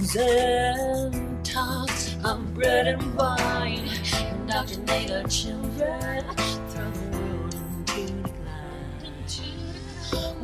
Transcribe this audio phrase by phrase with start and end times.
[0.00, 3.88] Bibles, and talks of bread and wine.
[4.30, 6.24] Indoctrinate our children,
[6.68, 9.24] throw the world into decline.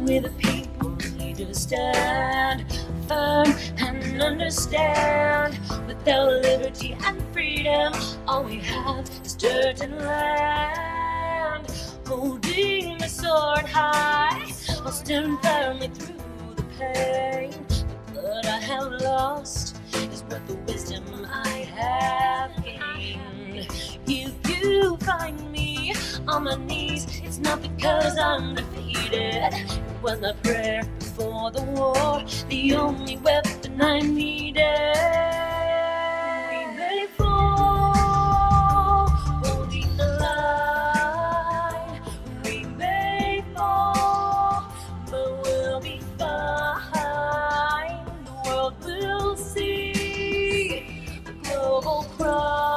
[0.05, 2.67] We the people need to stand
[3.09, 3.47] firm
[3.79, 5.59] and understand.
[5.87, 7.95] Without liberty and freedom,
[8.29, 11.67] all we have is dirt and land.
[12.07, 14.53] Holding the sword high,
[14.85, 16.17] I'll stand firmly through
[16.57, 17.46] the pain.
[18.43, 23.67] Blood I have lost is worth the wisdom I have gained.
[24.07, 25.95] If you find me
[26.29, 29.55] on my knees, it's not because I'm defeated.
[29.55, 35.56] It was my prayer before the war, the only weapon I needed.
[52.19, 52.76] Global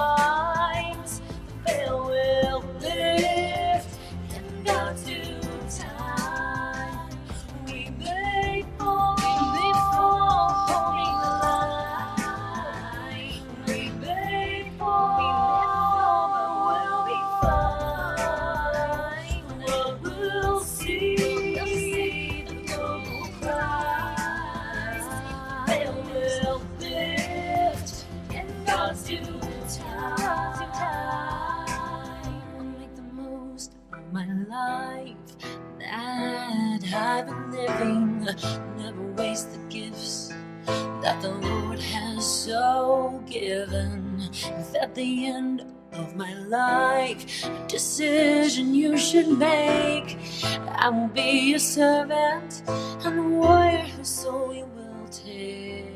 [41.10, 44.30] that the Lord has so given.
[44.32, 50.18] If at the end of my life, decision you should make,
[50.68, 52.62] I will be your servant
[53.04, 55.88] and a warrior whose soul you will take.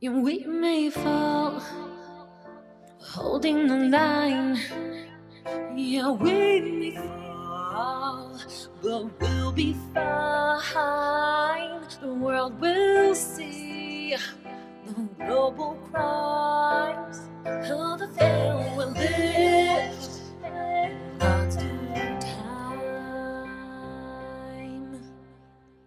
[0.00, 1.60] And we may fall,
[3.00, 4.56] holding the line.
[5.74, 7.21] Yeah, we may fall,
[8.82, 11.80] but we'll be fine.
[12.00, 14.16] The world will see
[14.86, 14.94] the
[15.24, 17.20] global crimes.
[17.46, 20.01] Oh, the veil will lift.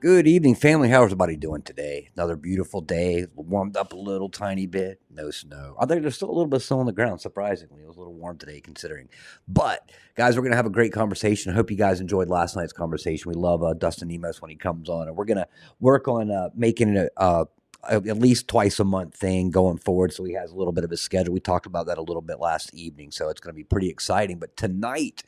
[0.05, 0.89] Good evening, family.
[0.89, 2.09] How's everybody doing today?
[2.16, 3.25] Another beautiful day.
[3.33, 5.01] Warmed up a little tiny bit.
[5.09, 5.75] No snow.
[5.79, 7.81] I think there's still a little bit of snow on the ground, surprisingly.
[7.81, 9.09] It was a little warm today, considering.
[9.47, 11.51] But, guys, we're going to have a great conversation.
[11.51, 13.31] I hope you guys enjoyed last night's conversation.
[13.31, 15.47] We love uh, Dustin Nemos when he comes on, and we're going to
[15.79, 17.47] work on uh, making it a,
[17.89, 20.13] a, at least twice a month thing going forward.
[20.13, 21.33] So he has a little bit of a schedule.
[21.33, 23.09] We talked about that a little bit last evening.
[23.09, 24.38] So it's going to be pretty exciting.
[24.38, 25.24] But tonight,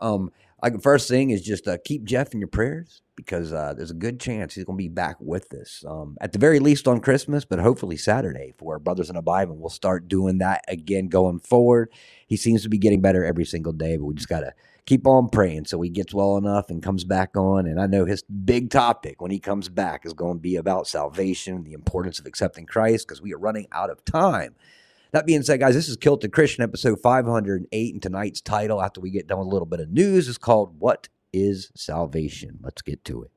[0.00, 0.30] um,
[0.62, 3.90] like the first thing is just uh, keep Jeff in your prayers because uh, there's
[3.90, 6.86] a good chance he's going to be back with us um, at the very least
[6.86, 9.56] on Christmas, but hopefully Saturday for Brothers in a Bible.
[9.56, 11.90] We'll start doing that again going forward.
[12.26, 14.54] He seems to be getting better every single day, but we just got to
[14.86, 17.66] keep on praying so he gets well enough and comes back on.
[17.66, 20.86] And I know his big topic when he comes back is going to be about
[20.86, 24.54] salvation, the importance of accepting Christ because we are running out of time.
[25.12, 29.10] That being said, guys, this is Kilted Christian episode 508, and tonight's title, after we
[29.10, 32.60] get done with a little bit of news, is called What is Salvation?
[32.62, 33.30] Let's get to it.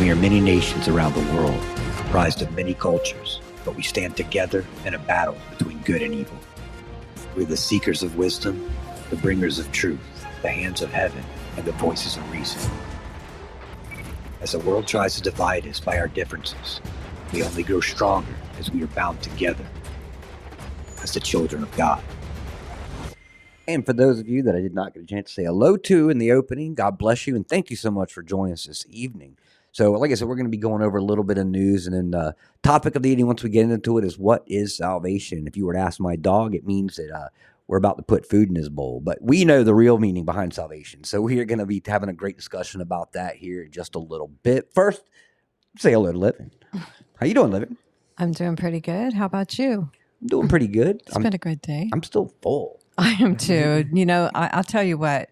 [0.00, 1.62] We are many nations around the world,
[1.98, 6.36] comprised of many cultures, but we stand together in a battle between good and evil.
[7.36, 8.68] We're the seekers of wisdom,
[9.08, 10.00] the bringers of truth,
[10.42, 11.22] the hands of heaven,
[11.56, 12.60] and the voices of reason.
[14.40, 16.80] As the world tries to divide us by our differences,
[17.32, 19.64] we only grow stronger as we are bound together
[21.02, 22.02] as the children of God.
[23.68, 25.76] And for those of you that I did not get a chance to say hello
[25.76, 28.64] to in the opening, God bless you and thank you so much for joining us
[28.64, 29.36] this evening.
[29.70, 31.86] So, like I said, we're going to be going over a little bit of news,
[31.86, 34.76] and then the topic of the evening, once we get into it, is what is
[34.76, 35.46] salvation?
[35.46, 37.28] If you were to ask my dog, it means that uh,
[37.66, 40.52] we're about to put food in his bowl, but we know the real meaning behind
[40.52, 41.04] salvation.
[41.04, 43.94] So, we are going to be having a great discussion about that here in just
[43.94, 44.74] a little bit.
[44.74, 45.04] First,
[45.78, 46.50] say hello to Living.
[47.16, 47.78] How you doing, Living?
[48.18, 49.14] I'm doing pretty good.
[49.14, 49.90] How about you?
[50.22, 51.02] I'm doing pretty good.
[51.06, 51.90] It's I'm, been a good day.
[51.92, 52.80] I'm still full.
[52.96, 53.86] I am too.
[53.92, 55.28] you know, I, I'll tell you what.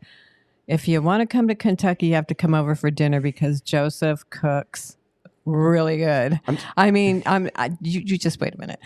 [0.67, 3.61] If you want to come to Kentucky, you have to come over for dinner because
[3.61, 4.97] Joseph cooks
[5.45, 6.41] really good.
[6.47, 7.51] I'm- I mean, I'm.
[7.57, 8.81] I, you, you just wait a minute.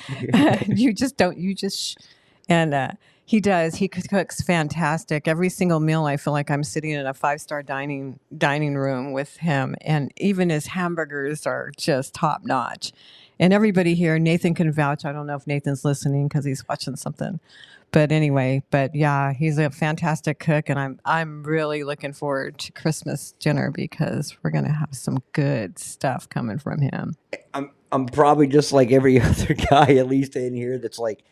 [0.79, 1.39] you just don't.
[1.39, 1.79] You just.
[1.79, 1.95] Sh-
[2.49, 2.91] and uh,
[3.27, 3.77] he does.
[3.77, 5.27] He cooks fantastic.
[5.27, 9.13] Every single meal, I feel like I'm sitting in a five star dining dining room
[9.13, 12.93] with him, and even his hamburgers are just top notch.
[13.39, 15.05] And everybody here, Nathan can vouch.
[15.05, 17.41] I don't know if Nathan's listening because he's watching something
[17.95, 22.73] but anyway, but yeah, he's a fantastic cook, and I'm I'm really looking forward to
[22.73, 27.15] Christmas dinner because we're gonna have some good stuff coming from him.
[27.55, 31.23] I'm I'm probably just like every other guy, at least in here, that's like,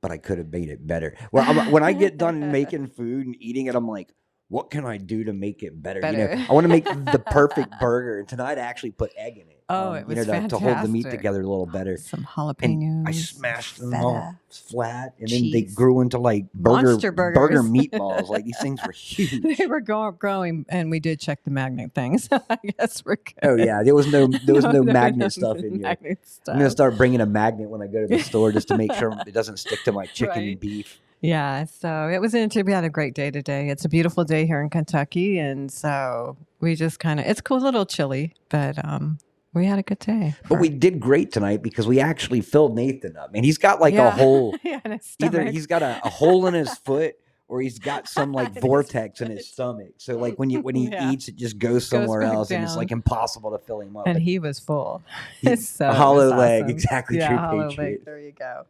[0.00, 1.16] but I could have made it better.
[1.32, 4.12] Well, when I get done making food and eating it, I'm like,
[4.50, 6.00] what can I do to make it better?
[6.04, 9.34] You know, I want to make the perfect burger, and tonight I actually put egg
[9.38, 9.62] in it.
[9.68, 11.96] Oh, um, it you know, was to, to hold the meat together a little better.
[11.96, 13.06] Some And jalapenos.
[13.06, 14.02] I smashed them feta.
[14.02, 18.28] all flat, and then they grew into like burger burger meatballs.
[18.28, 19.56] Like these things were huge.
[19.56, 22.28] They were go- growing, and we did check the magnet things.
[22.50, 23.34] I guess we're good.
[23.44, 25.80] Oh yeah, there was no there was no, there magnet was stuff no in here.
[25.82, 26.18] magnet
[26.48, 28.92] I'm gonna start bringing a magnet when I go to the store just to make
[28.94, 30.98] sure it doesn't stick to my chicken and beef.
[31.20, 32.64] Yeah, so it was interesting.
[32.66, 33.68] We had a great day today.
[33.68, 37.58] It's a beautiful day here in Kentucky, and so we just kind of it's cool,
[37.58, 39.18] a little chilly, but um,
[39.52, 40.34] we had a good day.
[40.48, 43.32] But we did great tonight because we actually filled Nathan up.
[43.34, 44.10] And he's got like a Yeah.
[44.12, 44.80] hole, yeah,
[45.20, 47.16] either he's got a, a hole in his foot
[47.48, 49.92] or he's got some like vortex in his stomach.
[49.98, 51.10] So like when you when he Yeah.
[51.12, 54.06] eats, it just goes somewhere back else, and it's like impossible to fill him up.
[54.06, 55.02] and he was full.
[55.42, 56.70] he- so a hollow leg, awesome.
[56.74, 57.90] exactly Yeah, true hollow patriot.
[57.98, 58.04] leg.
[58.06, 58.64] There you go.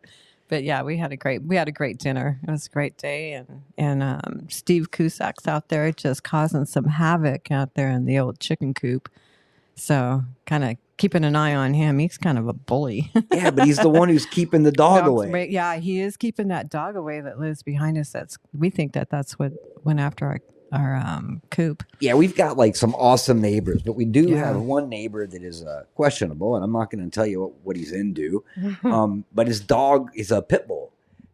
[0.50, 2.40] But yeah, we had a great we had a great dinner.
[2.46, 6.86] It was a great day, and and um, Steve Cusick's out there just causing some
[6.86, 9.08] havoc out there in the old chicken coop.
[9.76, 12.00] So kind of keeping an eye on him.
[12.00, 13.12] He's kind of a bully.
[13.32, 15.48] yeah, but he's the one who's keeping the dog Dogs- away.
[15.48, 18.10] Yeah, he is keeping that dog away that lives behind us.
[18.10, 19.52] That's we think that that's what
[19.84, 20.40] went after our
[20.72, 21.82] our um, coop.
[22.00, 24.46] Yeah, we've got like some awesome neighbors, but we do Yeah.
[24.46, 27.52] have one neighbor that is uh, questionable, and I'm not going to tell you what,
[27.64, 28.44] what he's into.
[28.84, 30.92] um, but his dog is a pit bull,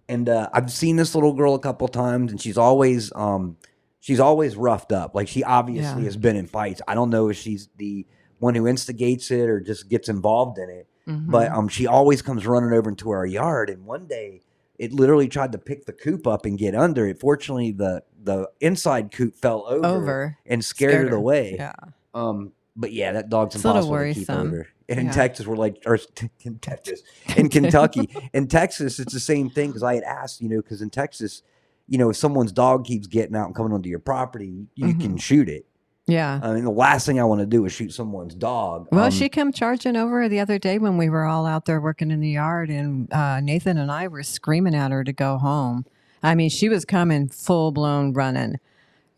[0.08, 3.56] and uh, I've seen this little girl a couple times, and she's always um,
[4.00, 5.14] she's always roughed up.
[5.14, 6.06] Like she obviously Yeah.
[6.06, 6.80] has been in fights.
[6.88, 8.06] I don't know if she's the
[8.38, 11.30] one who instigates it or just gets involved in it, Mhm.
[11.30, 13.70] but um, she always comes running over into our yard.
[13.70, 14.42] And one day,
[14.78, 17.18] it literally tried to pick the coop up and get under it.
[17.20, 20.38] Fortunately, the the inside coop fell over, over.
[20.46, 21.16] and scared, Scared it her.
[21.16, 21.54] away.
[21.56, 21.72] Yeah.
[22.14, 24.48] Um, but yeah, that dog's It's a little impossible to keep worrisome.
[24.48, 24.68] over.
[24.88, 25.12] And in Yeah.
[25.12, 25.98] Texas, we're like, or
[26.44, 27.02] in Texas,
[27.36, 29.68] in Kentucky, in Texas, it's the same thing.
[29.70, 31.42] Because I had asked, you know, because in Texas,
[31.88, 35.00] you know, if someone's dog keeps getting out and coming onto your property, you Mm-hmm.
[35.00, 35.66] can shoot it.
[36.06, 36.38] Yeah.
[36.42, 38.86] I mean, the last thing I want to do is shoot someone's dog.
[38.92, 41.80] Well, Um, she came charging over the other day when we were all out there
[41.80, 45.36] working in the yard, and uh, Nathan and I were screaming at her to go
[45.38, 45.84] home.
[46.22, 48.60] I mean, she was coming full blown running,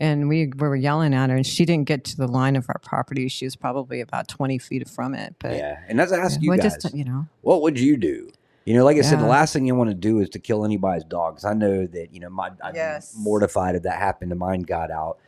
[0.01, 2.65] and we, we were yelling at her, and she didn't get to the line of
[2.69, 3.29] our property.
[3.29, 5.35] She was probably about twenty feet from it.
[5.39, 8.31] But yeah, and let's ask you guys, just you know, what would you do?
[8.65, 10.65] You know, like I said, the last thing you want to do is to kill
[10.65, 11.35] anybody's dog.
[11.37, 13.15] 'cause I know that you know, my I'd Yes.
[13.19, 15.19] mortified if that happened to mine got out.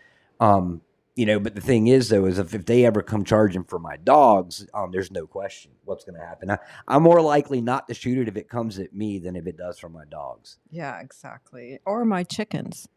[0.40, 0.80] Um,
[1.16, 3.78] you know, but the thing is, though, is if, if they ever come charging for
[3.78, 6.50] my dogs, um, there's no question what's going to happen.
[6.50, 9.46] I, I'm more likely not to shoot it if it comes at me than if
[9.46, 10.58] it does for my dogs.
[10.70, 11.80] yeah, exactly.
[11.84, 12.88] Or my chickens.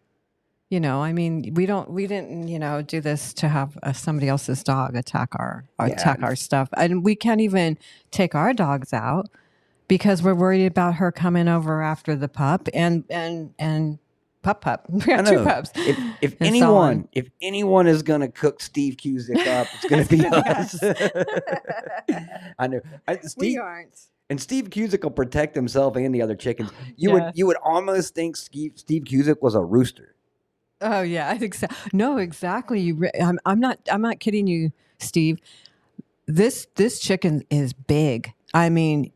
[0.70, 3.94] You know, I mean, we don't, we didn't, you know, do this to have uh,
[3.94, 5.86] somebody else's dog attack our, Yeah.
[5.88, 7.78] attack our stuff, and we can't even
[8.10, 9.30] take our dogs out
[9.88, 14.00] because we're worried about her coming over after the pup and and and
[14.44, 14.86] pup pup.
[14.90, 15.72] We have two pups.
[15.76, 17.08] If if anyone on.
[17.14, 20.50] if anyone is going to cook Steve Cusick up, it's going to be gonna be
[20.50, 20.84] us.
[22.60, 22.82] I know.
[23.08, 24.00] I, we Steve, aren't.
[24.30, 26.70] and Steve Cusick will protect himself and the other chickens.
[26.96, 30.16] You would you would almost think Steve Steve Cusick was a rooster.
[30.82, 31.68] Oh yeah, I think so.
[31.94, 32.82] No, exactly.
[32.82, 33.80] You, I'm, I'm not.
[33.90, 35.40] I'm not kidding you, Steve.
[36.28, 38.34] This this chicken is big.
[38.54, 39.12] I mean,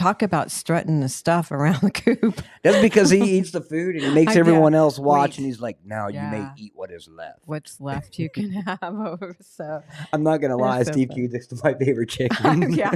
[0.00, 2.40] talk about strutting the stuff around the coop.
[2.62, 5.38] That's because he eats the food and he makes I everyone else watch, Wait.
[5.38, 8.78] and he's like, "Now you may eat what is left." What's left you can have
[8.82, 9.36] over.
[9.40, 11.24] So I'm not gonna lie, so Steve funny.
[11.26, 12.72] is my favorite chicken.
[12.72, 12.92] yeah,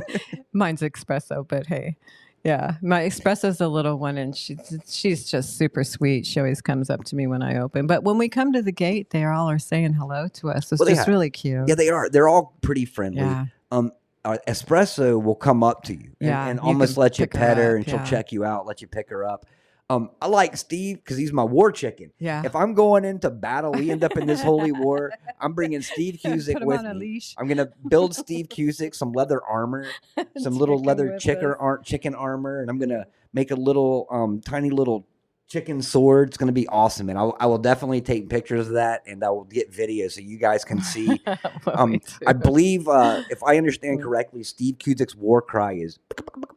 [0.52, 1.96] mine's espresso, but hey,
[2.42, 6.26] yeah, my espresso's a little one, and she's she's just super sweet.
[6.26, 7.86] She always comes up to me when I open.
[7.86, 10.70] But when we come to the gate, they all are saying hello to us.
[10.72, 11.68] It's Well, just really cute.
[11.68, 12.08] yeah, they are.
[12.08, 13.20] They're all pretty friendly.
[13.22, 13.46] Yeah.
[13.70, 13.92] Um,
[14.24, 17.26] uh, espresso will come up to you and, Yeah, and you almost let you her
[17.28, 18.04] pet her, up, and she'll yeah.
[18.04, 19.46] check you out, let you pick her up.
[19.90, 22.10] Um, I like Steve because he's my war chicken.
[22.18, 22.40] yeah.
[22.42, 25.12] If I'm going into battle, we end up in this holy war.
[25.38, 27.20] I'm bringing Steve Cusick with me.
[27.36, 29.86] I'm gonna build Steve Cusick some leather armor,
[30.38, 34.70] some little leather chicken, ar- chicken armor, and I'm gonna make a little um, tiny
[34.70, 35.06] little
[35.48, 36.28] chicken sword.
[36.28, 39.22] It's gonna be awesome, and I, will- I will definitely take pictures of that, and
[39.22, 41.20] I will get video so you guys can see.
[41.66, 45.98] Um, I believe, uh, if I understand correctly, Steve Cusick's war cry is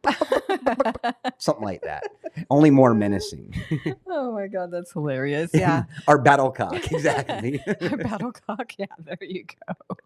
[1.38, 2.04] something like that,
[2.50, 3.54] only more menacing.
[4.06, 5.50] oh my god, that's hilarious.
[5.54, 5.84] Yeah.
[6.06, 7.60] Our battle cock, exactly.
[7.80, 8.72] Our battle cock.
[8.78, 9.96] Yeah, there you go.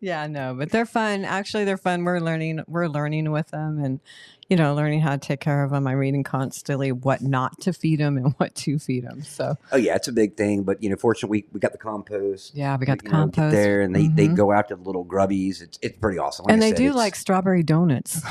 [0.00, 1.24] yeah, no, but they're fun.
[1.24, 2.04] Actually, they're fun.
[2.04, 2.62] We're learning.
[2.66, 4.00] We're learning with them, and
[4.48, 5.86] you know, learning how to take care of them.
[5.86, 9.22] I'm reading constantly what not to feed them and what to feed them.
[9.22, 11.78] So oh yeah, it's a big thing, but you know, fortunately, we, we got the
[11.78, 12.54] compost.
[12.54, 14.36] yeah, we got the know, compost there, and they, they Mhm.
[14.36, 15.62] go after the little grubbies.
[15.62, 16.44] It's it's pretty awesome.
[16.44, 18.20] Like and I they said, do like strawberry donuts.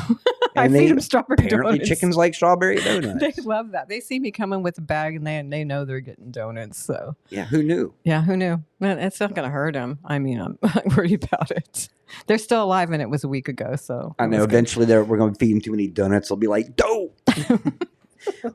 [0.53, 1.53] I And feed them strawberry donuts.
[1.53, 1.89] apparently donuts.
[1.89, 3.19] chickens like strawberry donuts.
[3.21, 3.87] they love that.
[3.87, 6.77] They see me coming with a bag, and they and they know they're getting donuts.
[6.77, 7.93] So yeah, who knew?
[8.03, 8.61] yeah, who knew?
[8.79, 9.99] Man, it's not going to hurt them.
[10.03, 11.87] I mean, I'm not worried about it.
[12.27, 13.75] They're still alive, and it was a week ago.
[13.75, 14.43] So I know.
[14.43, 16.29] Eventually, they're, we're going to feed them too many donuts.
[16.29, 17.19] They'll be like, "Dope!"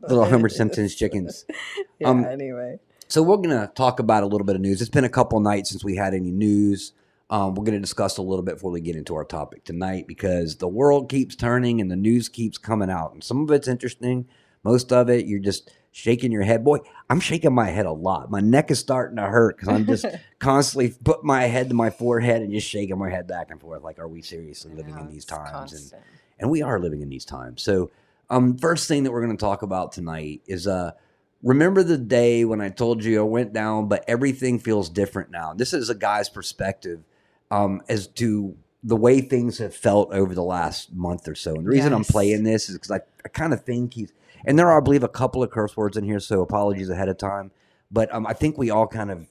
[0.02, 1.44] Little Homer Simpson's chickens.
[1.98, 2.08] Yeah.
[2.10, 2.78] Um, anyway.
[3.08, 4.82] So we're going to talk about a little bit of news.
[4.82, 6.92] It's been a couple nights since we had any news.
[7.30, 10.06] Um, we're going to discuss a little bit before we get into our topic tonight
[10.06, 13.66] because the world keeps turning and the news keeps coming out, and some of it's
[13.66, 14.28] interesting.
[14.62, 16.62] Most of it, you're just shaking your head.
[16.62, 18.30] Boy, I'm shaking my head a lot.
[18.30, 20.04] My neck is starting to hurt because I'm just
[20.38, 23.82] constantly put my head to my forehead and just shaking my head back and forth.
[23.82, 25.72] Like, are we seriously living in these times?
[25.72, 26.02] And
[26.38, 27.62] and we are living in these times.
[27.62, 27.90] So,
[28.28, 30.92] um, first thing that we're going to talk about tonight is uh,
[31.42, 35.54] remember the day when I told you I went down, but everything feels different now.
[35.54, 37.00] This is a guy's perspective
[37.50, 41.54] um, as to the way things have felt over the last month or so.
[41.54, 44.12] And the reason I'm playing this is because I, I kind of think he's,
[44.44, 47.08] and there are, I believe, a couple of curse words in here, so apologies ahead
[47.08, 47.50] of time.
[47.90, 49.26] But um, I think we all kind of,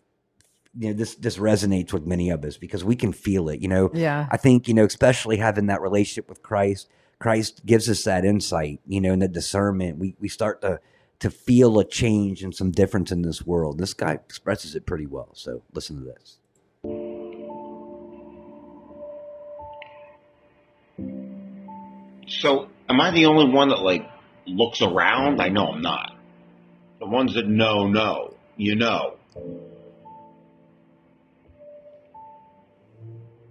[0.77, 3.61] you know, this this resonates with many of us because we can feel it.
[3.61, 4.27] You know, Yeah.
[4.31, 8.79] I think, you know, especially having that relationship with Christ, Christ gives us that insight,
[8.85, 9.97] you know, and the discernment.
[9.97, 10.79] We we start to
[11.19, 13.77] to feel a change and some difference in this world.
[13.77, 15.29] This guy expresses it pretty well.
[15.33, 16.39] So listen to this.
[22.27, 24.05] So, am I the only one that like
[24.45, 25.41] looks around?
[25.41, 26.15] I know I'm not.
[26.99, 28.33] The ones that know, know.
[28.57, 29.17] You know.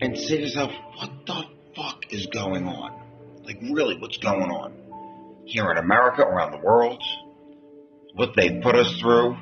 [0.00, 1.44] And say to yourself, what the
[1.76, 3.00] fuck is going on?
[3.44, 4.72] Like, really, what's going on?
[5.46, 7.02] Here in America, around the world,
[8.14, 9.36] what they put us through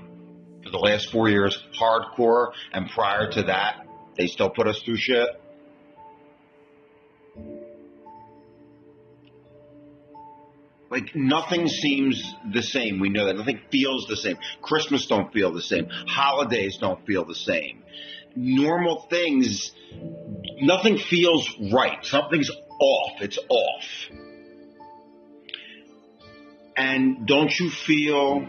[0.65, 4.97] for the last four years, hardcore, and prior to that, they still put us through
[4.97, 5.29] shit.
[10.93, 13.01] Like nothing seems the same.
[13.01, 14.37] We know that nothing feels the same.
[14.61, 15.89] Christmas don't feel the same.
[15.89, 17.83] Holidays don't feel the same.
[18.37, 19.73] Normal things,
[20.61, 22.05] nothing feels right.
[22.05, 23.23] Something's off.
[23.23, 23.85] It's off.
[26.77, 28.47] And don't you feel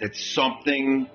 [0.00, 1.06] that something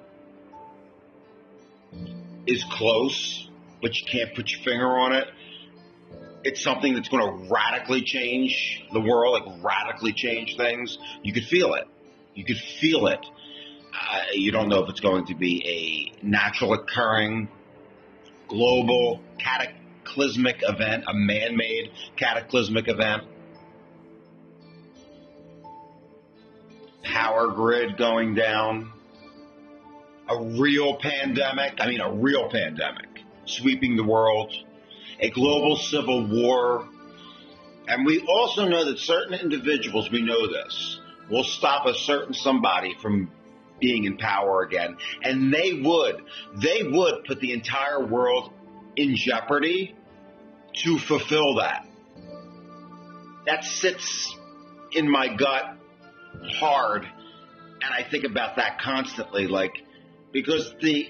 [2.46, 3.50] is close,
[3.82, 5.30] but you can't put your finger on it?
[6.44, 10.98] It's something that's going to radically change the world, like radically change things.
[11.24, 11.88] You could feel it.
[12.36, 13.26] You could feel it.
[13.94, 17.50] Uh, you don't know if it's going to be a natural occurring,
[18.48, 23.24] global, cataclysmic event, a man made cataclysmic event,
[27.04, 28.92] power grid going down,
[30.30, 31.76] a real pandemic.
[31.80, 33.08] I mean, a real pandemic
[33.46, 34.54] sweeping the world
[35.20, 36.88] a global civil war.
[37.88, 42.96] And we also know that certain individuals, we know this, will stop a certain somebody
[43.02, 43.32] from
[43.80, 44.98] being in power again.
[45.24, 46.24] And they would,
[46.56, 48.52] they would put the entire world
[48.96, 49.96] in jeopardy
[50.84, 51.86] to fulfill that.
[53.46, 54.36] That sits
[54.92, 55.78] in my gut
[56.60, 57.04] hard.
[57.04, 59.84] And I think about that constantly, like,
[60.32, 61.10] because the,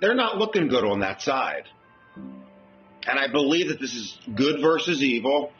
[0.00, 1.64] they're not looking good on that side.
[3.06, 5.52] And I believe that this is good versus evil.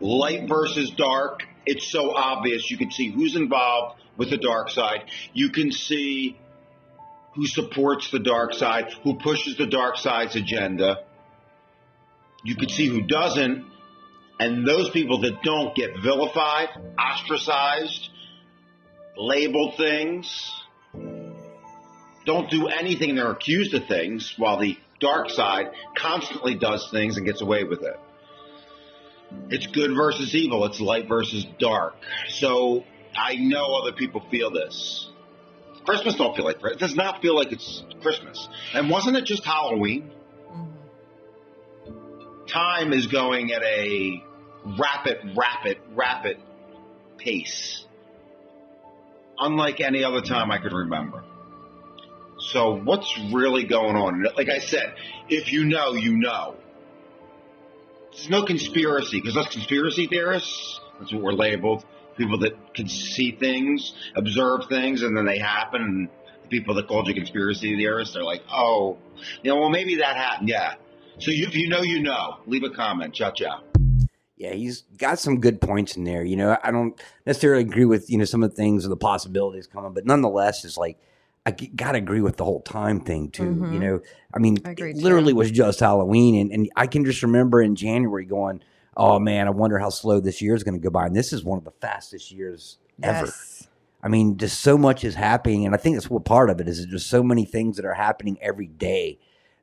[0.00, 1.42] light versus dark.
[1.66, 2.70] It's so obvious.
[2.70, 5.04] You can see who's involved with the dark side.
[5.32, 6.38] You can see
[7.34, 11.04] who supports the dark side, who pushes the dark side's agenda.
[12.44, 13.64] You can see who doesn't.
[14.40, 18.08] And those people that don't get vilified, ostracized,
[19.16, 20.52] labeled things,
[22.24, 23.16] don't do anything.
[23.16, 27.82] They're accused of things while the dark side constantly does things and gets away with
[27.82, 27.98] it.
[29.50, 30.64] It's good versus evil.
[30.64, 31.94] It's light versus dark.
[32.28, 32.84] So
[33.16, 35.10] I know other people feel this.
[35.84, 38.48] Christmas don't feel like it does not feel like it's Christmas.
[38.74, 40.10] And wasn't it just Halloween?
[40.50, 42.46] Mm-hmm.
[42.46, 44.22] Time is going at a
[44.78, 46.38] rapid, rapid, rapid
[47.16, 47.86] pace.
[49.38, 51.24] Unlike any other time I could remember.
[52.52, 54.24] So what's really going on?
[54.36, 54.94] Like I said,
[55.28, 56.56] if you know, you know.
[58.12, 61.84] There's no conspiracy because us conspiracy theorists, that's what we're labeled.
[62.16, 65.82] People that can see things, observe things, and then they happen.
[65.82, 66.08] And
[66.42, 68.96] the people that called you conspiracy theorists, they're like, oh,
[69.42, 70.48] you know, well, maybe that happened.
[70.48, 70.74] Yeah.
[71.18, 72.38] So if you know, you know.
[72.46, 73.14] Leave a comment.
[73.14, 73.60] Ciao, ciao.
[74.36, 76.24] Yeah, he's got some good points in there.
[76.24, 78.96] You know, I don't necessarily agree with you know some of the things or the
[78.96, 80.96] possibilities coming, but nonetheless, it's like
[81.48, 83.42] I g- gotta agree with the whole time thing too.
[83.42, 83.72] Mhm.
[83.72, 84.00] You know,
[84.34, 84.92] I mean, I it too.
[84.94, 88.60] literally was just Halloween, and, and I can just remember in January going,
[88.96, 91.32] "Oh man, I wonder how slow this year is going to go by." And this
[91.32, 93.26] is one of the fastest years ever.
[93.26, 93.68] Yes.
[94.02, 96.68] I mean, just so much is happening, and I think that's what part of it
[96.68, 96.84] is.
[96.86, 99.18] Just so many things that are happening every day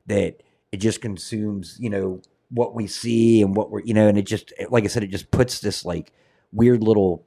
[0.06, 4.18] that it just consumes, you know, what we see and what we're, you know, and
[4.18, 6.12] it just, like I said, it just puts this like
[6.52, 7.24] weird little,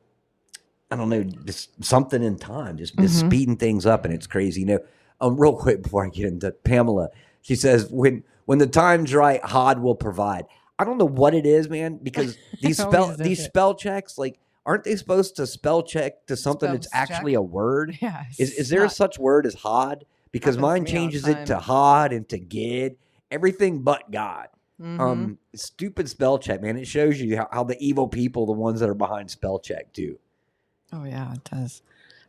[0.92, 3.28] I don't know, just something in time, just, just Mhm.
[3.28, 4.62] speeding things up, and it's crazy.
[4.62, 4.80] You know,
[5.22, 7.10] um, real quick before I get into Pamela,
[7.42, 10.46] she says when when the time's right, Hod will provide.
[10.80, 13.44] I don't know what it is, man, because these spell these it.
[13.44, 17.38] spell checks, like, aren't they supposed to spell check to something that's actually check?
[17.40, 17.98] a word?
[18.02, 18.24] Yeah.
[18.40, 20.06] Is, is there not- such word as Hod?
[20.32, 21.60] Because mine me all the changes it to.
[21.60, 22.96] Hod and to Gid,
[23.30, 24.48] everything but God.
[24.82, 25.00] Mhm.
[25.00, 26.78] Um, stupid spell check, man.
[26.78, 29.92] It shows you how, how the evil people, the ones that are behind spell check,
[29.94, 30.18] too.
[30.94, 31.82] Oh yeah, it does.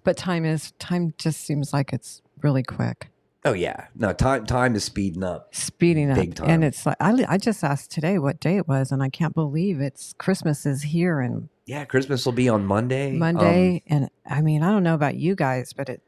[0.05, 1.14] But time is time.
[1.18, 3.09] Just seems like it's really quick,
[3.44, 5.55] Oh yeah, no time time is speeding up.
[5.55, 6.49] speeding up, Big time.
[6.51, 9.35] and it's like I, I just asked today what day it was, and I can't
[9.35, 13.12] believe it's Christmas is here and Yeah, Christmas will be on Monday.
[13.12, 16.03] Um, Monday, and I mean I don't know about you guys, but it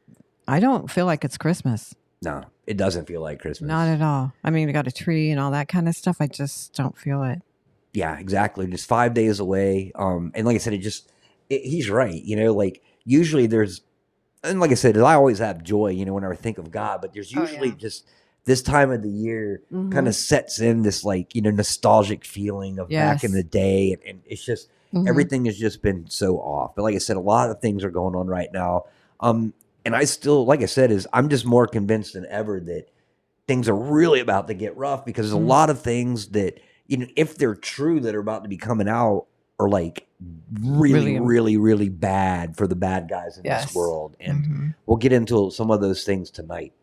[0.47, 1.93] I don't feel like it's Christmas.
[2.21, 3.67] no, it doesn't feel like Christmas.
[3.67, 4.33] Not at all.
[4.43, 6.17] I mean, we got a tree and all that kind of stuff.
[6.19, 7.41] I just don't feel it.
[7.93, 8.65] Yeah, exactly.
[8.67, 9.91] Just five days away.
[9.95, 11.11] Um, and like I said, it just
[11.53, 12.21] it, he's right.
[12.23, 13.81] You know, like usually there's,
[14.43, 15.89] and like I said, I always have joy.
[15.89, 17.75] You know, whenever I think of God, but there's Oh, usually yeah.
[17.75, 18.07] just
[18.45, 20.07] this time of the year kind Mhm.
[20.07, 24.01] of sets in this like you know nostalgic feeling of back in the day, and,
[24.03, 25.07] and it's just Mhm.
[25.07, 26.75] everything has just been so off.
[26.75, 28.83] But like I said, a lot of things are going on right now.
[29.19, 29.53] Um,
[29.85, 32.87] and I still, like I said, is I'm just more convinced than ever that
[33.47, 35.47] things are really about to get rough because there's a Mhm.
[35.49, 38.87] lot of things that you know if they're true that are about to be coming
[38.89, 39.25] out
[39.63, 40.07] are like
[40.61, 43.65] really, Really- really, really bad for the bad guys in Yes.
[43.65, 44.15] this world.
[44.19, 44.75] And Mhm.
[44.85, 46.73] we'll get into some of those things tonight.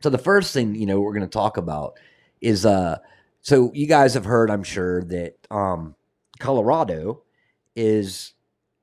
[0.00, 1.94] So the first thing, you know, we're going to talk about
[2.40, 2.98] is uh
[3.40, 5.94] so you guys have heard I'm sure that um
[6.38, 7.22] Colorado
[7.74, 8.34] is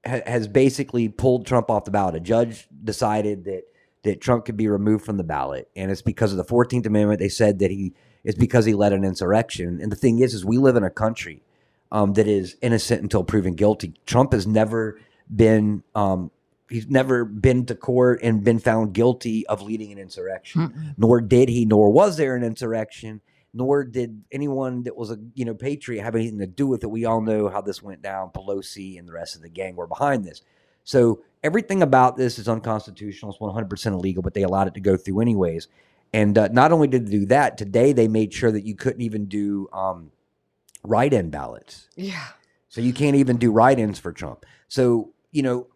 [0.05, 2.15] ha, has basically pulled Trump off the ballot.
[2.15, 3.63] A judge decided that
[4.03, 7.19] that Trump could be removed from the ballot and it's because of the 14th amendment.
[7.19, 7.93] They said that he
[8.25, 9.79] it's because he led an insurrection.
[9.81, 11.43] And the thing is is we live in a country
[11.91, 13.93] um, that is innocent until proven guilty.
[14.05, 14.99] Trump has never
[15.33, 16.31] been um,
[16.69, 20.69] he's never been to court and been found guilty of leading an insurrection.
[20.69, 20.93] Mm-mm.
[20.97, 23.21] Nor did he, nor was there an insurrection,
[23.53, 26.87] nor did anyone that was a you know patriot have anything to do with it.
[26.87, 28.31] We all know how this went down.
[28.31, 30.41] Pelosi and the rest of the gang were behind this.
[30.83, 33.31] So everything about this is unconstitutional.
[33.31, 35.67] It's 100% illegal, but they allowed it to go through anyways.
[36.13, 39.01] And uh, not only did they do that, today they made sure that you couldn't
[39.01, 40.11] even do um,
[40.87, 41.87] write-in ballots.
[41.95, 42.27] Yeah.
[42.69, 44.45] So you can't even do write-ins for Trump.
[44.67, 45.67] So you know,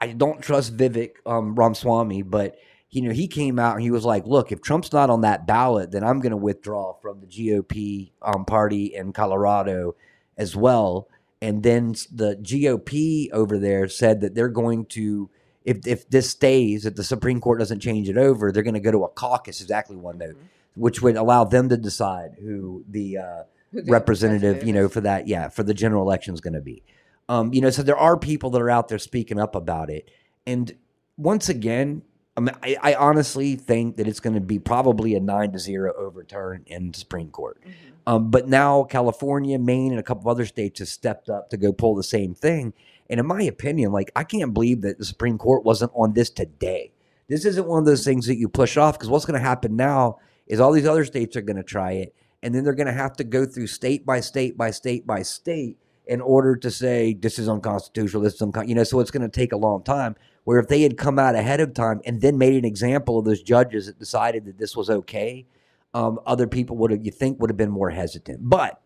[0.00, 2.56] I don't trust Vivek um, Ramaswamy, but
[2.90, 5.46] you know he came out and he was like, "Look, if Trump's not on that
[5.46, 9.96] ballot, then I'm going to withdraw from the GOP um, party in Colorado
[10.36, 11.08] as well."
[11.42, 15.30] And then the GOP over there said that they're going to,
[15.64, 18.80] if if this stays, if the Supreme Court doesn't change it over, they're going to
[18.80, 19.60] go to a caucus.
[19.60, 20.36] Exactly one note,
[20.74, 25.48] which would allow them to decide who the uh, representative, you know, for that, yeah,
[25.48, 26.82] for the general election is going to be.
[27.28, 30.10] Um, you know, so there are people that are out there speaking up about it.
[30.46, 30.72] And
[31.16, 32.02] once again,
[32.36, 35.58] I mean, I, I honestly think that it's going to be probably a nine to
[35.58, 37.60] zero overturn in the Supreme Court.
[38.06, 41.56] Um, but now California, Maine, and a couple of other states have stepped up to
[41.56, 42.72] go pull the same thing.
[43.08, 46.30] And in my opinion, like I can't believe that the Supreme Court wasn't on this
[46.30, 46.92] today.
[47.28, 49.74] This isn't one of those things that you push off because what's going to happen
[49.74, 52.86] now is all these other states are going to try it, and then they're going
[52.86, 56.70] to have to go through state by state by state by state in order to
[56.70, 58.22] say this is unconstitutional.
[58.22, 58.84] This is uncon-, you know.
[58.84, 60.16] So it's going to take a long time.
[60.44, 63.24] Where if they had come out ahead of time and then made an example of
[63.24, 65.44] those judges that decided that this was okay,
[65.92, 68.48] um, other people would have you think would have been more hesitant.
[68.48, 68.80] But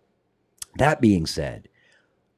[0.77, 1.69] that being said,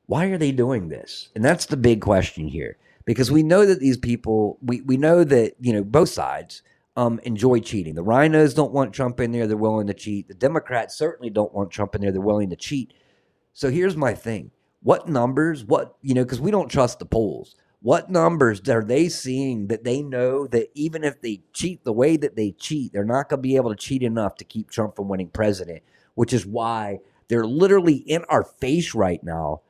[0.07, 1.29] why are they doing this?
[1.37, 2.79] And that's the big question here.
[3.05, 6.62] Because we know that these people, we, we know that, you know, both sides
[6.96, 7.94] um, enjoy cheating.
[7.94, 10.28] The RINOs don't want Trump in there, they're willing to cheat.
[10.28, 12.94] The Democrats certainly don't want Trump in there, they're willing to cheat.
[13.52, 14.50] So here's my thing.
[14.83, 17.55] What numbers, what, you know, because we don't trust the polls.
[17.81, 22.16] What numbers are they seeing that they know that even if they cheat the way
[22.16, 24.94] that they cheat, they're not going to be able to cheat enough to keep Trump
[24.94, 25.83] from winning president,
[26.14, 29.62] which is why they're literally in our face right now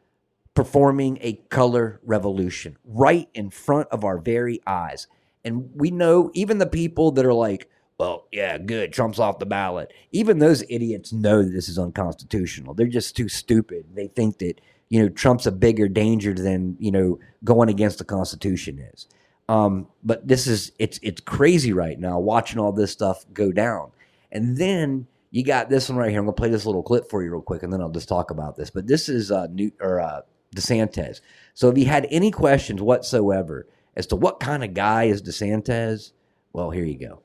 [0.55, 5.07] performing a color revolution right in front of our very eyes.
[5.45, 9.47] And we know even the people that are like, well, yeah, good, Trump's off the
[9.47, 9.93] ballot.
[10.13, 12.75] Even those idiots know that this is unconstitutional.
[12.75, 13.87] They're just too stupid.
[13.95, 18.05] They think that, you know, Trump's a bigger danger than, you know, going against the
[18.05, 19.07] Constitution is.
[19.49, 23.91] Um, but this is it's it's crazy right now watching all this stuff go down.
[24.31, 26.21] And then you got this one right here.
[26.21, 28.31] I'm gonna play this little clip for you real quick, and then I'll just talk
[28.31, 28.71] about this.
[28.71, 30.23] But this is uh, New or uh,
[30.57, 31.21] DeSantis.
[31.55, 36.13] So if you had any questions whatsoever as to what kind of guy is DeSantis,
[36.53, 37.23] well, here you go.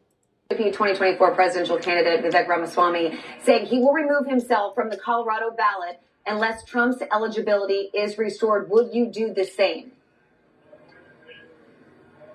[0.52, 6.00] GOP 2024 presidential candidate Vivek Ramaswamy saying he will remove himself from the Colorado ballot
[6.26, 8.70] unless Trump's eligibility is restored.
[8.70, 9.92] Would you do the same?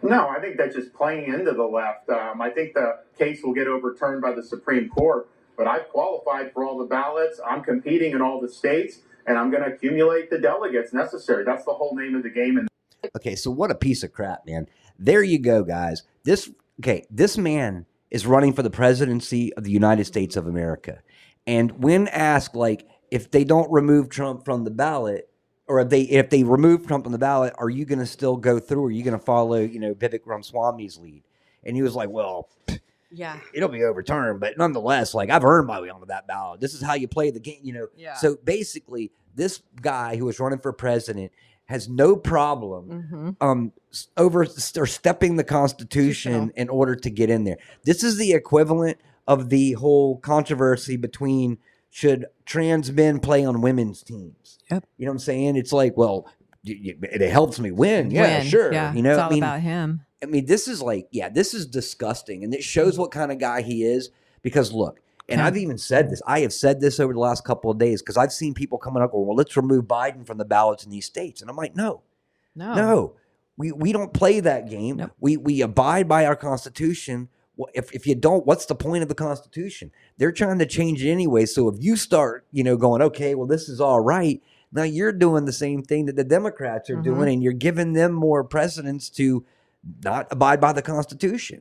[0.03, 2.09] No, I think that's just playing into the left.
[2.11, 6.53] Um, I think the case will get overturned by the Supreme Court, but I've qualified
[6.53, 7.41] for all the ballots.
[7.47, 11.45] I'm competing in all the states, and I'm going to accumulate the delegates necessary.
[11.45, 12.67] That's the whole name of the game.
[13.17, 14.67] Okay, so what a piece of crap, man.
[14.99, 16.03] There you go, guys.
[16.25, 21.01] This okay, this man is running for the presidency of the United States of America.
[21.47, 25.29] And when asked like if they don't remove Trump from the ballot
[25.67, 28.37] or if they if they remove Trump from the ballot, are you going to still
[28.37, 28.87] go through?
[28.87, 31.25] Are you going to follow, you know, Vivek Ramaswamy's lead?
[31.65, 32.49] And he was like, "Well,
[33.11, 33.39] Yeah.
[33.55, 36.61] it'll be overturned, but nonetheless, like I've earned my way onto that ballot.
[36.61, 37.87] This is how you play the game, you know.
[37.97, 38.15] Yeah.
[38.15, 41.33] So basically, this guy who was running for president
[41.73, 43.31] has no problem Mm-hmm.
[43.41, 43.73] um
[44.17, 47.59] over or stepping the constitution in order to get in there.
[47.85, 51.59] This is the equivalent of the whole controversy between
[51.91, 54.59] should trans men play on women's teams.
[54.71, 54.85] Yep.
[54.97, 55.57] You know what I'm saying?
[55.57, 56.27] It's like, well,
[56.65, 58.11] it helps me win.
[58.11, 58.47] Yeah, Win.
[58.47, 58.73] sure.
[58.73, 58.95] Yeah.
[58.95, 60.01] You know, it's I mean, about him.
[60.23, 63.39] I mean, this is like, yeah, this is disgusting, and it shows what kind of
[63.39, 64.09] guy he is.
[64.41, 65.41] Because look, and.
[65.41, 66.21] I've even said this.
[66.27, 69.03] I have said this over the last couple of days because I've seen people coming
[69.03, 71.75] up going, "Well, let's remove Biden from the ballots in these states," and I'm like,
[71.77, 72.03] no,
[72.55, 72.75] No.
[72.75, 73.13] no,
[73.57, 74.97] we we don't play that game.
[74.97, 75.13] Nope.
[75.21, 77.29] We we abide by our Constitution.
[77.75, 79.93] If if you don't, what's the point of the Constitution?
[80.17, 81.47] They're trying to change it anyway.
[81.47, 84.43] So if you start, you know, going, okay, well, this is all right.
[84.73, 87.05] Now you're doing the same thing that the Democrats are Mhm.
[87.05, 89.45] doing, and you're giving them more precedence to
[90.03, 91.61] not abide by the Constitution.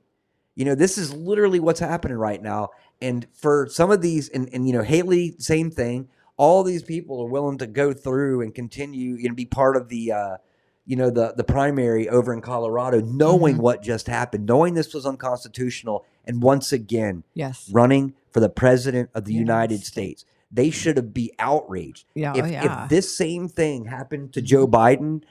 [0.56, 2.69] You know, this is literally what's happening right now.
[3.01, 6.07] And for some of these, and, and you know, Haley, same thing.
[6.37, 9.89] All these people are willing to go through and continue, you know, be part of
[9.89, 10.37] the, uh,
[10.85, 13.61] you know, the the primary over in Colorado, knowing Mhm.
[13.61, 17.69] what just happened, knowing this was unconstitutional, and once again Yes.
[17.71, 20.25] running for the president of the United United States.
[20.51, 22.33] They should have be outraged Yeah.
[22.35, 22.83] if, oh, yeah.
[22.83, 25.23] if this same thing happened to Joe Biden,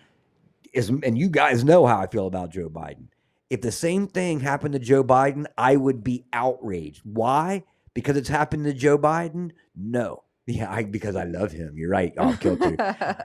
[0.72, 3.08] is and you guys know how I feel about Joe Biden.
[3.50, 7.02] If the same thing happened to Joe Biden, I would be outraged.
[7.04, 7.64] Why?
[7.94, 9.50] Because it's happened to Joe Biden?
[9.76, 10.22] No.
[10.46, 11.74] Yeah, I, because I love him.
[11.76, 12.12] You're right.
[12.18, 12.76] I'll kill too.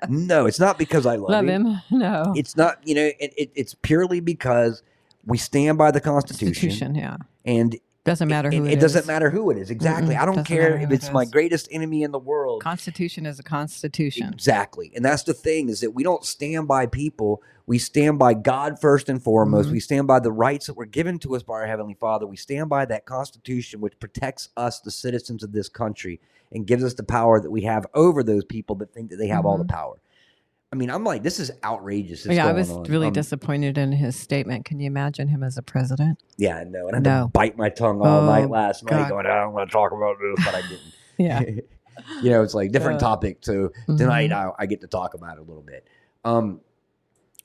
[0.10, 1.48] No, it's not because I love, him.
[1.48, 1.66] Love him.
[1.66, 1.82] him.
[2.00, 2.34] No.
[2.36, 2.78] It's not.
[2.88, 4.84] You know, it, it, it's purely because
[5.26, 6.94] we stand by the Constitution, Constitution.
[6.94, 7.18] Yeah.
[7.44, 9.72] and Doesn't matter who it, it, it doesn't matter who it is.
[9.72, 10.14] Exactly.
[10.14, 12.62] Mm-mm, I don't care if it's it my greatest enemy in the world.
[12.62, 14.32] Constitution is a constitution.
[14.32, 14.92] Exactly.
[14.96, 17.42] And that's the thing is that we don't stand by people.
[17.66, 19.70] We stand by God first and foremost.
[19.70, 19.72] Mhm.
[19.72, 22.28] We stand by the rights that were given to us by our Heavenly Father.
[22.28, 26.84] We stand by that Constitution which protects us, the citizens of this country, and gives
[26.84, 29.58] us the power that we have over those people that think that they have all
[29.58, 29.96] the power.
[30.72, 32.24] I mean, I'm like, this is outrageous.
[32.24, 32.46] that's Mm-hmm.
[32.48, 32.84] yeah, I was on.
[32.84, 34.66] really Um, disappointed in his statement.
[34.66, 36.22] Can you imagine him as a president?
[36.38, 36.88] Yeah, no.
[36.88, 37.26] And I had No.
[37.26, 39.92] to bite my tongue all Oh, night last night going, I don't want to talk
[39.92, 40.94] about this, but I didn't.
[41.18, 41.40] Yeah.
[42.22, 43.38] you know, it's like different Uh, topic.
[43.40, 44.54] So tonight mhm.
[44.58, 45.88] I, I get to talk about it a little bit.
[46.26, 46.60] Um,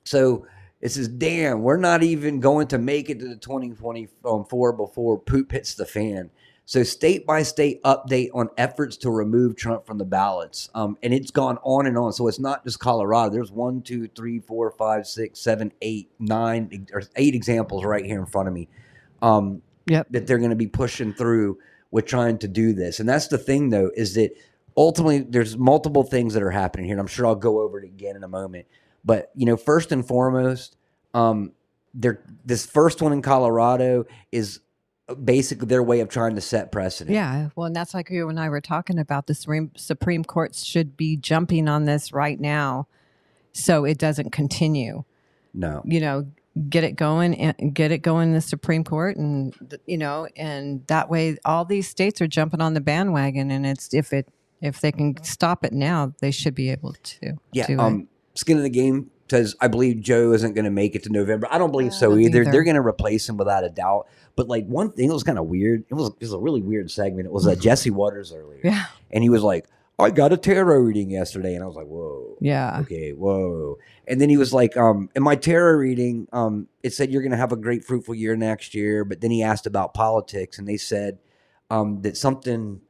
[0.04, 0.46] so
[0.80, 5.52] It says, "Damn, we're not even going to make it to the 2024 before poop
[5.52, 6.30] hits the fan."
[6.70, 11.12] So, state by state update on efforts to remove Trump from the ballots, um, and
[11.12, 12.12] it's gone on and on.
[12.12, 13.32] So it's not just Colorado.
[13.32, 18.20] There's one, two, three, four, five, six, seven, eight, nine, or eight examples right here
[18.20, 18.68] in front of me.
[19.20, 20.06] Um, Yep.
[20.10, 21.58] that they're going to be pushing through
[21.90, 23.00] with trying to do this.
[23.00, 24.30] And that's the thing, though, is that
[24.76, 26.94] ultimately there's multiple things that are happening here.
[26.94, 28.68] And I'm sure I'll go over it again in a moment.
[29.04, 30.76] But, you know, first and foremost,
[31.14, 31.50] um,
[31.92, 34.60] this first one in Colorado is
[35.14, 37.14] basically their way of trying to set precedent.
[37.14, 39.26] Yeah, well, and that's like you and I were talking about.
[39.26, 42.88] The Supreme, Supreme Court should be jumping on this right now,
[43.52, 45.04] so it doesn't continue.
[45.52, 45.82] No.
[45.84, 46.26] You know,
[46.68, 49.54] get it going and get it going in the Supreme Court, and
[49.86, 53.92] you know, and that way, all these states are jumping on the bandwagon, and it's
[53.94, 54.28] if it
[54.60, 57.38] if they can stop it now, they should be able to.
[57.52, 57.66] Yeah.
[57.66, 57.80] do it.
[57.80, 61.10] Um, skin of the game says, I believe Joe isn't going to make it to
[61.10, 61.46] November.
[61.50, 62.42] I don't believe I so don't either.
[62.42, 62.50] either.
[62.52, 64.06] They're going to replace him without a doubt.
[64.36, 65.84] But like one thing that was kind of weird.
[65.88, 67.26] It was, it was a really weird segment.
[67.26, 68.60] It was uh, Jesse Watters earlier.
[68.62, 69.66] yeah, And he was like,
[69.98, 71.54] I got a tarot reading yesterday.
[71.54, 72.36] And I was like, whoa.
[72.40, 73.76] yeah, Okay, whoa.
[74.08, 77.36] And then he was like, um, in my tarot reading, um, it said you're gonna
[77.36, 79.04] have a great fruitful year next year.
[79.04, 81.18] But then he asked about politics, and they said
[81.68, 82.80] um, that something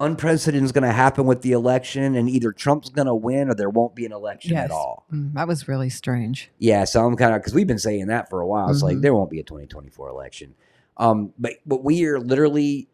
[0.00, 3.94] unprecedented is gonna happen with the election, and either Trump's gonna win or there won't
[3.94, 4.66] be an election Yes.
[4.66, 5.06] at all.
[5.12, 6.50] Mm, that was really strange.
[6.58, 8.68] Yeah, so I'm kind of because we've been saying that for a while.
[8.70, 9.02] It's like Mhm.
[9.02, 10.54] there won't be a 2024 election.
[10.98, 12.88] Um, but but we are literally,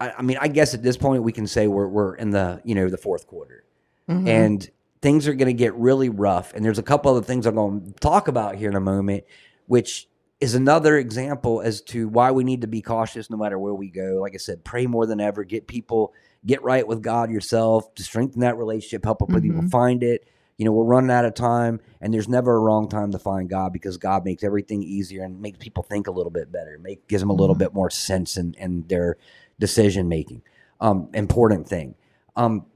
[0.00, 2.60] I, I mean, I guess at this point we can say we're we're in the
[2.64, 3.64] you know the fourth quarter
[4.08, 4.26] Mhm.
[4.28, 6.54] and things are going to get really rough.
[6.54, 9.24] And there's a couple other things I'm going to talk about here in a moment,
[9.66, 10.08] which
[10.42, 13.88] is another example as to why we need to be cautious no matter where we
[13.88, 14.18] go.
[14.20, 16.12] Like I said, pray more than ever, get people,
[16.44, 19.70] get right with God yourself to strengthen that relationship, help other people Mhm.
[19.70, 20.26] find it.
[20.58, 23.48] You know, we're running out of time, and there's never a wrong time to find
[23.48, 27.06] God because God makes everything easier and makes people think a little bit better, make
[27.06, 27.60] gives them a little Mhm.
[27.60, 29.16] bit more sense in, in their
[29.60, 30.42] decision making.
[30.80, 31.94] Um, important thing.
[32.34, 32.66] Um,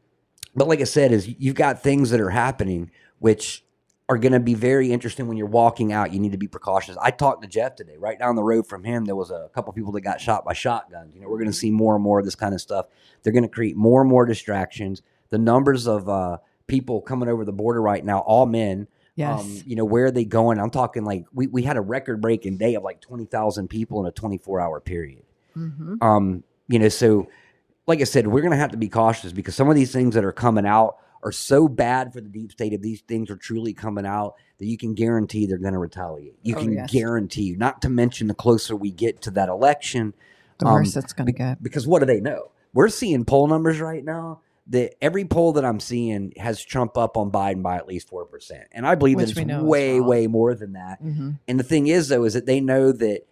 [0.54, 3.64] but like I said, is you've got things that are happening which
[4.08, 6.12] are going to be very interesting when you're walking out.
[6.12, 6.96] You need to be precautious.
[7.02, 7.96] I talked to Jeff today.
[7.98, 10.52] Right down the road from him, there was a couple people that got shot by
[10.52, 11.14] shotguns.
[11.14, 12.86] You know, we're going to see more and more of this kind of stuff.
[13.22, 15.02] They're going to create more and more distractions.
[15.30, 16.38] The numbers of uh,
[16.68, 18.86] people coming over the border right now, all men.
[19.16, 20.60] yes, Um, you know, where are they going?
[20.60, 24.06] I'm talking like we, we had a record breaking day of like 20,000 people in
[24.06, 25.24] a 24 hour period.
[25.56, 26.00] Mhm.
[26.00, 27.26] Um, you know, so
[27.88, 30.24] like I said, we're gonna have to be cautious because some of these things that
[30.24, 32.72] are coming out are so bad for the deep state.
[32.72, 36.38] If these things are truly coming out, that you can guarantee they're gonna retaliate.
[36.42, 36.90] You Oh, can yes.
[36.92, 37.54] guarantee.
[37.58, 40.14] Not to mention the closer we get to that election,
[40.58, 41.62] the um, worse it's going to be- get.
[41.62, 42.50] because what do they know?
[42.72, 47.16] We're seeing poll numbers right now that every poll that I'm seeing has Trump up
[47.16, 50.26] on Biden by at least four percent, and I believe Which that it's way, way
[50.26, 50.98] more than that.
[51.00, 53.22] hmm And the thing is, though, is that they know that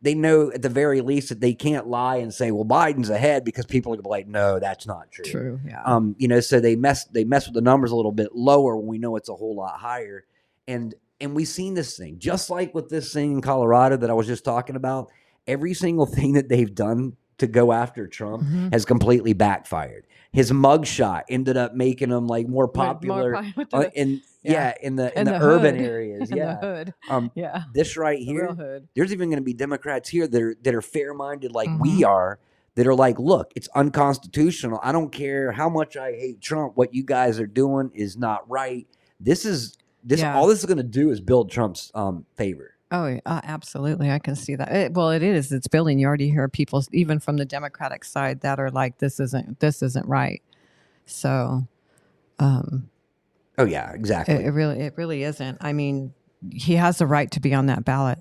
[0.00, 3.44] they know at the very least that they can't lie and say, "Well, Biden's ahead,"
[3.44, 5.60] because people are gonna be like, "No, that's not true." True.
[5.66, 5.82] Yeah.
[5.84, 8.76] Um, you know, so they mess they mess with the numbers a little bit lower
[8.76, 10.24] when we know it's a whole lot higher.
[10.68, 14.12] And and we've seen this thing just like with this thing in Colorado that I
[14.12, 15.10] was just talking about.
[15.48, 18.72] Every single thing that they've done to go after Trump Mhm.
[18.72, 20.06] has completely backfired.
[20.32, 24.52] His mugshot ended up making him like more More popular pop- uh, in yeah.
[24.52, 26.30] yeah, in the in, In the, the urban areas.
[26.30, 26.58] Yeah.
[26.60, 26.94] the hood.
[27.10, 27.64] Um, Yeah.
[27.74, 28.88] this right here, hood.
[28.94, 32.00] there's even going to be Democrats here that are that are fair minded like we
[32.02, 32.08] Mhm.
[32.08, 32.38] are
[32.74, 34.78] that are like, look, it's unconstitutional.
[34.82, 36.76] I don't care how much I hate Trump.
[36.76, 38.86] What you guys are doing is not right.
[39.18, 40.36] This is this Yeah.
[40.36, 42.74] all this is going to do is build Trump's um, favor.
[42.90, 44.10] Oh, uh, absolutely.
[44.10, 44.72] I can see that.
[44.72, 45.52] It, well, it is.
[45.52, 45.98] It's building.
[45.98, 49.60] You already hear people, even from the Democratic side, that are like, "This isn't.
[49.60, 50.40] This isn't right."
[51.04, 51.66] So,
[52.38, 52.88] um,
[53.58, 54.34] Oh yeah, exactly.
[54.36, 55.58] it, it really, it really isn't.
[55.60, 56.14] I mean,
[56.52, 58.20] he has the right to be on that ballot,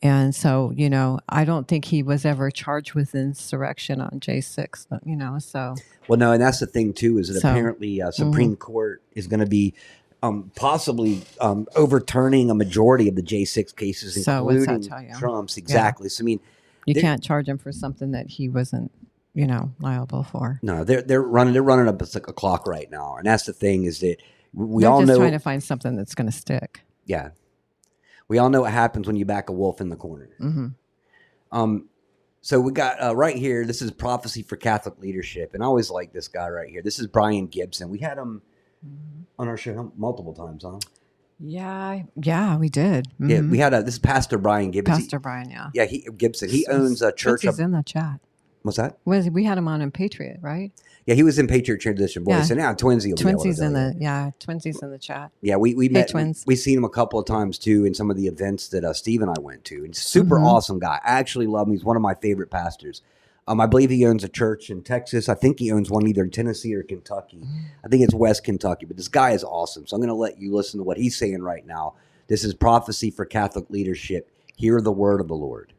[0.00, 4.40] and so you know, I don't think he was ever charged with insurrection on J
[4.40, 4.86] six.
[5.04, 5.74] You know, so
[6.08, 7.56] well, no, and that's the thing too is that So- mm-hmm.
[7.56, 9.74] apparently uh, Supreme Court is going to be.
[10.22, 15.10] Um, possibly um, overturning a majority of the J six cases, So what's that including
[15.10, 15.16] you?
[15.18, 15.58] Trump's.
[15.58, 16.08] Exactly.
[16.08, 16.40] So I mean,
[16.86, 18.90] you can't charge him for something that he wasn't,
[19.34, 20.60] you know, liable for.
[20.62, 23.44] No, they're they're running they're running up it's like a clock right now, and that's
[23.44, 24.16] the thing is that
[24.54, 25.18] we They're all just know.
[25.18, 26.80] trying to find something that's going to stick.
[27.04, 27.30] yeah,
[28.28, 30.30] we all know what happens when you back a wolf in the corner.
[30.38, 30.68] hmm
[31.52, 31.88] Um,
[32.40, 33.64] so we got uh, right here.
[33.64, 36.82] This is prophecy for Catholic leadership, and I always like this guy right here.
[36.82, 37.88] This is Brian Gibson.
[37.90, 38.42] We had him
[39.38, 40.78] on our show multiple times, huh?
[41.40, 43.06] Yeah, yeah, we did.
[43.18, 43.50] Yeah, Mhm.
[43.50, 44.94] we had a this is Pastor Brian Gibson.
[44.94, 45.50] Pastor Brian.
[45.50, 46.48] Yeah, yeah, he Gibson.
[46.50, 47.42] He owns a church.
[47.42, 48.20] He's in the chat.
[48.64, 48.96] What's that?
[49.04, 50.72] Was we had him on in Patriot, right?
[51.04, 52.54] Yeah, he was in Patriot Transition Boys, Yeah.
[52.54, 53.10] and now Twinsy.
[53.10, 55.30] Will be able to Twinsies in the yeah, twinsies in the chat.
[55.42, 56.08] Yeah, we we Hey, met.
[56.08, 56.44] twins.
[56.46, 58.94] We've seen him a couple of times too in some of the events that uh,
[58.94, 59.84] Steve and I went to.
[59.84, 60.46] And super Mhm.
[60.46, 60.98] awesome guy.
[61.04, 61.74] I actually love him.
[61.74, 63.02] He's one of my favorite pastors.
[63.46, 65.28] Um, I believe he owns a church in Texas.
[65.28, 67.42] I think he owns one either in Tennessee or Kentucky.
[67.84, 68.86] I think it's West Kentucky.
[68.86, 69.86] But this guy is awesome.
[69.86, 71.92] So I'm going to let you listen to what he's saying right now.
[72.28, 74.30] This is prophecy for Catholic leadership.
[74.56, 75.73] Hear the word of the Lord.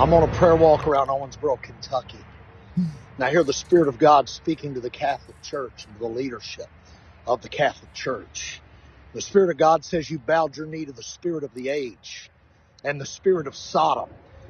[0.00, 2.24] I'm on a prayer walk around Owensboro, Kentucky.
[3.18, 6.68] And I hear the Spirit of God speaking to the Catholic Church and the leadership
[7.26, 8.62] of the Catholic Church.
[9.12, 12.30] The Spirit of God says you bowed your knee to the Spirit of the age
[12.82, 14.08] and the Spirit of Sodom.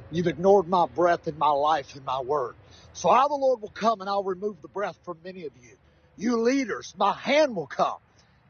[0.09, 2.55] You've ignored my breath and my life and my word.
[2.93, 5.77] So I, the Lord, will come and I'll remove the breath from many of you.
[6.17, 7.99] You leaders, my hand will come.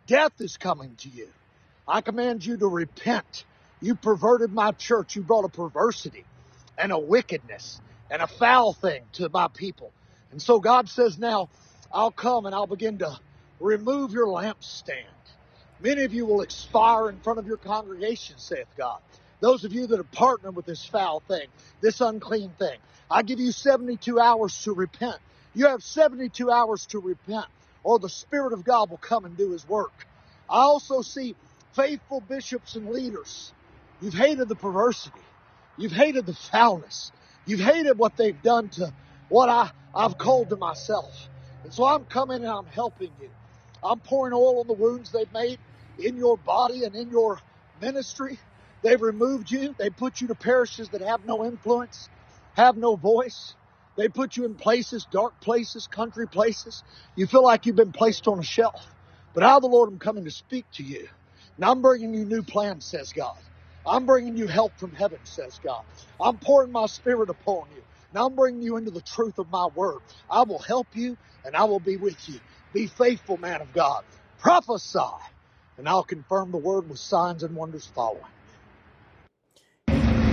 [0.06, 1.28] Death is coming to you.
[1.88, 3.46] I command you to repent.
[3.80, 5.16] You perverted my church.
[5.16, 6.26] You brought a perversity
[6.80, 9.92] and a wickedness and a foul thing to my people.
[10.32, 11.48] And so God says, now
[11.92, 13.18] I'll come and I'll begin to
[13.60, 15.04] remove your lampstand.
[15.80, 18.98] Many of you will expire in front of your congregation, saith God.
[19.40, 21.46] Those of you that have partnered with this foul thing,
[21.80, 22.78] this unclean thing,
[23.10, 25.16] I give you 72 hours to repent.
[25.54, 27.46] You have 72 hours to repent,
[27.82, 29.92] or the Spirit of God will come and do His work.
[30.48, 31.34] I also see
[31.72, 33.52] faithful bishops and leaders.
[34.02, 35.20] You've hated the perversity.
[35.80, 37.12] You've hated the foulness.
[37.46, 38.94] You've hated what they've done to
[39.28, 41.30] what I, I've called to myself.
[41.64, 43.30] And so I'm coming and I'm helping you.
[43.82, 45.60] I'm pouring oil on the wounds they've made
[45.98, 47.40] in your body and in your
[47.80, 48.40] ministry.
[48.82, 49.74] They've removed you.
[49.78, 52.10] They put you to parishes that have no influence,
[52.54, 53.56] have no voice.
[53.96, 56.84] They put you in places, dark places, country places.
[57.16, 58.94] You feel like you've been placed on a shelf.
[59.34, 61.08] But I, the Lord, am coming to speak to you.
[61.56, 63.34] And I'm bringing you new plans, says God.
[63.86, 65.82] I'm bringing you help from heaven, says God.
[66.20, 67.82] I'm pouring my spirit upon you.
[68.12, 70.00] And I'm bringing you into the truth of my word.
[70.30, 72.40] I will help you and I will be with you.
[72.72, 74.04] Be faithful, man of God.
[74.38, 74.98] Prophesy,
[75.78, 78.22] and I'll confirm the word with signs and wonders following.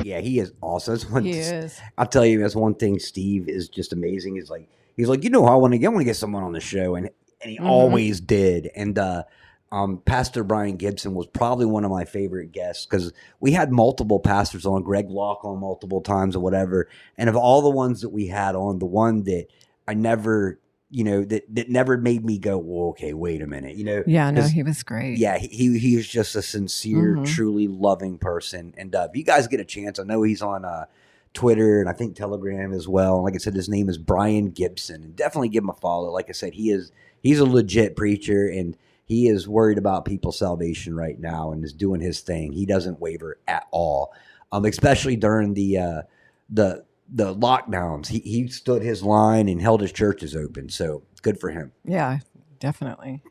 [0.04, 0.94] Yeah, he is awesome.
[0.98, 1.80] That's one, He is.
[1.98, 3.00] I'll tell you, that's one thing.
[3.00, 4.36] Steve is just amazing.
[4.36, 6.44] He's like, he's like, you know, I want to get, I want to get someone
[6.44, 7.10] on the show, and
[7.42, 7.68] and he Mhm.
[7.70, 8.70] always did.
[8.76, 9.24] And uh,
[9.72, 14.20] um, Pastor Brian Gibson was probably one of my favorite guests because we had multiple
[14.20, 16.88] pastors on, Greg Locke on multiple times or whatever.
[17.18, 19.48] And of all the ones that we had on, the one that
[19.88, 23.76] I never, you know, that that never made me go, well, okay, wait a minute,
[23.76, 25.18] you know, Yeah, no, he was great.
[25.18, 27.26] yeah, he he- is just a sincere, Mhm.
[27.26, 28.74] truly loving person.
[28.78, 30.86] And uh, if you guys get a chance, I know he's on uh,
[31.34, 33.22] Twitter and I think Telegram as well.
[33.22, 36.10] Like I said, his name is Brian Gibson, and definitely give him a follow.
[36.10, 38.78] Like I said, he is he's a legit preacher, and
[39.08, 42.52] he is worried about people's salvation right now, and is doing his thing.
[42.52, 44.14] He doesn't waver at all,
[44.52, 46.02] um, especially during the uh,
[46.50, 48.08] the the lockdowns.
[48.08, 50.68] He he stood his line and held his churches open.
[50.68, 51.72] So good for him.
[51.86, 52.20] Yeah,
[52.60, 53.24] definitely.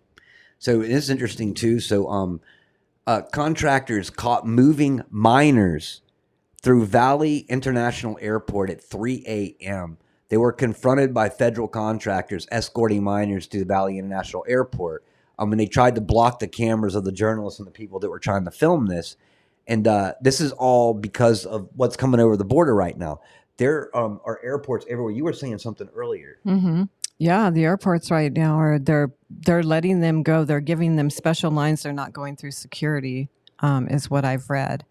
[0.59, 1.79] So it is interesting too.
[1.81, 2.41] So um,
[3.07, 6.01] uh, contractors caught moving miners
[6.63, 9.99] through Valley International Airport at 3 a.m.
[10.31, 15.05] They were confronted by federal contractors escorting miners to the Valley International Airport.
[15.39, 18.11] Um, and they tried to block the cameras of the journalists and the people that
[18.11, 19.17] were trying to film this.
[19.67, 23.21] And uh, this is all because of what's coming over the border right now.
[23.59, 25.13] There um, are airports everywhere.
[25.13, 26.39] You were saying something earlier.
[26.45, 26.85] hmm
[27.19, 30.45] Yeah, the airports right now are they're they're letting them go.
[30.45, 31.83] They're giving them special lines.
[31.83, 33.29] They're not going through security,
[33.61, 34.85] um, is what I've read.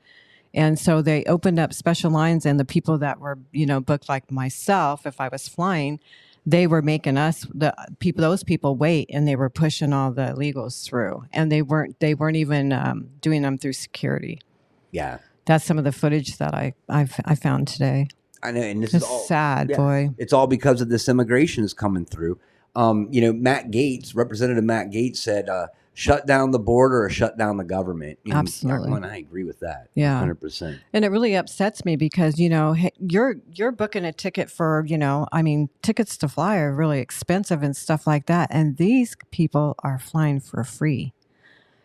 [0.53, 4.09] And so they opened up special lines, and the people that were you know booked,
[4.09, 5.99] like myself, if I was flying,
[6.45, 10.33] they were making us the people those people wait, and they were pushing all the
[10.35, 14.39] illegals through, and they weren't they weren't even um, doing them through security.
[14.91, 18.07] Yeah, That's some of the footage that I I've, I found today.
[18.43, 18.61] I know.
[18.61, 19.77] And this It's is all sad, yeah.
[19.77, 20.09] boy.
[20.17, 22.39] It's all because of this immigration is coming through.
[22.75, 27.09] Um, you know, Matt Gaetz, Representative Matt Gaetz said, uh, "Shut down the border or
[27.09, 28.91] shut down the government." And, Absolutely.
[28.91, 29.89] and I agree with that.
[29.95, 30.19] Yeah.
[30.19, 30.79] hundred percent.
[30.93, 34.97] And it really upsets me because you know you're you're booking a ticket for you
[34.97, 39.15] know I mean tickets to fly are really expensive and stuff like that, and these
[39.31, 41.13] people are flying for free.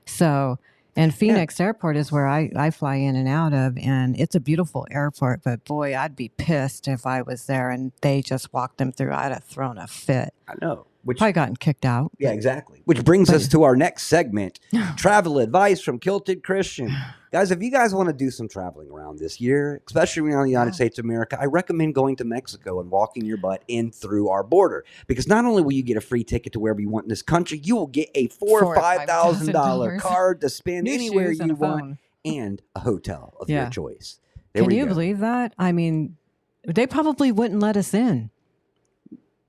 [0.06, 0.58] So,
[0.96, 4.40] and Phoenix Airport is where I I fly in and out of, and it's a
[4.40, 5.42] beautiful airport.
[5.44, 9.12] But boy, I'd be pissed if I was there and they just walked them through.
[9.12, 10.34] I'd have thrown a fit.
[10.48, 10.86] I know.
[11.02, 12.12] Which Probably gotten kicked out.
[12.18, 12.82] yeah, exactly.
[12.84, 14.60] Which brings us to our next segment:
[14.96, 16.94] travel advice from Kilted Christian.
[17.32, 20.50] Guys, if you guys want to do some traveling around this year, especially around the
[20.50, 20.74] United.
[20.74, 24.42] States of America, I recommend going to Mexico and walking your butt in through our
[24.42, 27.08] border because not only will you get a free ticket to wherever you want in
[27.08, 30.84] this country, you will get a four Four or five thousand dollar card to spend
[30.84, 33.62] New anywhere shoes and you want and a hotel of Yeah.
[33.62, 34.18] your choice.
[34.52, 34.90] There Can you go.
[34.90, 35.54] believe that?
[35.56, 36.16] I mean,
[36.66, 38.30] They probably wouldn't let us in.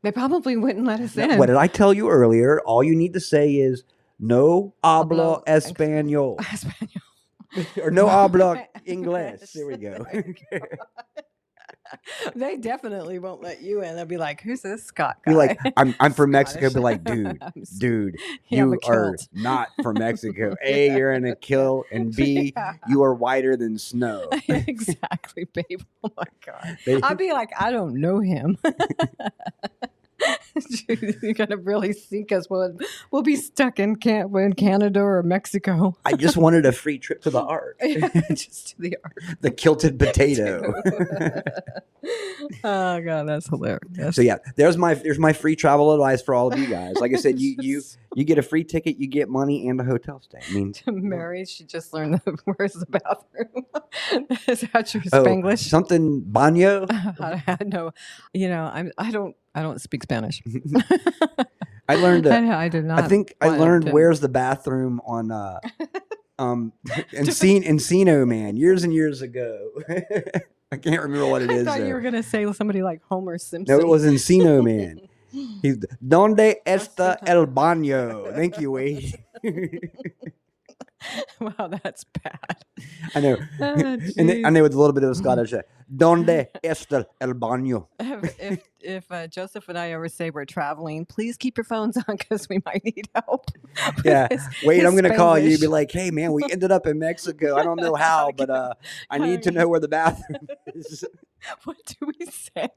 [0.03, 1.37] They probably wouldn't let us in.
[1.37, 2.59] What did I tell you earlier?
[2.61, 3.83] All you need to say is
[4.19, 7.67] no hablo español Espanol.
[7.83, 9.51] or no hablo inglés.
[9.53, 10.05] There we go.
[12.35, 13.95] they definitely won't let you in.
[13.97, 16.69] They'll be like, "Who's this Scott guy?" Be like, I'm I'm from Mexico.
[16.73, 17.37] Be like, dude,
[17.79, 18.15] dude,
[18.47, 20.55] You you are not from Mexico.
[20.63, 22.73] A, you're in a kill, and B, Yeah.
[22.87, 24.29] you are whiter than snow.
[24.47, 25.81] exactly, babe.
[26.03, 26.77] Oh my god.
[27.03, 28.57] I'd be like, I don't know him.
[31.21, 32.49] You're gonna really sink us.
[32.49, 32.77] We'll,
[33.11, 35.97] we'll be stuck in, Can- in Canada or Mexico.
[36.05, 37.77] I just wanted a free trip to the art.
[38.29, 39.17] Just to the art.
[39.41, 40.73] the kilted potato.
[42.63, 44.15] oh god, that's hilarious.
[44.15, 46.95] so yeah, there's my there's my free travel advice for all of you guys.
[46.97, 47.81] Like I said, you you
[48.15, 50.39] you get a free ticket, you get money and a hotel stay.
[50.49, 53.65] I mean, Mary, she just learned the, where's the bathroom.
[54.47, 55.59] Is that your oh, Spanglish?
[55.59, 56.87] something baño.
[57.19, 57.91] I, I know,
[58.33, 58.91] you know, I'm.
[58.97, 59.35] I don't.
[59.53, 60.41] I don't speak Spanish.
[61.89, 62.27] I learned.
[62.29, 62.99] I, I did not.
[63.03, 65.59] I think I learned to- where's the bathroom on uh
[66.39, 66.73] um
[67.13, 69.71] Encino, Encino Man years and years ago.
[70.71, 71.65] I can't remember what it I is.
[71.65, 73.75] thought you were gonna say somebody like Homer Simpson.
[73.75, 75.01] No, it was Encino Man.
[75.61, 78.33] He's Donde está el baño?
[78.35, 79.13] Thank you, Wade.
[81.39, 82.63] wow, that's bad.
[83.15, 83.37] I know.
[83.59, 84.53] Oh, and I jeez.
[84.53, 85.53] know with a little bit of a Scottish.
[85.53, 85.61] Uh,
[85.93, 87.87] Donde está el baño?
[87.99, 91.97] if if, if uh, Joseph and I ever say we're traveling, please keep your phones
[91.97, 93.45] on because we might need help.
[94.05, 94.27] Yeah.
[94.31, 95.57] his- Wait, his I'm gonna call you.
[95.57, 97.57] Be like, hey man, we ended up in Mexico.
[97.57, 98.73] I don't know how, but uh,
[99.09, 101.03] I need to know where the bathroom is.
[101.65, 102.69] what do we say?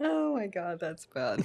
[0.00, 1.44] Oh my god, that's bad.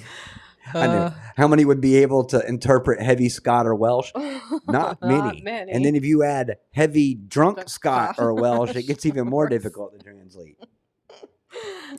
[0.74, 1.14] I know.
[1.36, 4.12] How many would be able to interpret heavy Scott or Welsh?
[4.66, 5.42] Not many.
[5.46, 9.92] And then if you add heavy drunk Scott or Welsh, it gets even more difficult
[9.98, 10.56] to translate.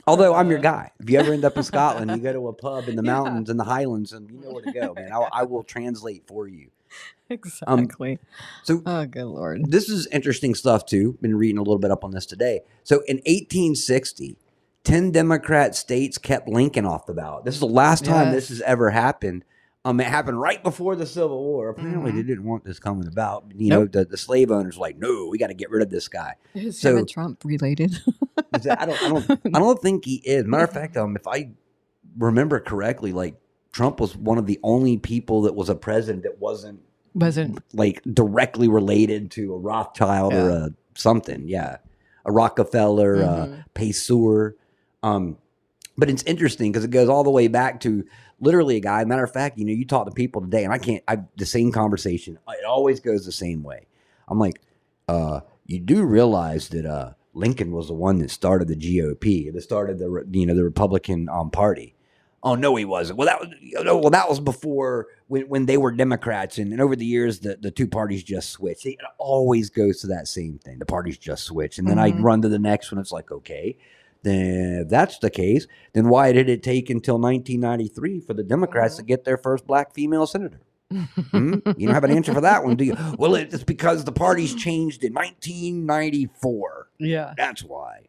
[0.06, 0.90] Although I'm your Uh, guy.
[0.98, 3.12] If you ever end up in Scotland, you go to a pub in the Yeah.
[3.12, 5.12] mountains in the Highlands, and you know where to go, man.
[5.12, 6.70] I, I will translate for you.
[7.30, 8.18] exactly.
[8.64, 9.70] So oh, good lord.
[9.70, 11.16] this is interesting stuff too.
[11.22, 12.60] Been reading a little bit up on this today.
[12.82, 14.36] So in 1860,
[14.84, 17.44] 10 Democrat states kept Lincoln off the ballot.
[17.44, 19.44] This is the last time this has ever happened.
[19.86, 21.68] Um, it happened right before the Civil War.
[21.70, 22.14] Apparently, Mhm.
[22.16, 23.44] they didn't want this coming about.
[23.54, 25.90] You know, the, the slave owners were like, no, we got to get rid of
[25.90, 26.34] this guy.
[26.54, 27.98] Is So- Trump related?
[28.52, 30.44] I don't, I don't, I don't think he is.
[30.46, 31.50] Matter of fact, um, if I
[32.18, 33.34] remember correctly, like
[33.72, 36.80] Trump was one of the only people that was a president that wasn't
[37.14, 41.46] Wasn't like directly related to a Rothschild or a something.
[41.48, 41.76] Yeah,
[42.24, 43.64] a Rockefeller, uh, Mhm.
[43.74, 44.52] Payseur.
[45.04, 45.36] Um,
[45.96, 48.04] but it's interesting because it goes all the way back to
[48.40, 49.04] literally a guy.
[49.04, 51.04] Matter of fact, you know, you talk to people today, and I can't.
[51.06, 52.38] I the same conversation.
[52.48, 53.86] It always goes the same way.
[54.26, 54.60] I'm like,
[55.08, 59.60] uh, you do realize that uh, Lincoln was the one that started the GOP, that
[59.60, 61.94] started the you know the Republican um, Party.
[62.42, 63.18] Oh no, he wasn't.
[63.18, 63.48] Well, that was
[63.84, 67.56] well that was before when, when they were Democrats, and, and over the years the,
[67.60, 68.84] the two parties just switched.
[68.84, 70.78] It always goes to that same thing.
[70.78, 72.22] The parties just switch, and then I Mhm.
[72.22, 73.00] run to the next one.
[73.00, 73.78] It's like okay,
[74.24, 78.96] then if that's the case, then why did it take until 1993 for the Democrats
[78.96, 80.60] to get their first black female senator?
[80.90, 81.54] Hmm?
[81.76, 82.96] You don't have an answer for that one, do you?
[83.18, 86.88] Well, it's because the parties changed in 1994.
[86.98, 87.34] yeah.
[87.36, 88.06] That's why.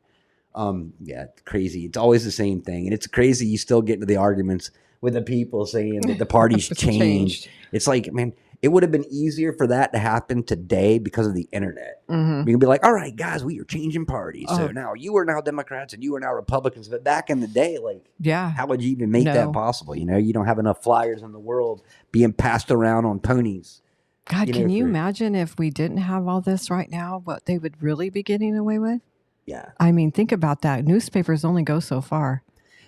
[0.53, 1.86] Um, yeah, crazy.
[1.86, 3.45] It's always the same thing, and it's crazy.
[3.45, 7.49] You still get into the arguments with the people saying that the parties It's changed.
[7.74, 8.34] It's like, man,
[8.66, 12.01] it would have been easier for that to happen today because of the internet.
[12.09, 14.47] hmm You can be like, all right, guys, we are changing parties.
[14.49, 14.72] So Oh.
[14.72, 16.88] now you are now Democrats and you are now Republicans.
[16.89, 18.49] But back in the day, like, Yeah.
[18.49, 19.34] how would you even make No.
[19.36, 19.95] that possible?
[19.95, 23.84] You know, you don't have enough flyers in the world being passed around on ponies.
[24.28, 27.45] God, you know, can you imagine if we didn't have all this right now, what
[27.45, 29.01] they would really be getting away with?
[29.45, 29.70] Yeah.
[29.80, 30.86] I mean, think about that.
[30.86, 32.41] Newspapers only go so far.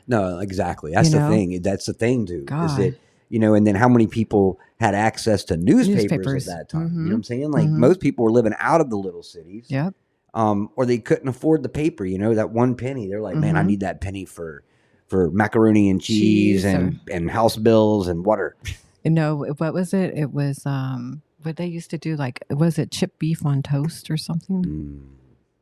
[0.08, 0.94] No, exactly.
[0.94, 1.30] That's You the know?
[1.30, 1.62] thing.
[1.62, 2.40] That's the thing, too.
[2.40, 2.80] Is God.
[2.80, 2.96] that,
[3.30, 6.48] you know, and then how many people had access to newspapers, Newspapers.
[6.48, 6.82] at that time?
[6.94, 7.06] You know Mhm.
[7.10, 7.52] what I'm saying?
[7.52, 7.78] Like, Mhm.
[7.78, 9.66] most people were living out of the little cities.
[9.70, 9.94] Yep.
[10.34, 13.08] Um, or they couldn't afford the paper, you know, that one penny.
[13.08, 13.68] They're like, man, I Mhm.
[13.68, 14.64] need that penny for
[15.08, 18.58] for macaroni and cheese, Cheese and, and house bills and water.
[19.06, 20.14] You know, what was it?
[20.18, 24.12] It was um what they used to do like was it chip beef on toast
[24.12, 24.64] or something?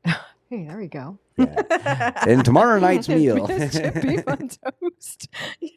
[0.04, 0.14] Mm,
[0.50, 1.20] Hey, there we go.
[1.38, 2.24] yeah.
[2.28, 3.48] and tomorrow night's meal.
[3.48, 5.28] Chip beef on toast.
[5.62, 5.70] Yeah.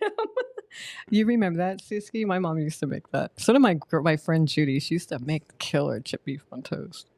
[1.10, 2.24] You remember that, Siski?
[2.26, 3.32] My mom used to make that.
[3.38, 4.80] So did my gr- my friend Judy.
[4.80, 7.08] She used to make killer chip beef on toast.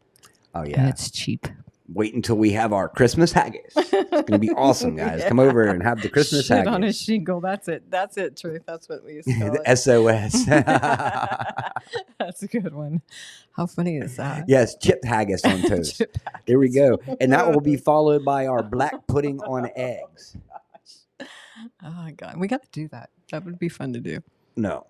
[0.54, 1.46] oh And yeah, it's cheap.
[1.92, 3.72] wait until we have our Christmas haggis.
[3.76, 5.24] It's going to be awesome, guys.
[5.24, 7.40] Come over and have the Christmas Shit on a shingle.
[7.40, 7.90] That's it.
[7.90, 8.62] That's it, Truth.
[8.66, 9.76] That's what we used to call the it.
[9.76, 10.44] SOS.
[12.18, 13.02] That's a good one.
[13.56, 14.44] How funny is that?
[14.48, 15.98] yes, chipped haggis on toast.
[15.98, 16.98] Chip There we go.
[17.20, 20.36] And that will be followed by our black pudding on oh, eggs.
[21.82, 23.10] Oh my god, we got to do that.
[23.30, 24.20] That would be fun to do.
[24.56, 24.86] No.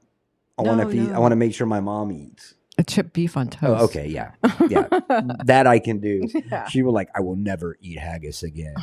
[0.58, 1.20] I want to No, feed, I no.
[1.20, 2.54] want to make sure my mom eats.
[2.78, 3.80] A chip beef on toast.
[3.80, 4.32] Oh, okay, yeah.
[4.68, 4.88] Yeah.
[5.44, 6.26] that I can do.
[6.50, 6.66] Yeah.
[6.68, 8.74] She will like, I will never eat haggis again.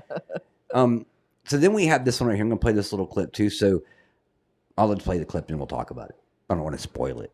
[0.74, 1.06] um,
[1.44, 2.44] so then we have this one right here.
[2.44, 3.50] I'm gonna play this little clip too.
[3.50, 3.82] So
[4.76, 6.16] I'll let's play the clip and we'll talk about it.
[6.50, 7.32] I don't want to spoil it.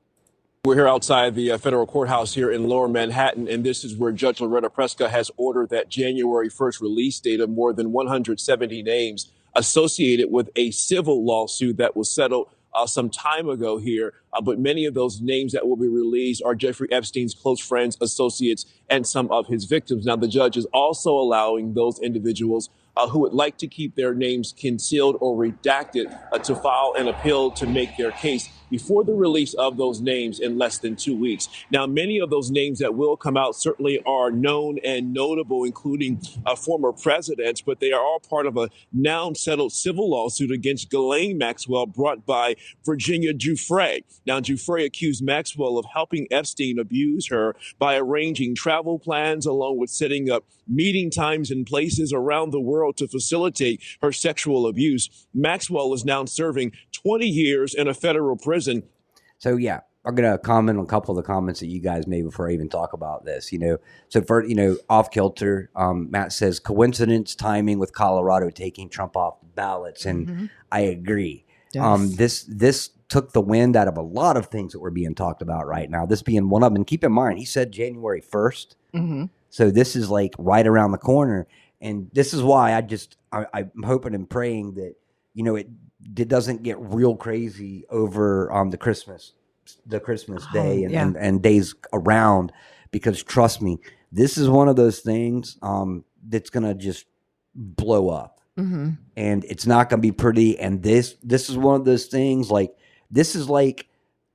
[0.64, 4.12] We're here outside the uh, federal courthouse here in lower Manhattan, and this is where
[4.12, 9.32] Judge Loretta Preska has ordered that January 1st release date of more than 170 names
[9.54, 14.14] associated with a civil lawsuit that was settled uh, some time ago here.
[14.32, 17.96] Uh, but many of those names that will be released are Jeffrey Epstein's close friends,
[18.00, 20.06] associates, and some of his victims.
[20.06, 24.14] Now, the judge is also allowing those individuals uh, who would like to keep their
[24.14, 29.12] names concealed or redacted uh, to file an appeal to make their case before the
[29.12, 31.48] release of those names in less than two weeks.
[31.70, 36.22] Now, many of those names that will come out certainly are known and notable, including
[36.46, 40.88] uh, former presidents, but they are all part of a now settled civil lawsuit against
[40.90, 42.54] Ghislaine Maxwell brought by
[42.86, 44.02] Virginia Giuffre.
[44.24, 49.90] Now, Giuffre accused Maxwell of helping Epstein abuse her by arranging travel plans along with
[49.90, 55.26] setting up meeting times and places around the world to facilitate her sexual abuse.
[55.34, 58.84] Maxwell is now serving 20 years in a federal prison
[59.38, 62.22] So yeah, I'm gonna comment on a couple of the comments that you guys made
[62.24, 63.52] before I even talk about this.
[63.52, 68.48] You know, so for you know, off kilter, um, Matt says coincidence timing with Colorado
[68.50, 70.50] taking Trump off the ballots, and Mhm.
[70.72, 71.44] I agree.
[71.78, 75.14] Um, this this took the wind out of a lot of things that were being
[75.14, 76.06] talked about right now.
[76.06, 76.76] This being one of them.
[76.76, 79.30] And keep in mind, he said January first, Mhm.
[79.50, 81.46] So this is like right around the corner.
[81.82, 84.94] And this is why I just I, I'm hoping and praying that
[85.34, 85.68] you know it,
[86.16, 89.32] it doesn't get real crazy over um the Christmas
[89.86, 91.02] the Christmas Oh, day and, yeah.
[91.02, 92.50] and, and days around
[92.90, 93.78] because trust me,
[94.10, 97.06] this is one of those things um that's gonna just
[97.54, 98.98] blow up Mhm.
[99.16, 102.50] and it's not going to be pretty and this this is one of those things
[102.50, 102.74] like
[103.10, 103.86] this is like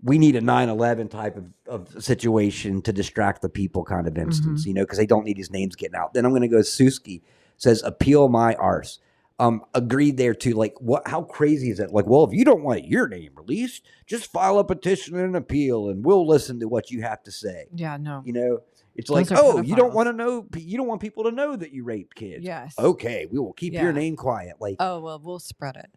[0.06, 4.66] we need a 9-11 type of, of situation to distract the people kind of instance
[4.66, 6.60] you know because they don't need his names getting out then i'm going to go
[6.60, 7.22] suski
[7.58, 9.00] says appeal my arse
[9.40, 12.64] um agreed there too like what how crazy is it like well if you don't
[12.64, 16.68] want your name released just file a petition and an appeal and we'll listen to
[16.68, 18.22] what you have to say Yeah, no.
[18.26, 18.60] you know
[18.96, 21.56] it's Those like oh you don't want to know you don't want people to know
[21.58, 22.76] that you raped kids Yes.
[22.80, 23.84] okay we will keep Yeah.
[23.84, 25.90] your name quiet like Oh well, we'll spread it.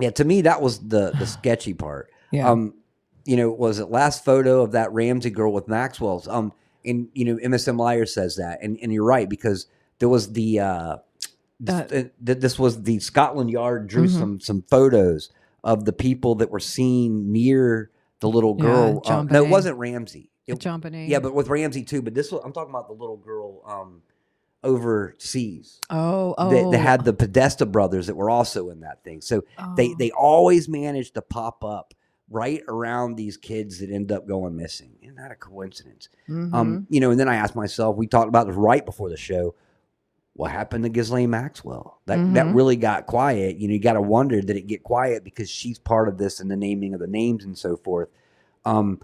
[0.00, 2.10] yeah, to me that was the the sketchy part.
[2.32, 2.48] Yeah.
[2.50, 2.74] Um,
[3.24, 6.26] you know, was it last photo of that Ramsey girl with Maxwell's?
[6.28, 6.52] Um,
[6.84, 9.66] and you know, MSM Liar says that, and and you're right because
[9.98, 10.96] there was the uh,
[11.60, 11.84] this, Uh,
[12.24, 14.18] th- this was the Scotland Yard drew Mhm.
[14.18, 15.30] some some photos
[15.62, 18.98] of the people that were seen near the little girl.
[19.04, 20.30] Uh, John no, it wasn't Ramsey.
[20.46, 21.08] It, JonBenét.
[21.08, 22.02] yeah, but with Ramsey too.
[22.02, 24.02] But this was I'm talking about the little girl um,
[24.64, 25.80] overseas.
[25.90, 29.20] oh, oh, They, they had the Podesta brothers that were also in that thing.
[29.20, 29.42] So
[29.76, 29.94] they oh.
[29.98, 31.94] they always manage to pop up
[32.32, 34.92] right around these kids that end up going missing.
[35.02, 36.08] Isn't that a coincidence?
[36.28, 36.52] Mhm.
[36.54, 39.16] Um, you know, and then I asked myself, we talked about this right before the
[39.16, 39.54] show.
[40.34, 42.00] What happened to Ghislaine Maxwell?
[42.06, 42.54] That that Mhm.
[42.54, 43.56] really got quiet.
[43.58, 46.40] You know, you got to wonder did it get quiet because she's part of this
[46.40, 48.08] and the naming of the names and so forth.
[48.64, 49.00] Um,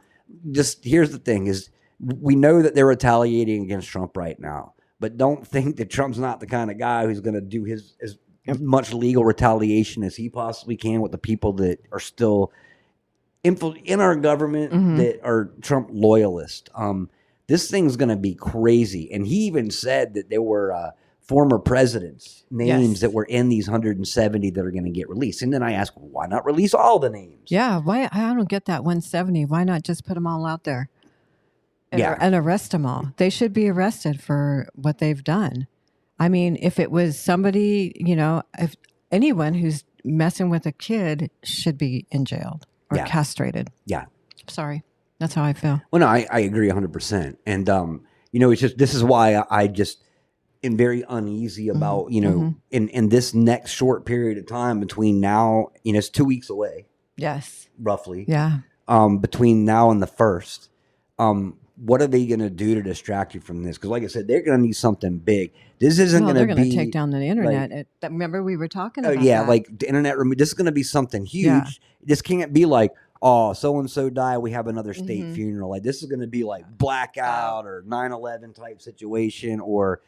[0.51, 1.69] just here's the thing: is
[2.01, 6.41] we know that they're retaliating against Trump right now, but don't think that Trump's not
[6.41, 8.17] the kind of guy who's going to do his as
[8.59, 12.51] much legal retaliation as he possibly can with the people that are still
[13.45, 14.97] in our government Mhm.
[14.99, 16.69] that are Trump loyalists.
[16.75, 17.09] Um,
[17.47, 21.59] this thing's going to be crazy, and he even said that there were uh, former
[21.59, 23.01] presidents' names Yes.
[23.01, 25.43] that were in these 170 that are going to get released.
[25.43, 27.49] And then I asked, why not release all the names?
[27.49, 28.09] Yeah, why?
[28.13, 29.45] I don't get that 170.
[29.45, 30.89] Why not just put them all out there?
[31.93, 32.17] And, Yeah.
[32.21, 33.13] and arrest them all.
[33.19, 35.67] They should be arrested for what they've done.
[36.19, 38.75] I mean, if it was somebody, you know, if
[39.11, 42.61] anyone who's messing with a kid should be in jail
[42.91, 43.07] or Yeah.
[43.07, 43.71] castrated.
[43.87, 44.07] Yeah.
[44.49, 44.83] Sorry.
[45.19, 45.81] That's how I feel.
[45.91, 47.37] Well, no, I, I agree 100%.
[47.45, 50.03] And, um, you know, it's just, this is why I, I just
[50.63, 52.57] am very uneasy about, you know, mhm.
[52.71, 56.51] in, in this next short period of time between now, you know, it's two weeks
[56.51, 56.87] away,
[57.17, 57.69] Yes.
[57.79, 58.59] roughly, Yeah.
[58.87, 60.69] um, between now and the first.
[61.19, 63.77] Um, what are they going to do to distract you from this?
[63.79, 65.53] Because, like I said, they're going to need something big.
[65.79, 67.71] This isn't Well, going to be take down the internet.
[67.71, 69.49] It- remember, we were talking Oh about yeah, that.
[69.49, 70.17] like the internet.
[70.37, 71.45] This is going to be something huge.
[71.47, 71.65] Yeah.
[72.05, 74.39] This can't be like oh, so and so died.
[74.39, 75.35] We have another state Mhm.
[75.35, 75.71] funeral.
[75.71, 80.01] Like this is going to be like blackout or 9/11 type situation, or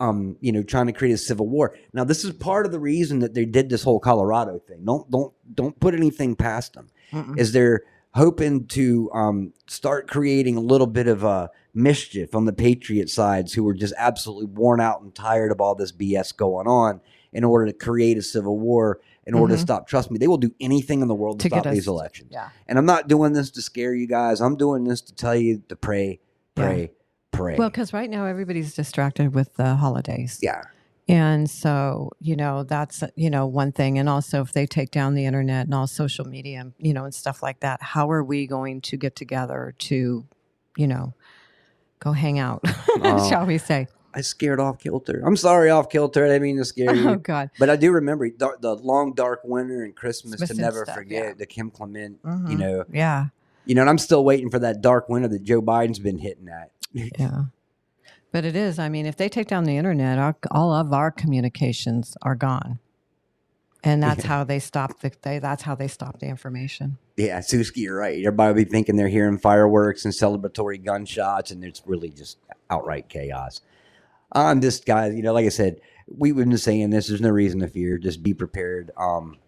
[0.00, 1.74] um, you know, trying to create a civil war.
[1.92, 4.84] Now, this is part of the reason that they did this whole Colorado thing.
[4.84, 6.88] Don't don't don't put anything past them.
[7.12, 7.38] Mm-mm.
[7.38, 7.82] Is they're
[8.14, 13.52] hoping to um, start creating a little bit of uh, mischief on the Patriot sides
[13.52, 17.00] who were just absolutely worn out and tired of all this BS going on
[17.32, 19.62] in order to create a civil war, in order to Mhm.
[19.62, 19.86] stop.
[19.86, 22.30] Trust me, they will do anything in the world to, To stop us- these elections.
[22.32, 22.48] Yeah.
[22.66, 24.40] And I'm not doing this to scare you guys.
[24.40, 26.20] I'm doing this to tell you to pray,
[26.56, 26.64] Yeah.
[26.64, 26.92] pray,
[27.30, 27.56] pray.
[27.56, 30.38] Well, because right now everybody's distracted with the holidays.
[30.42, 30.62] yeah.
[31.08, 33.98] And so, you know, that's, you know, one thing.
[33.98, 37.14] And also, if they take down the internet and all social media, you know, and
[37.14, 40.26] stuff like that, how are we going to get together to,
[40.76, 41.14] you know,
[42.00, 42.62] go hang out,
[43.00, 43.28] Oh.
[43.28, 43.86] shall we say?
[44.14, 45.22] I scared off kilter.
[45.24, 46.24] I'm sorry, off kilter.
[46.24, 47.08] I didn't mean to scare you.
[47.08, 47.50] Oh, God.
[47.58, 50.94] But I do remember dar- the long dark winter and Christmas to and never stuff,
[50.96, 51.24] forget.
[51.24, 51.32] yeah.
[51.38, 52.58] The Kim Clement, you Mhm.
[52.58, 53.26] know, Yeah.
[53.64, 56.48] you know, and I'm still waiting for that dark winter that Joe Biden's been hitting
[56.48, 56.70] at.
[56.92, 57.44] Yeah.
[58.30, 58.78] But it is.
[58.78, 62.78] I mean, if they take down the internet, our, all of our communications are gone.
[63.84, 66.98] And that's how they stop the, they, that's how they stop the information.
[67.16, 68.18] Yeah, Suski, you're right.
[68.18, 72.38] Everybody will be thinking they're hearing fireworks and celebratory gunshots, and it's really just
[72.70, 73.60] outright chaos.
[74.32, 77.06] I'm just guys, you know, like I said, we've been saying this.
[77.06, 77.98] There's no reason to fear.
[77.98, 79.38] Just be prepared, um,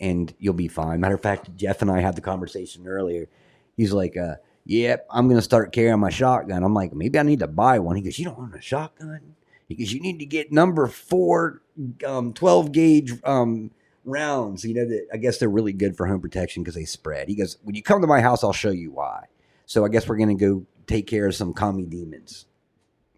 [0.00, 1.00] and you'll be fine.
[1.00, 3.28] Matter of fact, Jeff and I had the conversation earlier.
[3.76, 4.36] He's like, uh,
[4.66, 7.96] "Yep, I'm gonna start carrying my shotgun." I'm like, "Maybe I need to buy one."
[7.96, 9.36] He goes, "You don't want a shotgun?"
[9.68, 11.62] He goes, "You need to get number four,
[12.06, 13.70] um, 12 gauge um,
[14.04, 14.64] rounds.
[14.64, 17.34] You know that I guess they're really good for home protection because they spread." He
[17.34, 19.26] goes, "When you come to my house, I'll show you why."
[19.66, 22.46] So I guess we're gonna go take care of some commie demons.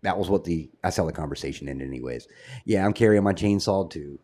[0.03, 2.29] That was what the that's how the conversation ended, anyways.
[2.65, 4.19] Yeah, I'm carrying my chainsaw too.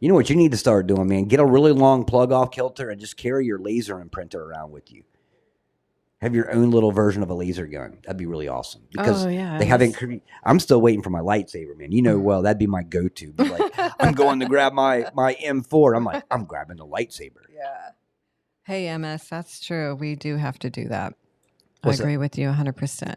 [0.00, 1.24] You know what you need to start doing, man?
[1.24, 4.92] Get a really long plug off kilter and just carry your laser imprinter around with
[4.92, 5.02] you.
[6.20, 7.98] Have your own little version of a laser gun.
[8.02, 10.22] That'd be really awesome oh, because Oh, yeah, they haven't.
[10.44, 11.92] I'm still waiting for my lightsaber, man.
[11.92, 12.22] You know, mm.
[12.22, 13.32] well, that'd be my go-to.
[13.32, 15.96] Be like, I'm going to grab my my M4.
[15.96, 17.42] I'm like, I'm grabbing the lightsaber.
[17.54, 17.90] Yeah.
[18.64, 19.94] Hey, MS, that's true.
[19.94, 21.14] We do have to do that.
[21.82, 22.04] What's I that?
[22.04, 23.14] agree with you 100%.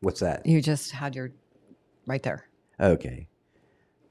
[0.00, 0.44] What's that?
[0.44, 1.30] You just had your
[2.06, 2.48] right there.
[2.80, 3.28] Okay,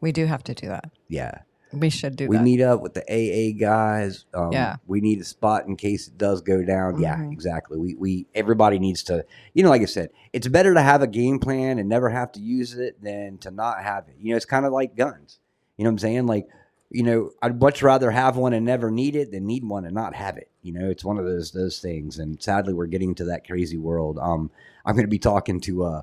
[0.01, 0.89] We do have to do that.
[1.09, 1.39] yeah.
[1.76, 2.43] We should do we that.
[2.43, 4.26] meet up with the AA guys.
[4.34, 4.76] Um, Yeah.
[4.88, 6.99] we need a spot in case it does go down.
[6.99, 7.32] Yeah, Mhm.
[7.32, 7.78] exactly.
[7.78, 9.26] We we everybody needs to.
[9.53, 12.32] You know, like I said, it's better to have a game plan and never have
[12.34, 14.15] to use it than to not have it.
[14.19, 15.39] You know, it's kind of like guns.
[15.78, 16.26] You know what I'm saying?
[16.28, 16.47] Like,
[16.89, 19.93] you know, I'd much rather have one and never need it than need one and
[19.93, 20.49] not have it.
[20.61, 22.19] You know, it's one of those those things.
[22.19, 24.17] And sadly, we're getting into that crazy world.
[24.21, 24.51] Um,
[24.86, 26.01] I'm going to be talking to uh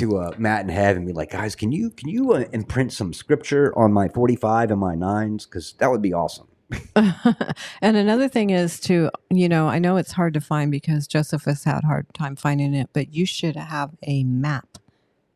[0.00, 2.92] to uh, Matt and Hev and be like, guys, can you can you uh, imprint
[2.92, 5.46] some scripture on my 45 and my nines?
[5.46, 6.48] Because that would be awesome.
[6.96, 11.44] and another thing is to, you know, I know it's hard to find because Joseph
[11.44, 14.78] has had a hard time finding it, but you should have a map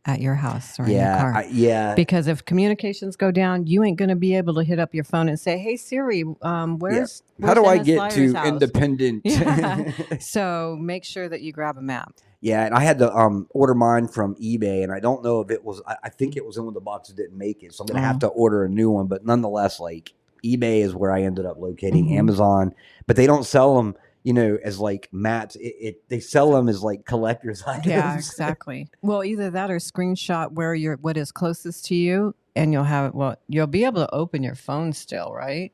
[0.06, 1.34] at your house or in your yeah, car.
[1.34, 4.78] I, yeah, because if communications go down, you ain't going to be able to hit
[4.78, 8.34] up your phone and say, "Hey Siri, um, where's, How do I get Lyer's to
[8.34, 9.22] house?" independent?
[9.34, 9.90] Yeah.
[10.20, 12.14] so make sure that you grab a map.
[12.44, 15.50] Yeah, and I had to um, order mine from eBay, and I don't know if
[15.50, 15.80] it was.
[15.86, 17.86] I, I think it was in one of the boxes didn't make it, so I'm
[17.86, 18.18] gonna have Oh.
[18.20, 19.06] to order a new one.
[19.06, 20.12] But nonetheless, like
[20.44, 22.18] eBay is where I ended up locating Mhm.
[22.18, 22.74] Amazon,
[23.06, 25.56] but they don't sell them, you know, as like mats.
[25.56, 27.86] It, it they sell them as like collectors items.
[27.86, 28.90] Yeah, exactly.
[29.00, 33.14] well, either that or screenshot where you're what is closest to you, and you'll have
[33.14, 35.72] well, you'll be able to open your phone still, right?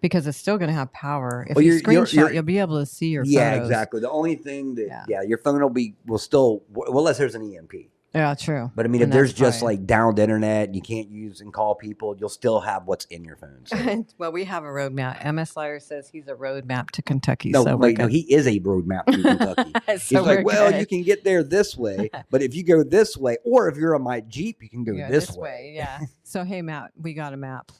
[0.00, 1.46] Because it's still going to have power.
[1.48, 3.66] If Well, you screenshot, you're- you'll be able to see your yeah, photos.
[3.68, 4.00] exactly.
[4.00, 5.04] The only thing that Yeah.
[5.08, 5.22] yeah.
[5.22, 7.90] your phone will be will still well unless there's an EMP.
[8.14, 8.72] Yeah, true.
[8.74, 11.76] But I mean, if there's just probably- like downed internet, you can't use and call
[11.76, 13.60] people, you'll still have what's in your phone.
[13.66, 14.04] So.
[14.18, 15.24] well, we have a roadmap.
[15.32, 17.50] MS Lyer says he's a roadmap to Kentucky.
[17.50, 19.72] No, so no, he is a roadmap to Kentucky.
[20.00, 20.80] So He's like, well, good.
[20.80, 23.94] you can get there this way, but if you go this way, or if you're
[23.94, 25.72] on my Jeep, you can go Yeah, this, way.
[25.74, 26.00] Yeah.
[26.22, 27.70] So hey, Matt, we got a map.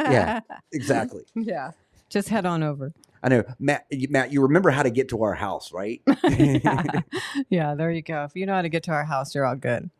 [0.00, 0.40] Yeah.
[0.72, 1.22] Exactly.
[1.34, 1.72] yeah.
[2.08, 2.92] Just head on over.
[3.26, 3.86] I know, Matt.
[3.90, 6.00] You, Matt, you remember how to get to our house, right?
[6.28, 6.82] yeah.
[7.50, 7.74] yeah.
[7.74, 8.22] There you go.
[8.22, 9.90] If you know how to get to our house, you're all good.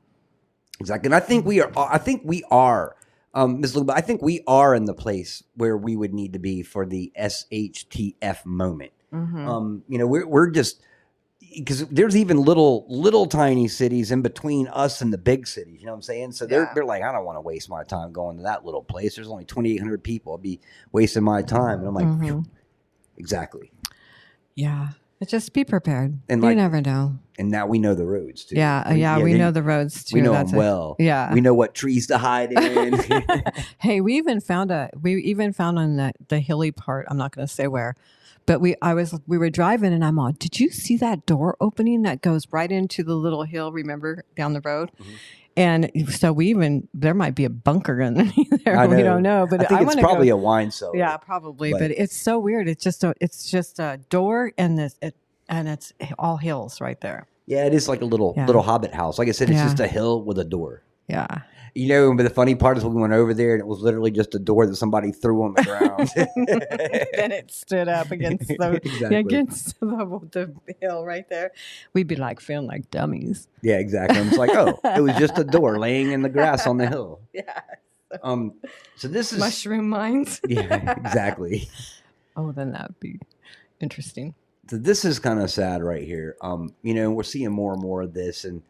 [0.79, 1.09] exactly.
[1.09, 1.72] And I think we are.
[1.77, 2.95] I think we are,
[3.35, 3.74] um, Ms.
[3.74, 3.95] Luba.
[3.95, 7.12] I think we are in the place where we would need to be for the
[7.18, 8.93] SHTF moment.
[9.12, 9.49] Mhm.
[9.49, 10.81] Um, you know, we're we're just
[11.57, 15.81] because there's even little little tiny cities in between us and the big cities.
[15.81, 16.33] You know what I'm saying?
[16.33, 16.72] So they're Yeah.
[16.74, 19.16] they're like, I don't want to waste my time going to that little place.
[19.16, 20.35] There's only 2,800 people.
[20.35, 20.61] I'd be
[20.93, 21.81] wasting my time.
[21.81, 22.47] And I'm like, Mhm.
[23.17, 23.71] Exactly.
[24.55, 24.89] Yeah.
[25.19, 26.19] But just be prepared.
[26.29, 27.19] And you like- never know.
[27.39, 28.57] And now we know the roads too.
[28.57, 30.17] Yeah, uh, yeah, we they- know the roads too.
[30.17, 30.97] We know That's them a- well.
[30.99, 31.33] yeah.
[31.35, 32.99] we know what trees to hide in.
[33.79, 37.07] hey, we even found a we even found on the, the hilly part.
[37.11, 37.95] I'm not going to say where,
[38.47, 40.37] but we I was we were driving and I'm on.
[40.39, 43.71] Did you see that door opening that goes right into the little hill?
[43.73, 44.91] Remember down the road.
[45.01, 45.14] Mm-hmm.
[45.57, 48.15] And so we even there might be a bunker in
[48.65, 48.77] there.
[48.79, 50.97] I We don't know, but I think it's wanna probably go, a wine cellar.
[50.97, 51.73] yeah, probably.
[51.73, 52.69] but- But, it's so weird.
[52.69, 55.15] It's just a it's just a door and this it,
[55.49, 57.27] and it's all hills right there.
[57.47, 58.47] Yeah, it is like a little Yeah.
[58.47, 59.19] little hobbit house.
[59.19, 59.65] Like I said, it's Yeah.
[59.65, 60.83] just a hill with a door.
[61.09, 61.27] Yeah.
[61.77, 63.81] You know, but the funny part is when we went over there and it was
[63.81, 66.11] literally just a door that somebody threw on the ground.
[67.14, 69.16] then it stood up against the Exactly.
[69.16, 71.53] against the, the hill right there.
[71.93, 73.47] We'd be like feeling like dummies.
[73.61, 74.18] yeah, exactly.
[74.18, 76.89] I'm just like, oh, it was just a door laying in the grass on the
[76.89, 77.20] hill.
[77.35, 77.61] Yeah.
[78.22, 78.55] Um,
[78.97, 80.41] so this is Mushroom mines.
[80.49, 81.68] yeah, exactly.
[82.37, 83.20] Oh, then that'd be
[83.81, 84.35] interesting.
[84.70, 86.37] So this is kind of sad right here.
[86.41, 88.62] Um, you know, we're seeing more and more of this, and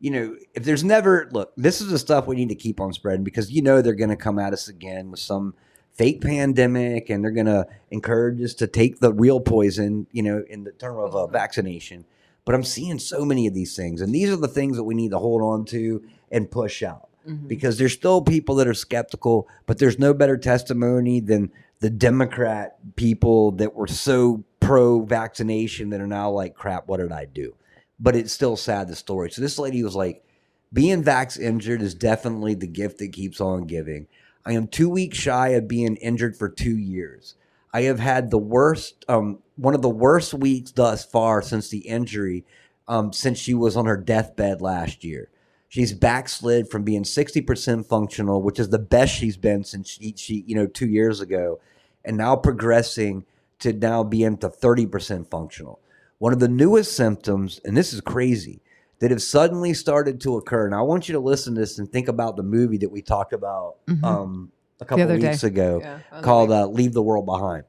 [0.00, 2.92] you know, if there's never look, this is the stuff we need to keep on
[2.92, 5.54] spreading because you know they're going to come at us again with some
[5.92, 10.06] fake pandemic, and they're going to encourage us to take the real poison.
[10.12, 12.04] You know, in the term of a vaccination.
[12.44, 14.94] But I'm seeing so many of these things, and these are the things that we
[14.94, 17.46] need to hold on to and push out mm-hmm.
[17.46, 22.76] because there's still people that are skeptical, but there's no better testimony than the Democrat
[22.96, 27.54] people that were so pro vaccination that are now like, crap, what did I do?
[28.00, 29.30] But it's still sad, the story.
[29.30, 30.24] So this lady was like,
[30.72, 34.06] being vax injured is definitely the gift that keeps on giving.
[34.44, 37.34] I am two weeks shy of being injured for two years.
[37.72, 41.86] I have had the worst, um, one of the worst weeks thus far since the
[41.86, 42.44] injury,
[42.86, 45.28] um, since she was on her deathbed last year.
[45.68, 50.44] She's backslid from being 60% functional, which is the best she's been since she, she,
[50.46, 51.60] you know, two years ago,
[52.04, 53.26] and now progressing
[53.58, 55.78] to now being to 30% functional.
[56.18, 58.60] One of the newest symptoms, and this is crazy,
[59.00, 60.66] that have suddenly started to occur.
[60.66, 63.00] And I want you to listen to this and think about the movie that we
[63.02, 64.02] talked about Mhm.
[64.04, 65.28] um, a couple other day.
[65.30, 67.64] weeks ago Yeah, called uh, Leave the World Behind.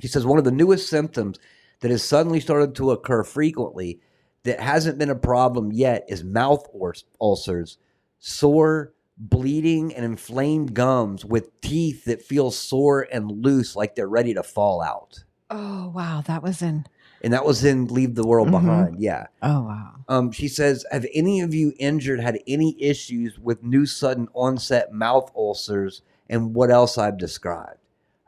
[0.00, 1.38] He says one of the newest symptoms
[1.80, 4.00] that has suddenly started to occur frequently
[4.42, 7.78] that hasn't been a problem yet is mouth ul- ulcers,
[8.18, 14.34] sore, bleeding, and inflamed gums with teeth that feel sore and loose like they're ready
[14.34, 15.24] to fall out.
[15.50, 16.86] Oh wow, that was in.
[17.22, 18.52] And that was in Leave the World Mhm.
[18.52, 19.00] Behind.
[19.00, 19.26] Yeah.
[19.42, 19.94] Oh wow.
[20.08, 24.92] Um, she says, Have any of you injured had any issues with new sudden onset
[24.92, 27.78] mouth ulcers and what else I've described?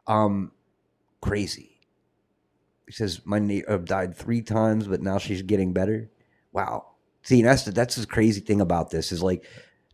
[0.07, 0.53] Um,
[1.21, 1.81] crazy.
[2.89, 6.11] She says, My neighbor died three times, but now she's getting better.
[6.53, 6.87] Wow.
[7.23, 9.45] See, that's the, that's the crazy thing about this is like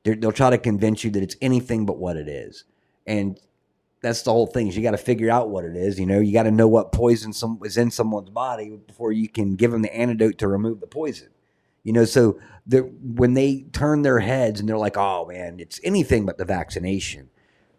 [0.05, 2.65] they'll try to convince you that it's anything but what it is.
[3.07, 3.39] And
[4.07, 5.99] that's the whole thing is you got to figure out what it is.
[5.99, 9.29] You know, you got to know what poison some is in someone's body before you
[9.29, 11.29] can give them the antidote to remove the poison.
[11.83, 15.81] You know, so the, when they turn their heads and they're like, "Oh man, it's
[15.83, 17.31] anything but the vaccination,"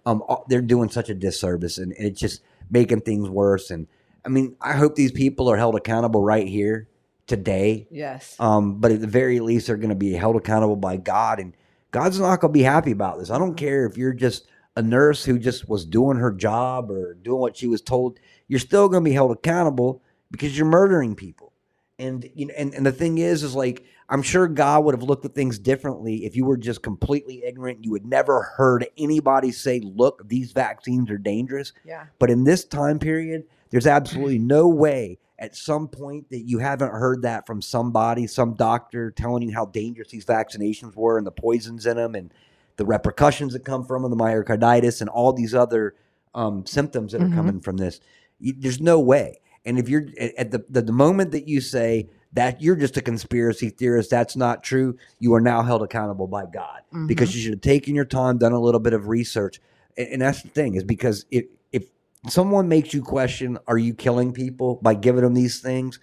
[0.05, 3.69] um, uh, they're doing such a disservice, and, and it's just making things worse.
[3.69, 3.87] And
[4.25, 6.89] I mean, I hope these people are held accountable right here
[7.25, 7.87] today.
[7.89, 8.35] Yes.
[8.39, 11.53] Um, but at the very least, they're going to be held accountable by God, and
[11.91, 13.29] God's not going to be happy about this.
[13.29, 14.47] I don't care if you're just
[14.77, 18.19] a nurse who just was doing her job or doing what she was told.
[18.47, 21.51] You're still going to be held accountable because you're murdering people.
[21.97, 25.01] And you know, and, and the thing is, is like I'm sure God would have
[25.01, 27.83] looked at things differently if you were just completely ignorant.
[27.83, 32.05] You had never heard anybody say, "Look, these vaccines are dangerous." Yeah.
[32.19, 36.91] But in this time period, there's absolutely no way at some point that you haven't
[36.91, 41.31] heard that from somebody, some doctor telling you how dangerous these vaccinations were and the
[41.31, 42.31] poisons in them and
[42.77, 45.95] the repercussions that come from the myocarditis and all these other
[46.33, 47.33] um, symptoms that are Mhm.
[47.35, 47.99] coming from this.
[48.39, 49.39] You, there's no way.
[49.65, 50.05] And if you're
[50.37, 54.35] at the, the the moment that you say that you're just a conspiracy theorist, that's
[54.35, 54.95] not true.
[55.19, 58.53] You are now held accountable by God because you should have taken your time, done
[58.53, 59.59] a little bit of research,
[59.97, 61.85] and, and that's the thing is because if if
[62.29, 65.99] someone makes you question, are you killing people by giving them these things?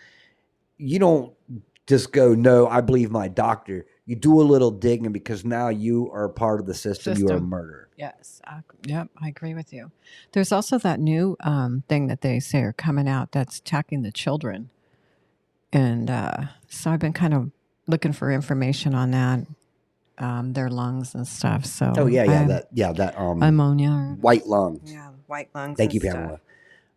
[0.76, 1.32] You don't
[1.86, 3.86] just go, no, I believe my doctor.
[4.07, 7.14] You do a little digging because now you are part of the system.
[7.14, 7.26] system.
[7.28, 7.88] You are a murderer.
[7.96, 8.42] Yes.
[8.46, 9.09] I, yep.
[9.20, 9.90] I agree with you.
[10.32, 14.12] There's also that new um, thing that they say are coming out that's attacking the
[14.12, 14.68] children,
[15.72, 16.36] and uh,
[16.68, 17.50] so I've been kind of
[17.86, 19.40] looking for information on that,
[20.18, 21.64] um, their lungs and stuff.
[21.64, 24.16] So Oh yeah, yeah, I- that yeah that um ammonia.
[24.20, 24.80] White lung.
[24.84, 25.78] yeah, white lungs.
[25.78, 26.12] Thank you, stuff.
[26.14, 26.40] Pamela.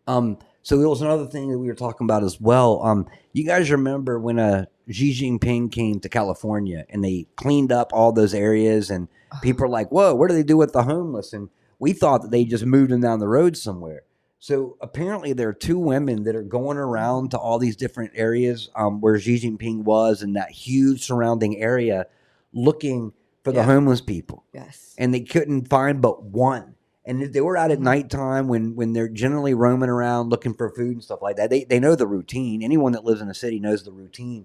[0.06, 2.82] Um, so there was another thing that we were talking about as well.
[2.82, 7.90] Um, you guys remember when uh, Xi Jinping came to California and they cleaned up
[7.92, 9.08] all those areas, and
[9.42, 11.48] people are like, "Whoa, what do they do with the homeless?" And
[11.78, 14.02] we thought that they just moved them down the road somewhere.
[14.40, 18.68] So apparently, there are two women that are going around to all these different areas
[18.76, 22.06] um, where Xi Jinping was in that huge surrounding area,
[22.52, 23.12] looking
[23.44, 24.94] for the homeless people, Yes.
[24.98, 26.74] and they couldn't find but one.
[27.08, 30.92] And they were out at nighttime when when they're generally roaming around looking for food
[30.92, 31.48] and stuff like that.
[31.50, 32.62] They they know the routine.
[32.62, 34.44] Anyone that lives in a city knows the routine.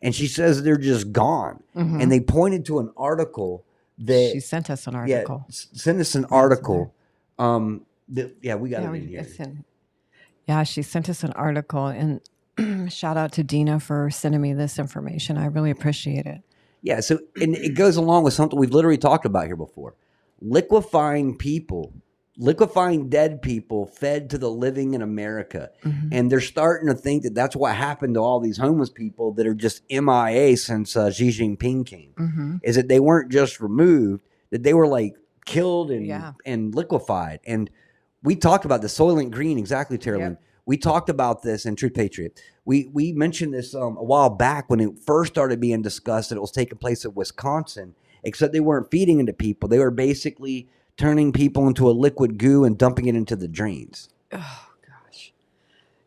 [0.00, 1.62] And she says they're just gone.
[1.74, 2.00] Mhm.
[2.02, 3.64] And they pointed to an article
[3.98, 5.44] that she sent us an article.
[5.48, 6.94] s- send us an article.
[7.38, 9.26] Um, that, yeah, we got Yeah, it in here.
[9.40, 9.64] in-
[10.46, 12.20] yeah, she sent us an article, and
[12.92, 15.36] shout out to Dina for sending me this information.
[15.38, 16.42] I really appreciate it.
[16.82, 19.94] Yeah, so and it goes along with something we've literally talked about here before.
[20.42, 21.92] Liquefying people,
[22.36, 25.70] liquefying dead people fed to the living in America.
[25.84, 26.08] Mhm.
[26.12, 29.46] And they're starting to think that that's what happened to all these homeless people that
[29.46, 32.10] are just MIA since uh, Xi Jinping came.
[32.18, 32.60] Mhm.
[32.64, 35.14] Is that they weren't just removed, that they were like
[35.46, 36.32] killed and Yeah.
[36.44, 37.40] and liquefied.
[37.46, 37.70] And
[38.22, 40.36] we talked about the Soylent Green, exactly, Terrell.
[40.66, 42.40] We talked about this in True Patriot.
[42.64, 46.36] We we mentioned this um, a while back when it first started being discussed that
[46.36, 47.94] it was taking place in Wisconsin.
[48.26, 52.64] Except they weren't feeding into people; they were basically turning people into a liquid goo
[52.64, 54.08] and dumping it into the drains.
[54.32, 55.32] Oh gosh,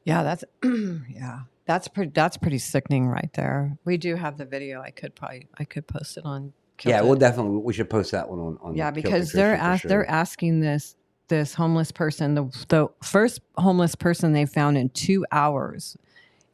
[0.04, 2.12] yeah, that's yeah, that's pretty.
[2.14, 3.78] That's pretty sickening, right there.
[3.86, 4.82] We do have the video.
[4.82, 6.54] I could probably, I could post it on.
[6.84, 7.08] yeah, Kilted.
[7.08, 8.58] we'll definitely we should post that one on.
[8.62, 9.90] on yeah because they're ask, sure.
[9.90, 10.96] they're asking this
[11.28, 15.98] this homeless person the the first homeless person they found in two hours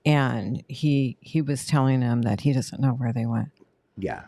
[0.05, 3.49] and he he was telling them that he doesn't know where they went
[3.97, 4.23] yeah.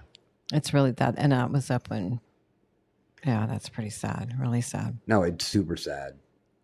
[0.54, 2.20] it's really that and that was up when
[3.26, 6.14] yeah that's pretty sad really sad No, it's super sad.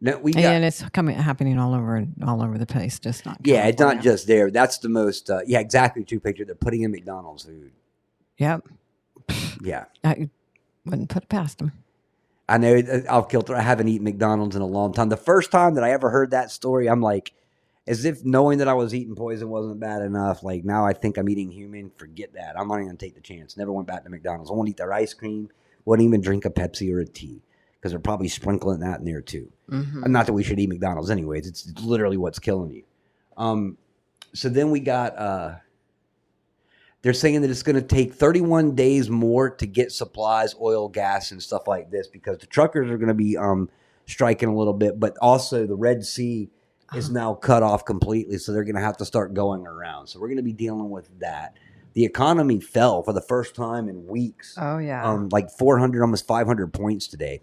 [0.03, 3.38] No, we got, and it's coming happening all over all over the place just not
[3.43, 4.49] yeah, it's not just there.
[4.49, 5.30] That's the most.
[5.30, 6.03] Uh, yeah, exactly.
[6.03, 6.43] True picture.
[6.43, 7.72] They're putting in McDonald's food.
[8.38, 8.66] yep
[9.62, 9.86] Yeah.
[10.03, 10.28] i
[10.86, 11.74] wouldn't put it past them
[12.49, 13.45] I know uh, I'll kill.
[13.55, 15.09] I haven't eaten McDonald's in a long time.
[15.09, 17.32] The first time that I ever heard that story, I'm like,
[17.88, 20.43] as if knowing that I was eating poison wasn't bad enough.
[20.43, 21.91] Like now, I think I'm eating human.
[21.95, 22.59] Forget that.
[22.59, 23.55] I'm not even gonna take the chance.
[23.55, 24.49] Never went back to McDonald's.
[24.49, 25.49] I won't eat their ice cream.
[25.86, 27.41] Wouldn't even drink a Pepsi or a tea
[27.73, 29.51] because they're probably sprinkling that in there too.
[29.69, 30.07] Mhm.
[30.07, 31.47] Not that we should eat McDonald's anyways.
[31.47, 32.84] It's, it's literally what's killing you.
[33.38, 33.77] Um,
[34.34, 35.17] so then we got.
[35.17, 35.55] uh
[37.01, 41.32] They're saying that it's going to take 31 days more to get supplies, oil, gas,
[41.32, 43.69] and stuff like this because the truckers are going to be um
[44.05, 46.49] striking a little bit, but also the Red Sea
[46.93, 50.07] is now cut off completely, so they're going to have to start going around.
[50.07, 51.55] So we're going to be dealing with that.
[51.94, 54.56] The economy fell for the first time in weeks.
[54.60, 57.42] oh yeah Um, like 400, almost 500 points today.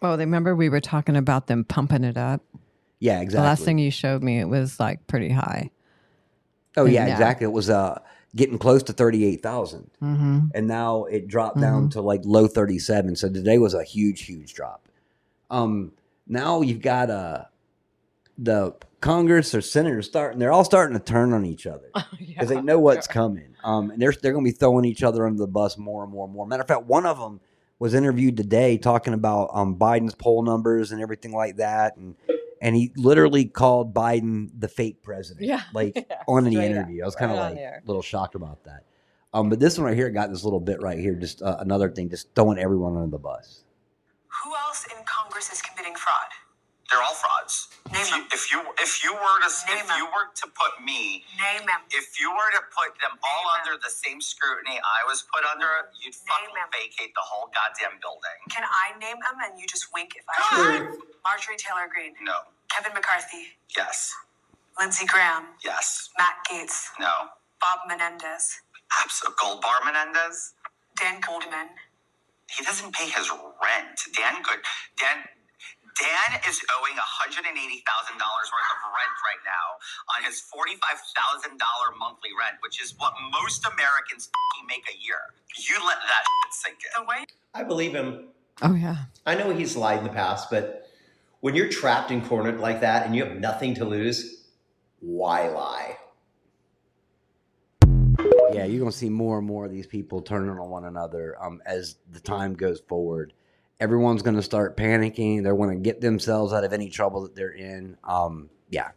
[0.00, 2.42] well remember we were talking about them pumping it up
[3.00, 3.36] Yeah, exactly.
[3.42, 5.70] the last thing you showed me it was like pretty high
[6.76, 7.44] Oh yeah, exactly.
[7.44, 8.00] It was uh
[8.34, 10.38] getting close to thirty eight thousand, mm-hmm.
[10.54, 13.14] and now it dropped down to like low thirty seven.
[13.14, 14.88] So today was a huge, huge drop.
[15.50, 15.92] Um,
[16.26, 17.44] now you've got uh
[18.38, 20.38] the Congress or senators starting.
[20.38, 23.54] They're all starting to turn on each other because they know what's coming.
[23.62, 26.12] Um, and they're they're going to be throwing each other under the bus more and
[26.12, 26.46] more and more.
[26.46, 27.40] Matter of fact, one of them
[27.78, 32.14] was interviewed today talking about um Biden's poll numbers and everything like that, and
[32.62, 35.46] and he literally called Biden the fake president.
[35.46, 35.62] Yeah.
[35.74, 37.02] like Yeah, on the straight up, interview.
[37.02, 38.84] I was kind of right like a little shocked about that.
[39.34, 41.90] Um, but this one right here got this little bit right here, just uh, another
[41.90, 43.64] thing, just throwing everyone under the bus.
[44.44, 46.28] Who else in Congress is committing fraud?
[46.90, 47.68] They're all frauds.
[47.92, 48.28] Name if you, them.
[48.32, 49.98] if you if you were to Name if them.
[50.00, 51.82] you were to put me Name them.
[51.92, 55.44] if you were to put them all Name under the same scrutiny I was put
[55.46, 56.68] under, you'd fucking them.
[56.72, 58.38] vacate the whole goddamn building.
[58.50, 60.36] Can I name them and you just wink if I
[60.88, 60.98] choose?
[61.24, 62.48] Marjorie Taylor Greene, No.
[62.72, 64.12] Kevin McCarthy, Yes.
[64.80, 66.10] Lindsey Graham, Yes.
[66.18, 67.30] Matt Gaetz, No.
[67.60, 68.60] Bob Menendez,
[69.04, 69.38] Absolutely.
[69.42, 70.54] Goldbar Menendez.
[70.96, 71.70] Dan Goldman.
[72.50, 73.98] He doesn't pay his rent.
[74.14, 74.60] Dan Good.
[74.98, 75.24] Dan.
[75.98, 79.66] Dan is owing $180,000 worth of rent right now
[80.16, 81.58] on his $45,000
[81.98, 84.30] monthly rent, which is what most Americans
[84.66, 85.20] make a year.
[85.68, 87.04] You let that sink in.
[87.04, 87.24] The way
[87.54, 88.28] I believe him.
[88.62, 90.88] oh yeah I know he's lied in the past, but
[91.40, 94.46] when you're trapped and cornered like that and you have nothing to lose,
[95.00, 95.98] why lie?
[98.52, 101.60] Yeah, you're gonna see more and more of these people turning on one another um,
[101.66, 103.32] as the time goes forward.
[103.82, 105.42] Everyone's gonna start panicking.
[105.42, 107.96] They're gonna get themselves out of any trouble that they're in.
[108.04, 108.90] Um, yeah.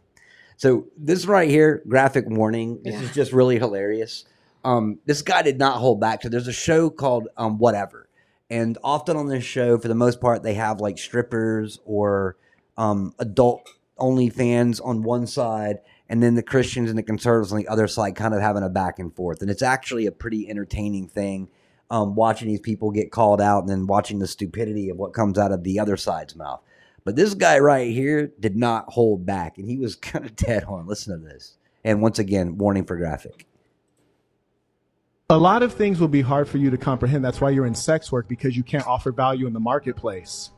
[0.56, 2.80] So this right here, graphic warning.
[2.84, 3.02] This Yeah.
[3.02, 4.24] is just really hilarious.
[4.64, 6.22] Um, this guy did not hold back.
[6.22, 8.08] So there's a show called um, Whatever,
[8.48, 12.36] and often on this show, for the most part, they have like strippers or
[12.76, 13.68] um, adult
[13.98, 15.78] only fans on one side,
[16.08, 18.68] and then the Christians and the conservatives on the other side, kind of having a
[18.68, 19.42] back and forth.
[19.42, 21.48] And it's actually a pretty entertaining thing
[21.90, 25.38] um, watching these people get called out and then watching the stupidity of what comes
[25.38, 26.60] out of the other side's mouth.
[27.04, 30.64] But this guy right here did not hold back, and he was kind of dead
[30.64, 30.86] on.
[30.86, 31.56] Listen to this.
[31.84, 33.46] And once again, warning for graphic.
[35.30, 37.24] A lot of things will be hard for you to comprehend.
[37.24, 40.50] That's why you're in sex work because you can't offer value in the marketplace.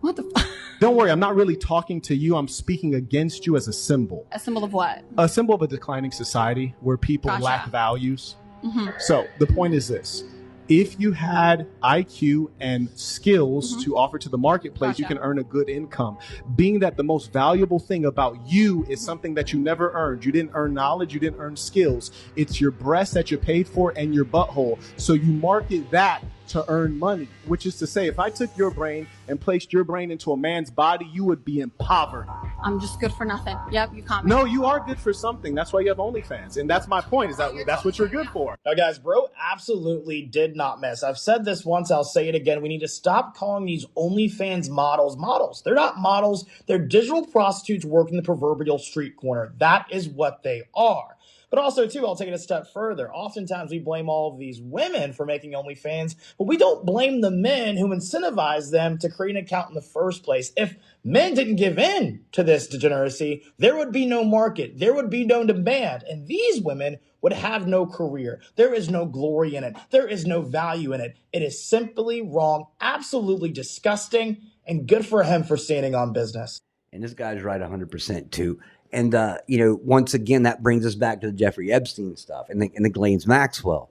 [0.00, 0.30] What the?
[0.36, 0.46] F-
[0.80, 2.36] Don't worry, I'm not really talking to you.
[2.36, 4.26] I'm speaking against you as a symbol.
[4.30, 5.02] a symbol of what?
[5.16, 7.42] A symbol of a declining society where people Gotcha.
[7.44, 8.36] lack values.
[8.62, 10.22] hmm So the point is this.
[10.68, 15.08] If you had IQ and skills to offer to the marketplace, you Mm-hmm.
[15.08, 16.18] Can earn a good income.
[16.54, 20.22] Being that the most valuable thing about you is something that you never earned.
[20.22, 22.10] You didn't earn knowledge, you didn't earn skills.
[22.36, 24.78] It's your breast that you paid for and your butthole.
[24.98, 28.70] So you market that to earn money, which is to say, if I took your
[28.70, 32.30] brain and placed your brain into a man's body, you would be in poverty.
[32.62, 33.56] I'm just good for nothing.
[33.70, 34.26] Yep, you can't.
[34.26, 35.54] No, you are good for something.
[35.54, 36.56] That's why you have OnlyFans.
[36.56, 38.56] And that's my point, is that oh, that's what you're good for.
[38.66, 41.02] Now, guys, bro absolutely did not miss.
[41.02, 42.62] I've said this once, I'll say it again.
[42.62, 45.62] We need to stop calling these OnlyFans models models.
[45.64, 49.52] They're not models, they're digital prostitutes working the proverbial street corner.
[49.58, 51.16] That is what they are.
[51.50, 53.12] But also, too, I'll take it a step further.
[53.12, 57.30] Oftentimes, we blame all of these women for making OnlyFans, but we don't blame the
[57.30, 60.52] men who incentivize them to create an account in the first place.
[60.56, 65.10] If men didn't give in to this degeneracy, there would be no market, there would
[65.10, 68.40] be no demand, and these women would have no career.
[68.56, 71.16] There is no glory in it, there is no value in it.
[71.32, 76.60] It is simply wrong, absolutely disgusting, and good for him for standing on business.
[76.92, 78.60] And this guy's right 100% too.
[78.92, 82.48] And, uh, you know, once again, that brings us back to the Jeffrey Epstein stuff
[82.48, 83.90] and the, and the Ghislaine Maxwell.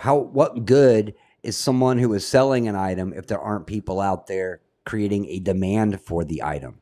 [0.00, 4.26] How, what good is someone who is selling an item if there aren't people out
[4.26, 6.80] there creating a demand for the item?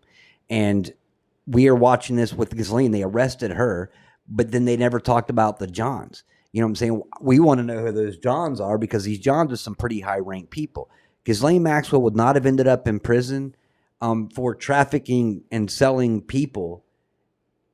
[0.48, 0.92] And
[1.46, 2.92] we are watching this with Ghislaine.
[2.92, 3.90] They arrested her,
[4.28, 6.24] but then they never talked about the Johns.
[6.52, 7.02] You know what I'm saying?
[7.20, 10.18] We want to know who those Johns are because these Johns are some pretty high
[10.18, 10.90] ranked people.
[11.24, 13.54] Ghislaine Maxwell would not have ended up in prison
[14.00, 16.84] um, for trafficking and selling people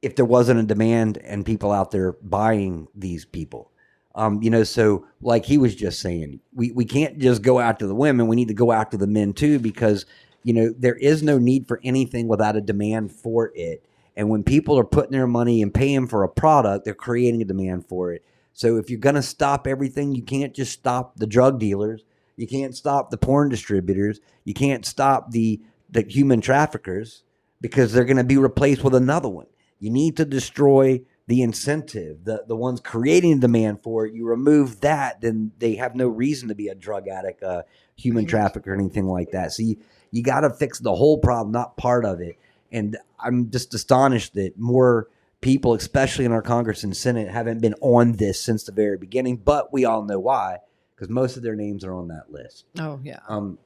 [0.02, 3.72] if there wasn't a demand and people out there buying these people.
[4.14, 7.86] Um, you know, so like he was just saying, we, we can't just go after
[7.86, 8.26] the women.
[8.26, 10.06] We need to go after the men too, because,
[10.42, 13.84] you know, there is no need for anything without a demand for it.
[14.16, 17.44] And when people are putting their money and paying for a product, they're creating a
[17.44, 18.24] demand for it.
[18.52, 22.02] So if you're going to stop everything, you can't just stop the drug dealers.
[22.34, 24.18] You can't stop the porn distributors.
[24.44, 27.22] You can't stop the, the human traffickers
[27.60, 29.46] because they're going to be replaced with another one.
[29.78, 34.14] You need to destroy the incentive, the, the ones creating demand for it.
[34.14, 37.64] You remove that, then they have no reason to be a drug addict, a
[37.96, 39.52] human trafficker, or anything like that.
[39.52, 39.76] So you,
[40.10, 42.38] you got to fix the whole problem, not part of it.
[42.72, 45.08] And I'm just astonished that more
[45.40, 49.36] people, especially in our Congress and Senate, haven't been on this since the very beginning.
[49.36, 50.58] But we all know why,
[50.94, 52.64] because most of their names are on that list.
[52.78, 53.20] Oh yeah.
[53.28, 53.58] Um,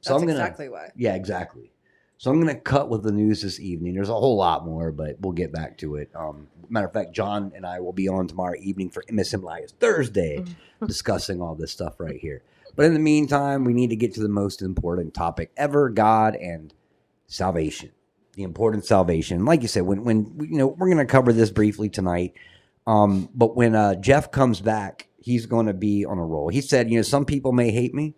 [0.00, 0.90] so That's I'm gonna, exactly why.
[0.96, 1.70] Yeah, exactly.
[2.16, 3.94] So I'm going to cut with the news this evening.
[3.94, 6.10] There's a whole lot more, but we'll get back to it.
[6.14, 9.70] Um, matter of fact, John and I will be on tomorrow evening for MSM Live
[9.80, 10.44] Thursday,
[10.86, 12.42] discussing all this stuff right here.
[12.76, 16.34] But in the meantime, we need to get to the most important topic ever: God
[16.36, 16.72] and
[17.26, 17.90] salvation.
[18.34, 19.44] The important salvation.
[19.44, 22.34] Like you said, when when you know we're going to cover this briefly tonight.
[22.86, 26.48] Um, but when uh, Jeff comes back, he's going to be on a roll.
[26.50, 28.14] He said, you know, some people may hate me,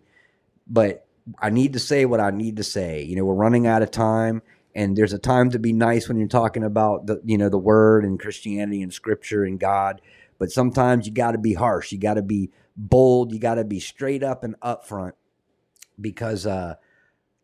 [0.67, 1.06] but
[1.39, 3.03] I need to say what I need to say.
[3.03, 4.41] You know, we're running out of time,
[4.75, 7.57] and there's a time to be nice when you're talking about the you know the
[7.57, 10.01] word and Christianity and Scripture and God.
[10.39, 11.91] But sometimes you got to be harsh.
[11.91, 13.33] You got to be bold.
[13.33, 15.13] You got to be straight up and upfront
[15.99, 16.75] because uh,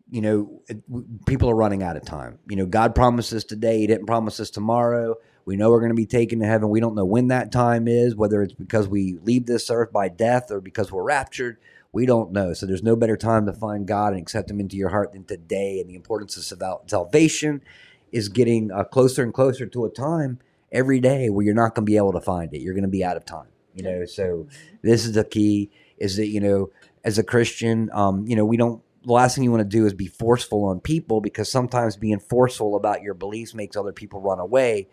[0.09, 0.83] you know it,
[1.25, 2.39] people are running out of time.
[2.47, 3.79] You know, God promises today.
[3.79, 5.15] He didn't promise us tomorrow.
[5.45, 6.69] We know we're going to be taken to heaven.
[6.69, 10.07] We don't know when that time is, whether it's because we leave this earth by
[10.07, 11.57] death or because we're raptured.
[11.93, 12.53] We don't know.
[12.53, 15.23] So there's no better time to find God and accept Him into your heart than
[15.23, 15.79] today.
[15.79, 17.61] And the importance of salvation
[18.11, 20.39] is getting uh, closer and closer to a time
[20.71, 22.61] every day where you're not going to be able to find it.
[22.61, 23.47] You're going to be out of time.
[23.75, 24.47] You know, so
[24.81, 25.71] this is the key.
[25.97, 26.71] Is that you know,
[27.03, 28.81] as a Christian, um, you know, we don't.
[29.05, 32.19] The last thing you want to do is be forceful on people because sometimes being
[32.19, 34.87] forceful about your beliefs makes other people run away.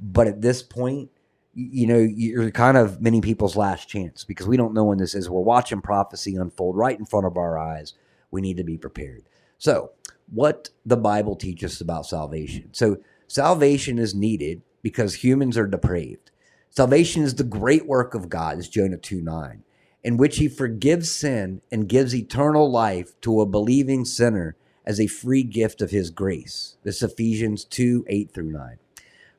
[0.00, 1.10] But at this point,
[1.54, 5.14] you know, you're kind of many people's last chance because we don't know when this
[5.14, 5.28] is.
[5.28, 7.94] We're watching prophecy unfold right in front of our eyes.
[8.30, 9.24] We need to be prepared.
[9.58, 9.90] So,
[10.32, 12.70] what the Bible teaches about salvation.
[12.72, 16.30] So, salvation is needed because humans are depraved.
[16.70, 19.62] Salvation is the great work of God, is Jonah 2 9,
[20.02, 25.06] in which he forgives sin and gives eternal life to a believing sinner as a
[25.06, 26.76] free gift of his grace.
[26.82, 28.78] This is Ephesians 2 8 through 9.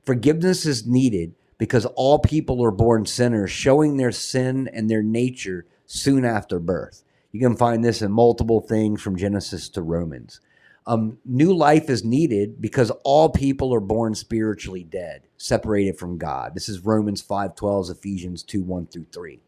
[0.05, 5.65] Forgiveness is needed because all people are born sinners, showing their sin and their nature
[5.85, 7.03] soon after birth.
[7.31, 10.39] You can find this in multiple things from Genesis to Romans.
[10.85, 16.53] Um, new life is needed because all people are born spiritually dead, separated from God.
[16.53, 19.39] This is Romans 5:12, Ephesians 2, 1 through 3.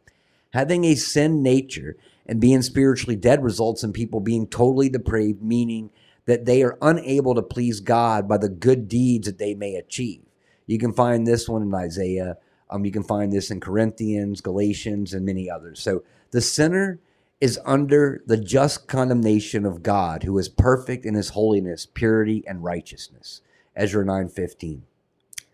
[0.51, 5.89] Having a sin nature and being spiritually dead results in people being totally depraved, meaning
[6.25, 10.24] that they are unable to please God by the good deeds that they may achieve.
[10.67, 12.37] You can find this one in Isaiah.
[12.69, 15.81] Um, you can find this in Corinthians, Galatians, and many others.
[15.81, 16.99] So the sinner
[17.39, 22.63] is under the just condemnation of God, who is perfect in his holiness, purity, and
[22.63, 23.41] righteousness.
[23.75, 24.83] Ezra 9:15.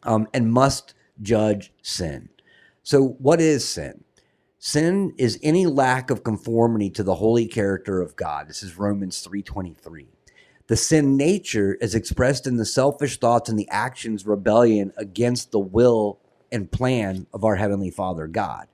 [0.04, 2.30] Um, and must judge sin.
[2.84, 4.04] So what is sin?
[4.58, 8.48] Sin is any lack of conformity to the holy character of God.
[8.48, 10.08] This is Romans 3:23.
[10.68, 15.60] The sin nature is expressed in the selfish thoughts and the actions rebellion against the
[15.60, 16.20] will
[16.52, 18.68] and plan of our heavenly Father God.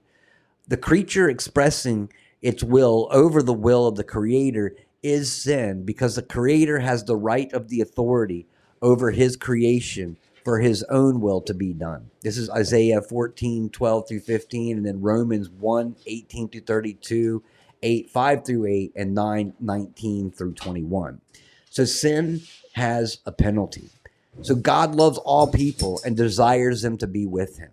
[0.67, 2.11] The creature expressing
[2.41, 7.15] its will over the will of the creator is sin because the creator has the
[7.15, 8.47] right of the authority
[8.81, 12.09] over his creation for his own will to be done.
[12.21, 17.43] This is Isaiah 14, 12 through 15, and then Romans 1, 18 through 32,
[17.83, 21.21] 8, 5 through 8, and 9, 19 through 21.
[21.77, 22.41] So sin
[22.73, 23.89] has a penalty.
[24.41, 27.69] So God loves all people and desires them to be with him.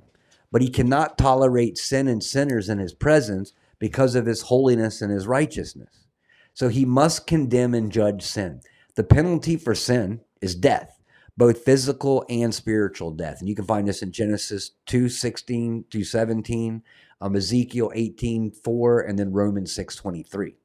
[0.53, 5.11] But he cannot tolerate sin and sinners in his presence because of his holiness and
[5.11, 6.05] his righteousness.
[6.53, 8.61] So he must condemn and judge sin.
[8.95, 11.01] The penalty for sin is death,
[11.39, 13.41] both physical and spiritual death.
[13.41, 16.83] And you can find this in Genesis 2 16 through 17,
[17.23, 20.57] um, Ezekiel 18 4, and then Romans 6 23.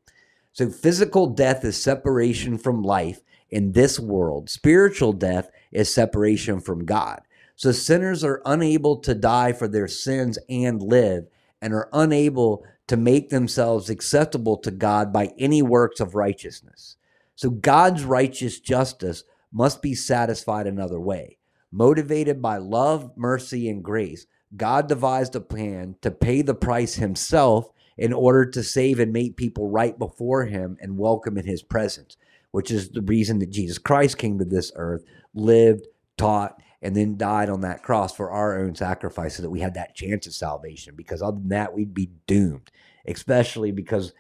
[0.52, 6.86] So physical death is separation from life in this world, spiritual death is separation from
[6.86, 7.22] God.
[7.56, 11.28] So sinners are unable to die for their sins and live,
[11.62, 16.96] and are unable to make themselves acceptable to God by any works of righteousness.
[17.36, 21.38] So God's righteous justice must be satisfied another way.
[21.72, 24.26] Motivated by love, mercy, and grace,
[24.56, 29.36] God devised a plan to pay the price himself in order to save and make
[29.36, 32.18] people right before him and welcome in his presence,
[32.52, 35.86] which is the reason that Jesus Christ came to this earth, lived,
[36.18, 39.74] taught, and then died on that cross for our own sacrifice so that we had
[39.74, 40.96] that chance of salvation.
[40.96, 42.72] Because other than that, we'd be doomed,
[43.06, 44.14] especially because,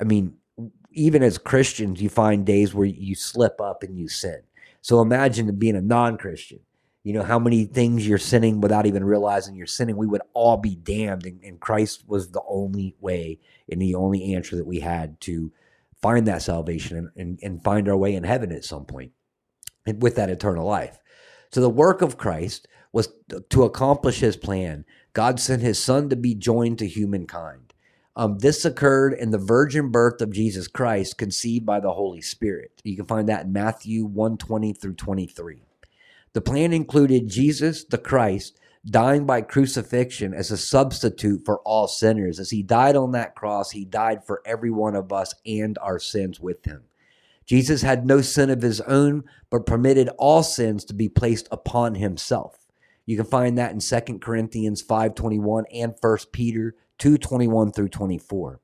[0.00, 0.34] I mean,
[0.90, 4.42] even as Christians, you find days where you slip up and you sin.
[4.82, 6.60] So imagine being a non Christian.
[7.04, 9.96] You know, how many things you're sinning without even realizing you're sinning.
[9.96, 11.26] We would all be damned.
[11.26, 15.50] And, and Christ was the only way and the only answer that we had to
[16.02, 19.12] find that salvation and, and, and find our way in heaven at some point
[19.86, 20.98] and with that eternal life.
[21.52, 23.08] So the work of Christ was
[23.50, 24.84] to accomplish his plan.
[25.12, 27.72] God sent his son to be joined to humankind.
[28.14, 32.72] Um, this occurred in the virgin birth of Jesus Christ, conceived by the Holy Spirit.
[32.84, 35.62] You can find that in Matthew 120 through 23.
[36.34, 42.40] The plan included Jesus, the Christ, dying by crucifixion as a substitute for all sinners.
[42.40, 45.98] As he died on that cross, he died for every one of us and our
[45.98, 46.82] sins with him.
[47.46, 51.96] Jesus had no sin of his own, but permitted all sins to be placed upon
[51.96, 52.66] himself.
[53.04, 58.60] You can find that in 2 Corinthians 5:21 and 1 Peter 2:21 through 24.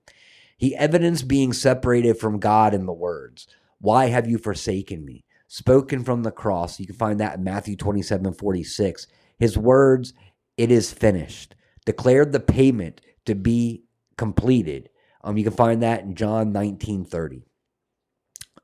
[0.57, 3.47] He evidenced being separated from God in the words,
[3.81, 6.79] "Why have you forsaken me?" spoken from the cross.
[6.79, 9.07] You can find that in Matthew 27:46.
[9.39, 10.13] His words,
[10.57, 13.85] "It is finished," declared the payment to be
[14.17, 14.91] completed.
[15.23, 17.45] Um, you can find that in John 19:30.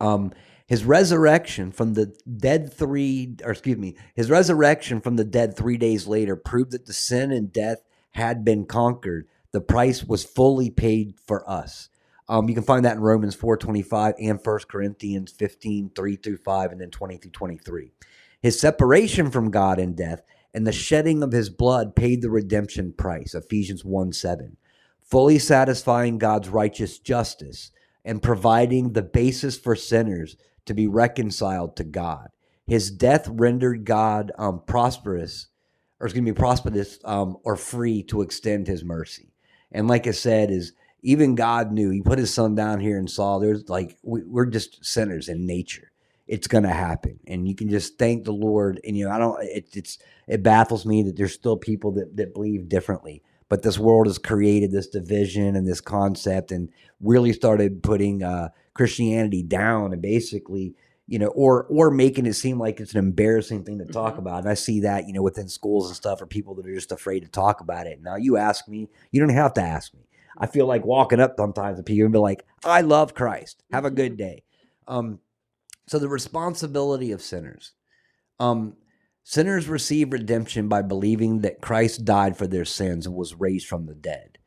[0.00, 0.32] Um,
[0.66, 5.76] his resurrection from the dead three, or excuse me, his resurrection from the dead three
[5.76, 9.28] days later proved that the sin and death had been conquered.
[9.52, 11.90] The price was fully paid for us.
[12.28, 16.72] Um, you can find that in Romans 4.25 and 1 Corinthians 15, 3 through 5,
[16.72, 17.92] and then 20 through 23.
[18.40, 20.22] His separation from God in death
[20.54, 24.56] and the shedding of his blood paid the redemption price, Ephesians 1 7,
[25.02, 27.72] fully satisfying God's righteous justice
[28.04, 30.36] and providing the basis for sinners
[30.66, 32.28] to be reconciled to God.
[32.66, 35.48] His death rendered God um, prosperous,
[35.98, 39.32] or it's going to be prosperous um, or free to extend his mercy.
[39.72, 43.10] And like I said, is even God knew he put his son down here and
[43.10, 45.90] saw there's like we, we're just sinners in nature.
[46.26, 48.80] It's going to happen, and you can just thank the Lord.
[48.84, 49.42] And you know, I don't.
[49.44, 53.78] It, it's it baffles me that there's still people that that believe differently but this
[53.78, 56.70] world has created this division and this concept and
[57.00, 60.74] really started putting uh, Christianity down and basically,
[61.06, 64.18] you know, or or making it seem like it's an embarrassing thing to talk Mm-hmm.
[64.18, 64.40] about.
[64.40, 66.92] And I see that, you know, within schools and stuff or people that are just
[66.92, 68.02] afraid to talk about it.
[68.02, 70.00] Now you ask me, you don't have to ask me.
[70.38, 73.62] I feel like walking up sometimes to people and be like, I love Christ.
[73.72, 74.42] Have a good day.
[74.88, 75.20] Um,
[75.86, 77.72] So the responsibility of sinners.
[78.40, 78.76] Um,
[79.22, 83.86] sinners receive redemption by believing that Christ died for their sins and was raised from
[83.86, 84.38] the dead.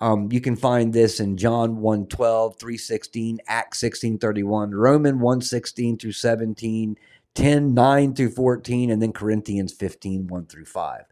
[0.00, 5.40] Um, you can find this in John 1 12, 316, Acts 16 31, Roman 1
[5.40, 6.98] 16 through 17,
[7.34, 11.04] 10 9 through 14, and then Corinthians 15 1 through 5.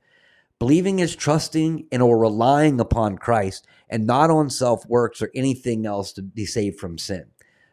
[0.58, 5.86] Believing is trusting and or relying upon Christ and not on self works or anything
[5.86, 7.31] else to be saved from sin.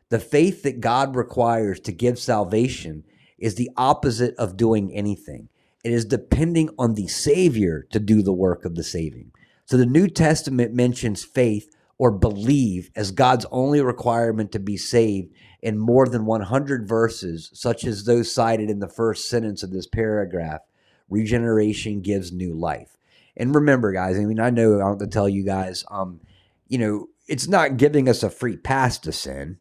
[0.09, 3.03] The faith that God requires to give salvation
[3.37, 5.49] is the opposite of doing anything.
[5.83, 9.31] It is depending on the Savior to do the work of the saving.
[9.65, 15.31] So the New Testament mentions faith or believe as God's only requirement to be saved
[15.61, 19.85] in more than 100 verses, such as those cited in the first sentence of this
[19.85, 20.61] paragraph.
[21.09, 22.97] Regeneration gives new life.
[23.37, 26.19] And remember, guys, I mean, I know I don't have to tell you guys, um,
[26.67, 29.59] you know, it's not giving us a free pass to sin.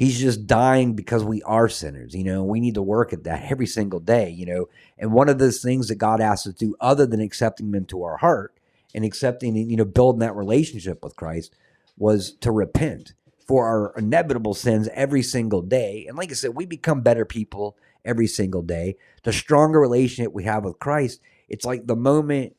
[0.00, 2.14] He's just dying because we are sinners.
[2.14, 4.70] You know, we need to work at that every single day, you know.
[4.98, 7.74] And one of those things that God asks us to do, other than accepting him
[7.74, 8.58] into our heart
[8.94, 11.54] and accepting, you know, building that relationship with Christ,
[11.98, 13.12] was to repent
[13.46, 16.06] for our inevitable sins every single day.
[16.08, 18.96] And like I said, we become better people every single day.
[19.24, 22.56] The stronger relationship we have with Christ, it's like the moment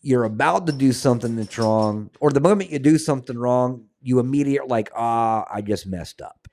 [0.00, 4.20] you're about to do something that's wrong, or the moment you do something wrong, you
[4.20, 6.46] immediately like, ah, I just messed up.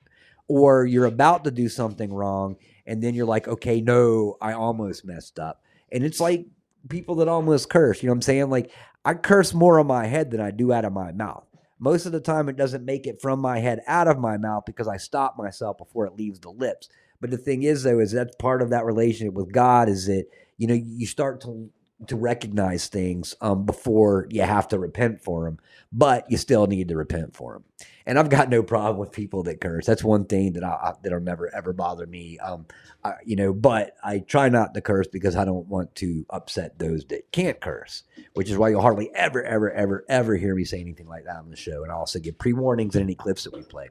[0.54, 2.56] Or you're about to do something wrong,
[2.86, 5.62] and then you're like, okay, no, I almost messed up.
[5.90, 6.44] And it's like
[6.90, 8.50] people that almost curse, you know what I'm saying?
[8.50, 8.70] Like,
[9.02, 11.46] I curse more on my head than I do out of my mouth.
[11.78, 14.64] Most of the time, it doesn't make it from my head out of my mouth
[14.66, 16.90] because I stop myself before it leaves the lips.
[17.18, 20.26] But the thing is, though, is that's part of that relationship with God is that,
[20.58, 21.70] you know, you start to
[22.08, 25.58] to recognize things um, before you have to repent for them,
[25.92, 27.64] but you still need to repent for them.
[28.06, 29.86] And I've got no problem with people that curse.
[29.86, 32.38] That's one thing that I, that'll never ever bother me.
[32.38, 32.66] Um,
[33.04, 36.78] I, you know, but I try not to curse because I don't want to upset
[36.78, 38.04] those that can't curse,
[38.34, 41.36] which is why you'll hardly ever, ever, ever, ever hear me say anything like that
[41.36, 41.82] on the show.
[41.82, 43.90] And I also give pre warnings in any clips that we play.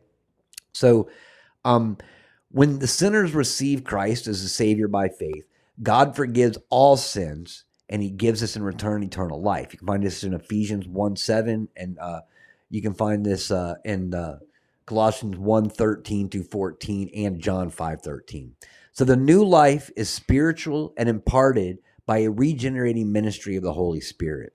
[0.73, 1.09] So,
[1.65, 1.97] um,
[2.49, 5.45] when the sinners receive Christ as a Savior by faith,
[5.81, 9.73] God forgives all sins and he gives us in return eternal life.
[9.73, 12.21] You can find this in Ephesians 1 7, and uh,
[12.71, 14.39] you can find this uh, in uh,
[14.85, 18.55] Colossians 1 13 through 14 and John 5 13.
[18.93, 24.01] So the new life is spiritual and imparted by a regenerating ministry of the Holy
[24.01, 24.53] Spirit.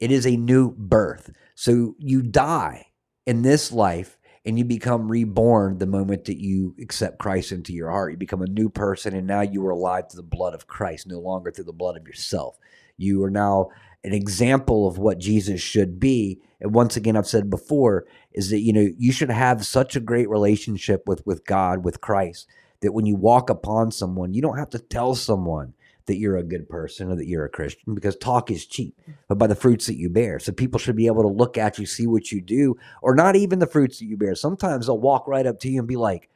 [0.00, 1.30] It is a new birth.
[1.54, 2.86] So you die
[3.26, 7.90] in this life and you become reborn the moment that you accept Christ into your
[7.90, 8.12] heart.
[8.12, 11.08] You become a new person, and now you are alive through the blood of Christ,
[11.08, 12.56] no longer through the blood of yourself.
[12.96, 13.70] You are now
[14.04, 16.40] an example of what Jesus should be.
[16.60, 20.00] And once again, I've said before, is that you know you should have such a
[20.00, 22.48] great relationship with with God, with Christ,
[22.80, 25.74] that when you walk upon someone, you don't have to tell someone
[26.06, 28.96] that you're a good person or that you're a Christian because talk is cheap,
[29.28, 30.38] but by the fruits that you bear.
[30.38, 33.36] So people should be able to look at you, see what you do, or not
[33.36, 34.34] even the fruits that you bear.
[34.34, 36.28] Sometimes they'll walk right up to you and be like,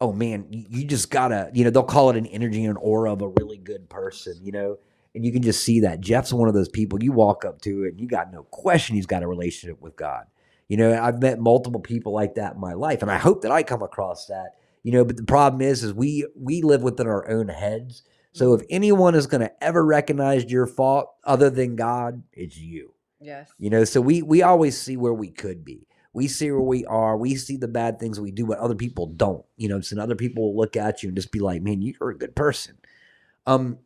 [0.00, 3.22] oh man, you just gotta, you know, they'll call it an energy and aura of
[3.22, 4.78] a really good person, you know,
[5.14, 6.00] and you can just see that.
[6.00, 8.96] Jeff's one of those people you walk up to it and you got no question
[8.96, 10.26] he's got a relationship with God.
[10.68, 13.52] You know, I've met multiple people like that in my life, and I hope that
[13.52, 14.52] I come across that.
[14.82, 18.02] You know, but the problem is, is we we live within our own heads
[18.34, 22.92] so if anyone is going to ever recognize your fault other than God, it's you.
[23.20, 23.48] Yes.
[23.58, 25.86] You know, so we we always see where we could be.
[26.12, 27.16] We see where we are.
[27.16, 29.44] We see the bad things we do, but other people don't.
[29.56, 32.10] You know, so other people will look at you and just be like, "Man, you're
[32.10, 32.76] a good person."
[33.46, 33.78] Um,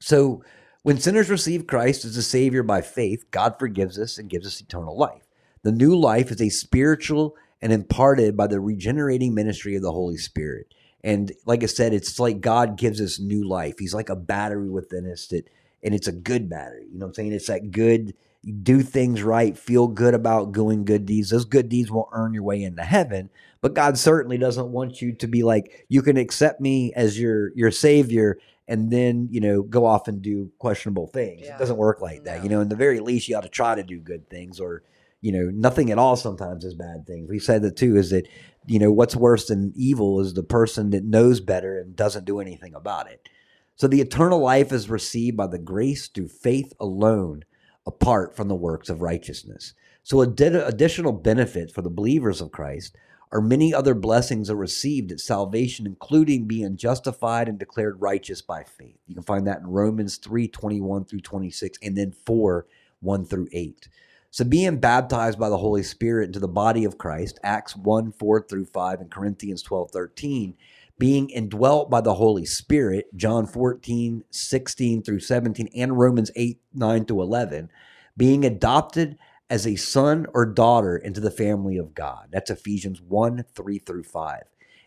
[0.00, 0.42] so
[0.82, 4.60] when sinners receive Christ as a Savior by faith, God forgives us and gives us
[4.60, 5.26] eternal life.
[5.62, 10.16] The new life is a spiritual and imparted by the regenerating ministry of the Holy
[10.16, 10.74] Spirit.
[11.04, 13.74] And like I said, it's like God gives us new life.
[13.78, 15.48] He's like a battery within us that,
[15.82, 16.86] and it's a good battery.
[16.90, 17.32] You know what I'm saying?
[17.32, 18.14] It's that good,
[18.62, 21.30] do things right, feel good about doing good deeds.
[21.30, 23.28] Those good deeds won't earn your way into heaven,
[23.60, 27.52] but God certainly doesn't want you to be like, you can accept me as your
[27.54, 28.38] your savior
[28.70, 31.42] and then, you know, go off and do questionable things.
[31.44, 31.56] Yeah.
[31.56, 32.42] It doesn't work like that.
[32.42, 34.82] You know, in the very least, you ought to try to do good things or
[35.20, 37.28] you know, nothing at all sometimes is bad things.
[37.28, 38.26] We said that too, is that,
[38.66, 42.40] you know, what's worse than evil is the person that knows better and doesn't do
[42.40, 43.28] anything about it.
[43.76, 47.44] So the eternal life is received by the grace through faith alone,
[47.86, 49.74] apart from the works of righteousness.
[50.02, 52.96] So addi- additional benefit for the believers of Christ
[53.32, 58.64] are many other blessings are received at salvation, including being justified and declared righteous by
[58.64, 58.98] faith.
[59.06, 62.66] You can find that in Romans 3, 21 through 26, and then 4,
[63.00, 63.88] 1 through 8.
[64.32, 68.46] So being baptized by the Holy Spirit into the body of Christ, Acts 1, 4
[68.48, 70.56] through 5, and Corinthians 12, 13,
[70.98, 77.04] being indwelt by the Holy Spirit, John 14, 16 through 17, and Romans 8, 9
[77.04, 77.70] through 11,
[78.16, 79.16] being adopted
[79.50, 82.28] as a son or daughter into the family of God.
[82.30, 84.42] That's Ephesians 1, 3 through 5.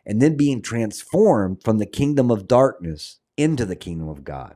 [0.05, 4.55] And then being transformed from the kingdom of darkness into the kingdom of God.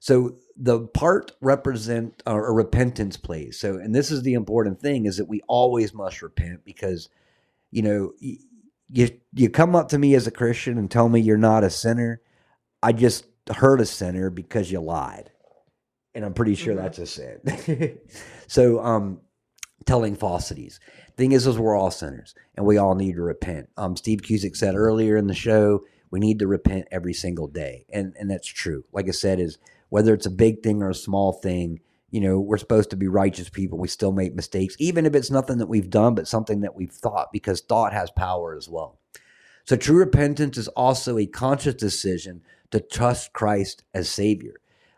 [0.00, 3.58] So the part represent or a repentance plays.
[3.58, 7.08] So, and this is the important thing is that we always must repent because,
[7.70, 11.38] you know, you you come up to me as a Christian and tell me you're
[11.38, 12.20] not a sinner.
[12.82, 15.30] I just hurt a sinner because you lied,
[16.14, 17.98] and I'm pretty sure that's a sin.
[18.48, 19.20] so, um,
[19.86, 20.80] telling falsities.
[21.16, 23.68] Thing is, is we're all sinners and we all need to repent.
[23.76, 25.80] Um, Steve Cusick said earlier in the show,
[26.10, 28.84] we need to repent every single day, and and that's true.
[28.92, 31.80] Like I said, is whether it's a big thing or a small thing,
[32.10, 33.78] you know, we're supposed to be righteous people.
[33.78, 36.92] We still make mistakes, even if it's nothing that we've done, but something that we've
[36.92, 38.98] thought, because thought has power as well.
[39.64, 44.54] So true repentance is also a conscious decision to trust Christ as Savior,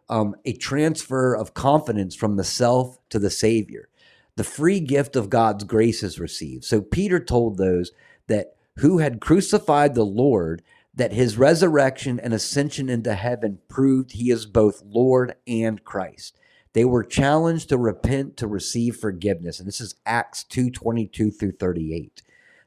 [0.09, 3.89] um, a transfer of confidence from the self to the Savior.
[4.37, 6.65] The free gift of God's grace is received.
[6.65, 7.93] So Peter told those
[8.27, 10.63] that who had crucified the Lord
[10.95, 16.39] that his resurrection and ascension into heaven proved he is both Lord and Christ.
[16.73, 19.59] They were challenged to repent to receive forgiveness.
[19.59, 22.23] And this is Acts 2 22 through 38.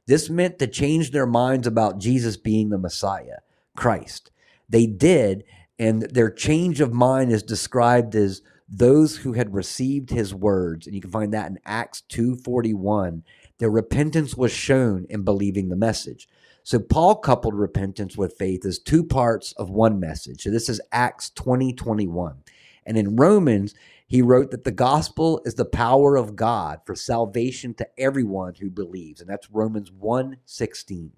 [0.07, 3.39] This meant to change their minds about Jesus being the Messiah,
[3.75, 4.31] Christ.
[4.69, 5.43] They did,
[5.77, 10.85] and their change of mind is described as those who had received his words.
[10.85, 13.23] And you can find that in Acts 2:41.
[13.59, 16.27] Their repentance was shown in believing the message.
[16.63, 20.43] So Paul coupled repentance with faith as two parts of one message.
[20.43, 22.43] So this is Acts 20, 21.
[22.85, 23.73] And in Romans,
[24.05, 28.69] he wrote that the gospel is the power of God for salvation to everyone who
[28.69, 29.21] believes.
[29.21, 31.11] And that's Romans 1, 16.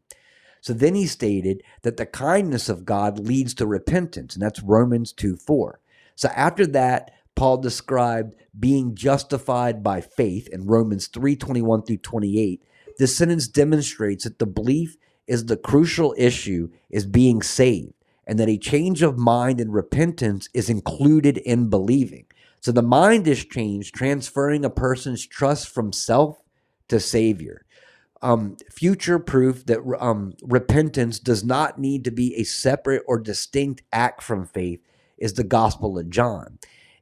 [0.61, 5.13] So then he stated that the kindness of God leads to repentance, and that's Romans
[5.13, 5.79] 2, 4.
[6.15, 12.61] So after that, Paul described being justified by faith in Romans 3, 21 through 28.
[12.97, 17.93] This sentence demonstrates that the belief is the crucial issue is being saved
[18.27, 22.25] and that a change of mind and repentance is included in believing.
[22.59, 26.41] So the mind is changed, transferring a person's trust from self
[26.89, 27.65] to Savior.
[28.21, 33.81] Um, future proof that um, repentance does not need to be a separate or distinct
[33.93, 34.81] act from faith
[35.17, 36.59] is the Gospel of John.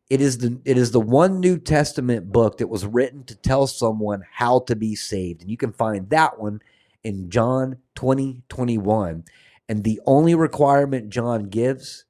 [0.10, 3.68] It is the it is the one New Testament book that was written to tell
[3.68, 6.62] someone how to be saved, and you can find that one
[7.04, 9.26] in John 20, 21.
[9.70, 12.06] And the only requirement John gives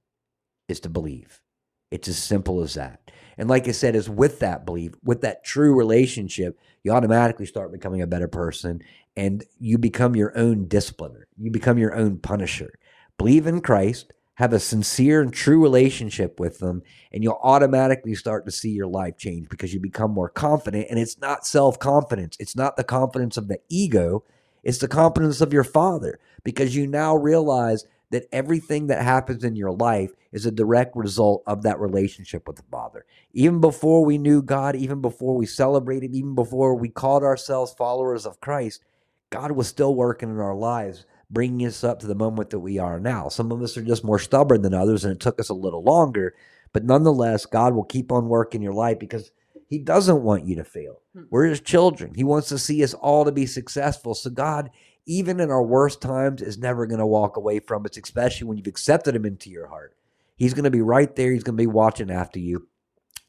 [0.68, 1.42] is to believe.
[1.90, 3.12] It's as simple as that.
[3.38, 7.72] And like I said, is with that belief, with that true relationship, you automatically start
[7.72, 8.82] becoming a better person
[9.16, 11.24] and you become your own discipliner.
[11.38, 12.74] You become your own punisher.
[13.18, 18.46] Believe in Christ, have a sincere and true relationship with them, and you'll automatically start
[18.46, 20.86] to see your life change because you become more confident.
[20.92, 24.24] And it's not self confidence, it's not the confidence of the ego,
[24.64, 29.56] it's the confidence of your father because you now realize that everything that happens in
[29.56, 33.06] your life is a direct result of that relationship with the Father.
[33.34, 38.26] Even before we knew God, even before we celebrated, even before we called ourselves followers
[38.26, 38.84] of Christ,
[39.32, 42.80] God was still working in our lives, bringing us up to the moment that we
[42.80, 43.30] are now.
[43.30, 45.84] Some of us are just more stubborn than others, and it took us a little
[45.84, 46.36] longer.
[46.74, 49.32] But nonetheless, God will keep on working your life because
[49.68, 51.02] He doesn't want you to fail.
[51.14, 51.24] Hmm.
[51.30, 52.14] We're His children.
[52.16, 54.14] He wants to see us all to be successful.
[54.14, 54.70] So, God,
[55.06, 58.58] even in our worst times, is never going to walk away from us, especially when
[58.58, 59.96] you've accepted Him into your heart.
[60.36, 61.32] He's going to be right there.
[61.32, 62.68] He's going to be watching after you.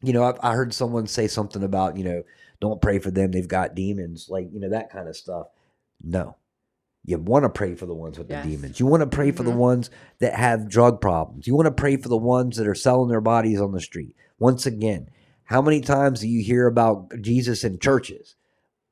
[0.02, 2.22] You know, I, I heard someone say something about, you know,
[2.60, 3.30] don't pray for them.
[3.30, 5.46] They've got demons, like, you know, that kind of stuff.
[6.02, 6.36] No.
[7.04, 8.44] You want to pray for the ones with Yes.
[8.44, 8.80] the demons.
[8.80, 9.56] You want to pray for the Mhm.
[9.56, 11.46] ones that have drug problems.
[11.46, 14.14] You want to pray for the ones that are selling their bodies on the street.
[14.38, 15.08] Once again,
[15.44, 18.34] how many times do you hear about Jesus in churches?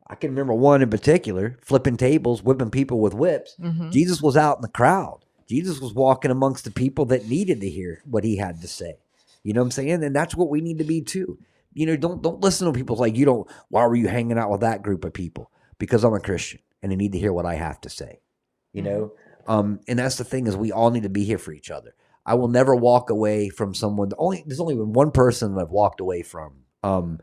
[0.06, 3.56] I can remember one in particular, flipping tables, whipping people with whips.
[3.60, 3.90] Mhm.
[3.90, 5.18] Jesus was out in the crowd.
[5.46, 8.98] Jesus was walking amongst the people that needed to hear what he had to say.
[9.42, 10.02] You know what I'm saying?
[10.04, 11.38] And that's what we need to be too.
[11.74, 13.46] You know, don't don't listen to people like you don't.
[13.68, 15.50] Why were you hanging out with that group of people?
[15.78, 18.20] Because I'm a Christian and they need to hear what I have to say.
[18.72, 19.12] You know,
[19.46, 21.94] um, and that's the thing is we all need to be here for each other.
[22.26, 24.10] I will never walk away from someone.
[24.18, 27.20] Only there's only been one person that I've walked away from, um,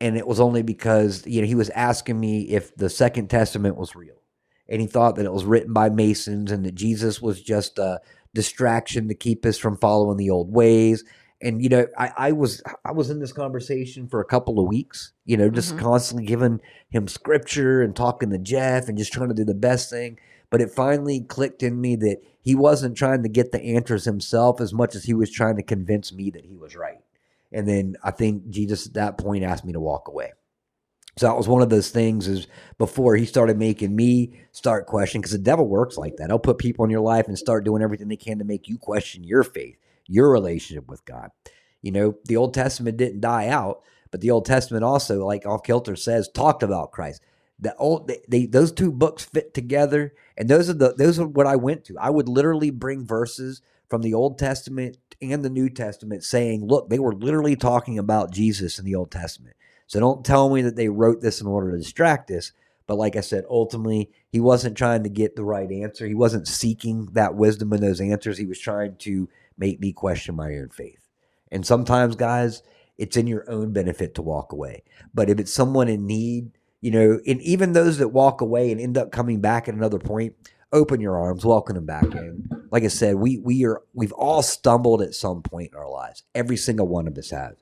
[0.00, 3.76] and it was only because you know he was asking me if the Second Testament
[3.76, 4.20] was real,
[4.68, 8.00] and he thought that it was written by Masons and that Jesus was just a
[8.34, 11.04] distraction to keep us from following the old ways.
[11.42, 14.66] And you know, I, I was I was in this conversation for a couple of
[14.66, 15.12] weeks.
[15.24, 15.78] You know, just Mhm.
[15.80, 19.90] constantly giving him scripture and talking to Jeff and just trying to do the best
[19.90, 20.18] thing.
[20.50, 24.60] but it finally clicked in me that he wasn't trying to get the answers himself
[24.60, 27.00] as much as he was trying to convince me that he was right.
[27.50, 30.30] And then I think Jesus at that point asked me to walk away.
[31.16, 32.46] So that was one of those things is
[32.78, 36.28] before he started making me start questioning because the devil works like that.
[36.30, 38.78] He'll put people in your life and start doing everything they can to make you
[38.78, 41.30] question your faith, your relationship with God.
[41.82, 45.62] You know, the Old Testament didn't die out, but the Old Testament also, like Off
[45.62, 47.22] Kilter says, talked about Christ.
[47.58, 51.26] The old they, they those two books fit together, and those are the those are
[51.26, 51.96] what I went to.
[51.98, 56.88] I would literally bring verses from the Old Testament and the New Testament saying, look,
[56.88, 59.56] they were literally talking about Jesus in the Old Testament.
[59.86, 62.52] So don't tell me that they wrote this in order to distract us.
[62.86, 66.06] But like I said, ultimately, he wasn't trying to get the right answer.
[66.06, 68.36] He wasn't seeking that wisdom in those answers.
[68.36, 69.28] He was trying to
[69.58, 71.08] make me question my own faith.
[71.50, 72.62] And sometimes, guys,
[72.98, 74.82] it's in your own benefit to walk away.
[75.12, 76.50] But if it's someone in need,
[76.80, 79.98] you know, and even those that walk away and end up coming back at another
[79.98, 80.34] point,
[80.72, 82.48] open your arms, welcome them back in.
[82.70, 86.24] Like I said, we we are we've all stumbled at some point in our lives.
[86.34, 87.54] Every single one of us has.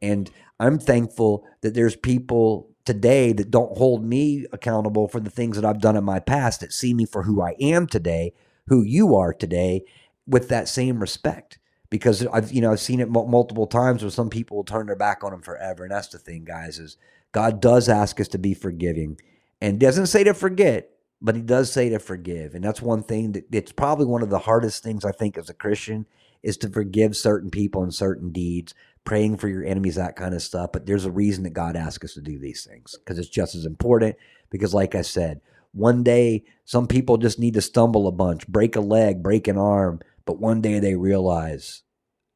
[0.00, 0.30] And
[0.60, 5.64] I'm thankful that there's people today that don't hold me accountable for the things that
[5.64, 8.32] I've done in my past that see me for who I am today,
[8.68, 9.84] who you are today
[10.28, 11.58] with that same respect
[11.90, 14.86] because I've you know I've seen it m- multiple times where some people will turn
[14.86, 16.96] their back on him forever and that's the thing guys is
[17.32, 19.18] God does ask us to be forgiving
[19.60, 20.90] and doesn't say to forget
[21.20, 24.30] but he does say to forgive and that's one thing that it's probably one of
[24.30, 26.06] the hardest things I think as a Christian
[26.42, 28.74] is to forgive certain people and certain deeds
[29.04, 32.04] praying for your enemies that kind of stuff but there's a reason that God asks
[32.04, 34.16] us to do these things because it's just as important
[34.50, 35.40] because like I said
[35.72, 39.56] one day some people just need to stumble a bunch break a leg break an
[39.58, 41.84] arm but one day they realize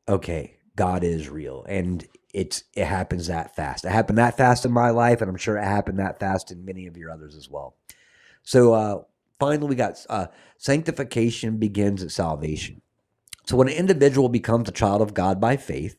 [0.09, 3.85] okay god is real and it's it happens that fast.
[3.85, 6.64] It happened that fast in my life and i'm sure it happened that fast in
[6.64, 7.77] many of your others as well.
[8.43, 9.02] So uh
[9.39, 12.81] finally we got uh sanctification begins at salvation.
[13.47, 15.98] So when an individual becomes a child of god by faith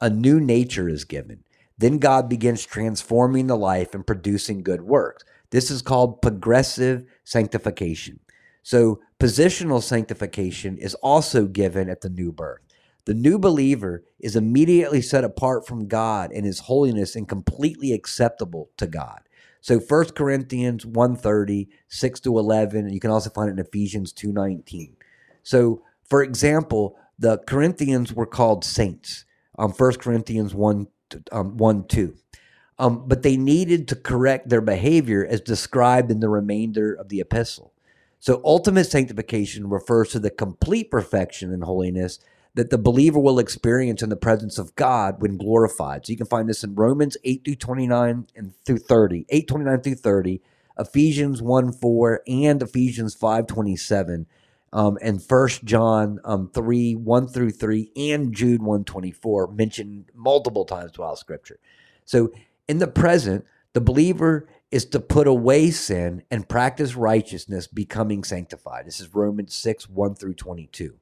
[0.00, 1.42] a new nature is given.
[1.76, 5.24] Then god begins transforming the life and producing good works.
[5.50, 8.20] This is called progressive sanctification.
[8.62, 12.60] So, positional sanctification is also given at the new birth.
[13.06, 18.70] The new believer is immediately set apart from God in his holiness and completely acceptable
[18.78, 19.20] to God.
[19.60, 24.12] So 1 Corinthians 1:30, 6 to 11, and you can also find it in Ephesians
[24.12, 24.96] 2:19.
[25.42, 29.24] So, for example, the Corinthians were called saints.
[29.58, 30.88] Um, 1 Corinthians 1,
[31.30, 32.14] um, 1 2.
[32.78, 37.20] Um, but they needed to correct their behavior as described in the remainder of the
[37.20, 37.73] epistle.
[38.24, 42.18] So, ultimate sanctification refers to the complete perfection and holiness
[42.54, 46.06] that the believer will experience in the presence of God when glorified.
[46.06, 49.80] So, you can find this in Romans 8 through 29 and through 30, 8 29
[49.82, 50.40] through 30,
[50.78, 54.26] Ephesians 1 4, and Ephesians 5 27.
[54.72, 60.06] Um, and First John um, three one through three and Jude one twenty four mentioned
[60.14, 61.60] multiple times throughout Scripture.
[62.06, 62.32] So
[62.68, 63.44] in the present,
[63.74, 68.84] the believer is to put away sin and practice righteousness, becoming sanctified.
[68.84, 70.96] This is Romans 6 1 through 22.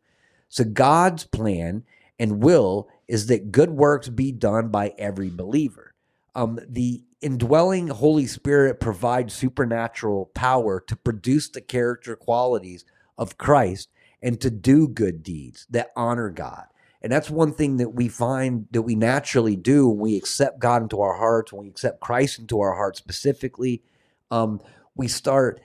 [0.50, 1.84] So, God's plan
[2.18, 5.94] and will is that good works be done by every believer.
[6.34, 12.84] Um, the indwelling Holy Spirit provides supernatural power to produce the character qualities
[13.16, 13.88] of Christ
[14.20, 16.66] and to do good deeds that honor God.
[17.02, 20.82] And that's one thing that we find that we naturally do when we accept God
[20.82, 23.82] into our hearts, when we accept Christ into our hearts specifically.
[24.30, 24.60] Um,
[24.94, 25.60] we start,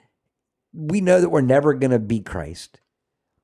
[0.73, 2.79] we know that we're never going to be Christ,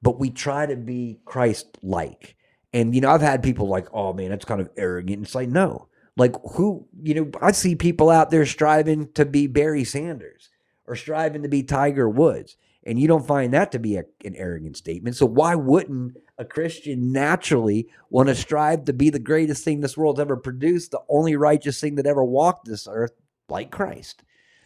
[0.02, 2.36] but we try to be Christ like.
[2.74, 5.24] And, you know, I've had people like, oh man, that's kind of arrogant.
[5.24, 5.88] It's like, no.
[6.18, 10.50] Like, who, you know, I see people out there striving to be Barry Sanders
[10.88, 12.58] or striving to be Tiger Woods.
[12.84, 15.16] And you don't find that to be a, an arrogant statement.
[15.16, 19.98] So why wouldn't a Christian naturally want to strive to be the greatest thing this
[19.98, 23.14] world's ever produced, the only righteous thing that ever walked this earth,
[23.50, 24.24] like Christ?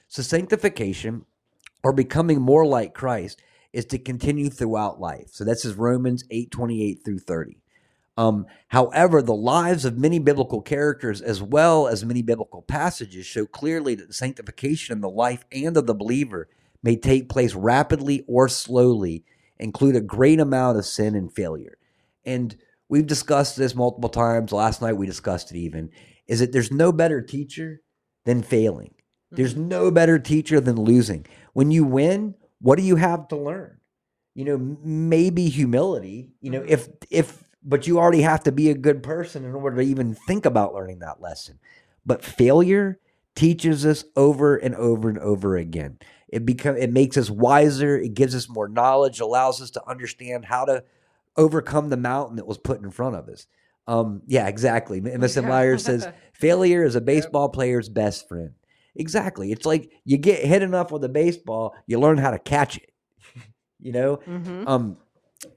[0.08, 1.26] So sanctification
[1.84, 3.42] or becoming more like Christ
[3.74, 5.30] is to continue throughout life.
[5.32, 7.58] So that's his Romans 8, 28 through 30.
[8.18, 13.46] Um, however, the lives of many biblical characters, as well as many biblical passages, show
[13.46, 16.50] clearly that sanctification in the life and of the believer
[16.82, 19.24] may take place rapidly or slowly,
[19.60, 21.78] include a great amount of sin and failure.
[22.26, 22.56] And
[22.90, 24.52] we've discussed this multiple times.
[24.52, 25.90] Last night we discussed it even.
[26.28, 27.82] Is that there's no better teacher
[28.26, 28.94] than failing.
[29.32, 29.70] There's mm-hmm.
[29.70, 31.26] no better teacher than losing.
[31.54, 33.78] When you win, what do you have to learn?
[34.36, 36.70] You know, maybe humility, you know, mm-hmm.
[36.70, 40.16] if if but you already have to be a good person in order to even
[40.16, 41.60] think about learning that lesson.
[42.06, 43.00] But failure
[43.36, 46.00] teaches us over and over and over again.
[46.30, 47.98] It become it makes us wiser.
[47.98, 49.20] It gives us more knowledge.
[49.20, 50.84] Allows us to understand how to
[51.38, 53.48] overcome the mountain that was put in front of us.
[53.88, 55.00] Um, yeah, exactly.
[55.00, 58.52] MSM Liar says failure is a baseball player's best friend.
[58.96, 59.52] Exactly.
[59.52, 62.92] It's like you get hit enough with a baseball, you learn how to catch it.
[63.80, 64.68] you know, Mhm.
[64.68, 64.98] um,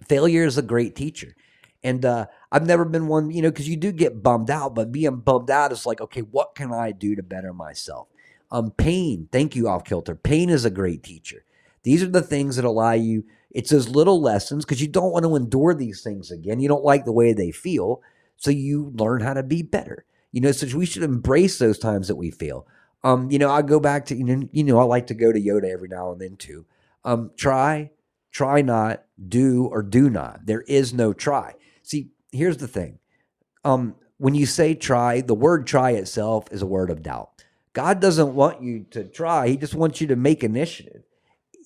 [0.07, 1.35] failure is a great teacher.
[1.83, 4.93] And uh, I've never been one, you know, because you do get bummed out, but
[4.93, 8.09] being bummed out is like, okay, what can I do to better myself?
[8.51, 10.15] Um, pain, thank you, off kilter.
[10.15, 11.45] Pain is a great teacher.
[11.83, 15.25] These are the things that allow you, it's those little lessons because you don't want
[15.25, 16.61] to endure these things again.
[16.61, 18.03] You don't like the way they feel.
[18.37, 20.05] So you learn how to be better.
[20.33, 22.67] You know, so we should embrace those times that we fail.
[23.03, 25.33] Um, you know, I go back to, you know, you know, I like to go
[25.33, 26.67] to Yoda every now and then too.
[27.05, 27.91] Um, try,
[28.31, 30.47] try not, do or do not.
[30.47, 31.55] There is no try.
[31.83, 32.99] See, here's the thing.
[33.65, 37.30] Um, when you say try, the word try itself is a word of doubt.
[37.73, 41.03] God doesn't want you to try, He just wants you to make initiative.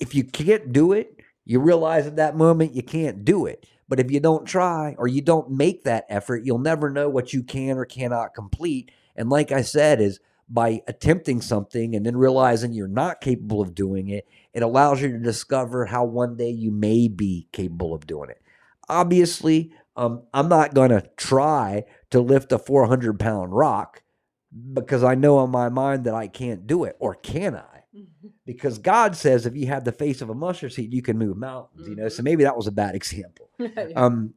[0.01, 3.67] If you can't do it, you realize at that moment you can't do it.
[3.89, 7.33] But if you don't try or you don't make that effort, you'll never know what
[7.33, 8.91] you can or cannot complete.
[9.15, 13.75] And like I said, is by attempting something and then realizing you're not capable of
[13.75, 18.07] doing it, it allows you to discover how one day you may be capable of
[18.07, 18.41] doing it.
[18.89, 24.03] Obviously, um, I'm not going to try to lift a 400 pound rock
[24.73, 27.83] because I know in my mind that I can't do it, or can I?
[27.97, 28.29] Mm-hmm.
[28.47, 31.37] Because God says if you have the face of a mustard seed, you can move
[31.37, 31.89] mountains.
[31.89, 32.25] You know, so mm-hmm.
[32.25, 33.51] maybe that was a bad example.
[33.97, 34.35] Um,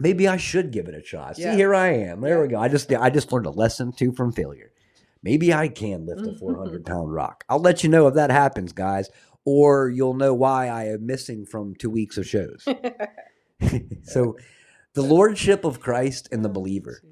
[0.00, 1.32] maybe I should give it a try.
[1.34, 1.54] See, Yeah.
[1.54, 2.20] here I am.
[2.20, 2.58] There we go.
[2.58, 4.72] I just I just learned a lesson too from failure.
[5.22, 6.38] Maybe I can lift a mm-hmm.
[6.38, 7.44] 400 pound rock.
[7.48, 9.08] I'll let you know if that happens, guys,
[9.44, 12.66] or you'll know why I am missing from two weeks of shows.
[14.02, 14.36] so,
[14.94, 17.02] the lordship of Christ and the oh, believer.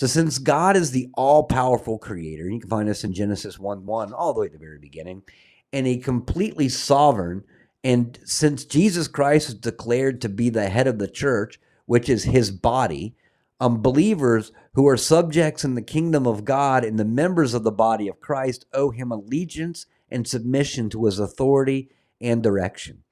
[0.00, 3.84] So, since God is the all powerful creator, you can find this in Genesis 1
[3.84, 5.24] 1, all the way to the very beginning,
[5.74, 7.44] and a completely sovereign,
[7.84, 12.24] and since Jesus Christ is declared to be the head of the church, which is
[12.24, 13.14] his body,
[13.60, 17.70] um, believers who are subjects in the kingdom of God and the members of the
[17.70, 21.90] body of Christ owe him allegiance and submission to his authority
[22.22, 23.02] and direction.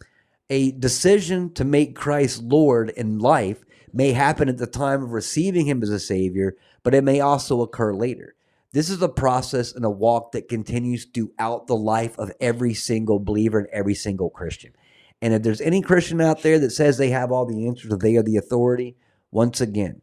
[0.50, 5.66] A decision to make Christ Lord in life may happen at the time of receiving
[5.66, 8.34] him as a Savior, but it may also occur later.
[8.72, 13.18] This is a process and a walk that continues throughout the life of every single
[13.18, 14.72] believer and every single Christian.
[15.20, 17.96] And if there's any Christian out there that says they have all the answers or
[17.96, 18.96] they are the authority,
[19.30, 20.02] once again,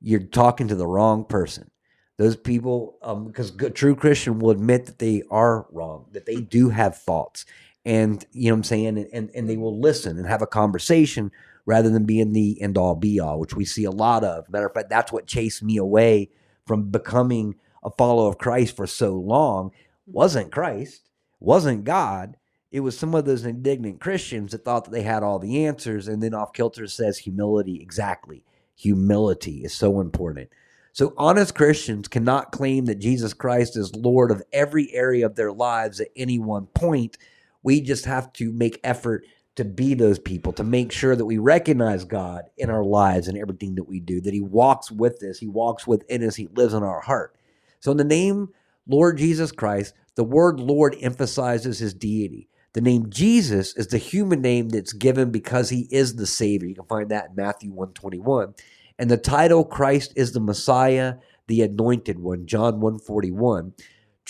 [0.00, 1.70] you're talking to the wrong person.
[2.16, 6.36] Those people, um, because a true Christian will admit that they are wrong, that they
[6.36, 7.46] do have faults,
[7.84, 10.46] and you know what I'm saying, and, and and they will listen and have a
[10.46, 11.30] conversation
[11.66, 14.48] rather than being the end all be all, which we see a lot of.
[14.50, 16.30] Matter of fact, that's what chased me away
[16.66, 19.72] from becoming a follower of Christ for so long.
[20.06, 21.08] Wasn't Christ,
[21.38, 22.36] wasn't God.
[22.72, 26.06] It was some of those indignant Christians that thought that they had all the answers,
[26.06, 27.80] and then off kilter says humility.
[27.82, 28.44] Exactly,
[28.76, 30.50] humility is so important.
[30.92, 35.52] So, honest Christians cannot claim that Jesus Christ is Lord of every area of their
[35.52, 37.16] lives at any one point.
[37.62, 39.24] We just have to make effort
[39.56, 43.36] to be those people, to make sure that we recognize God in our lives and
[43.36, 46.72] everything that we do, that He walks with us, He walks within us, He lives
[46.72, 47.36] in our heart.
[47.80, 48.48] So, in the name
[48.86, 52.48] Lord Jesus Christ, the word Lord emphasizes His deity.
[52.72, 56.68] The name Jesus is the human name that's given because He is the Savior.
[56.68, 58.54] You can find that in Matthew 121.
[58.98, 61.16] And the title Christ is the Messiah,
[61.46, 63.74] the anointed one, John 141,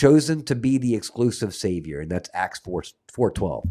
[0.01, 2.01] chosen to be the exclusive Savior.
[2.01, 3.65] And that's Acts 4, 412.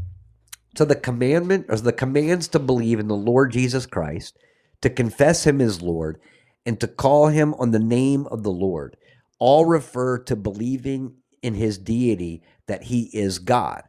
[0.77, 4.37] So the commandment or the commands to believe in the Lord Jesus Christ,
[4.81, 6.19] to confess him as Lord,
[6.67, 8.95] and to call him on the name of the Lord
[9.39, 13.83] all refer to believing in his deity that he is God.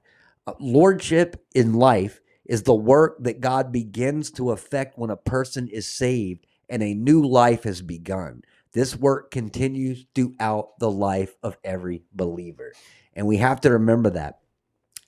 [0.46, 5.68] Uh, Lordship in life is the work that God begins to effect when a person
[5.68, 8.42] is saved and a new life has begun.
[8.72, 12.72] This work continues throughout the life of every believer.
[13.14, 14.40] And we have to remember that.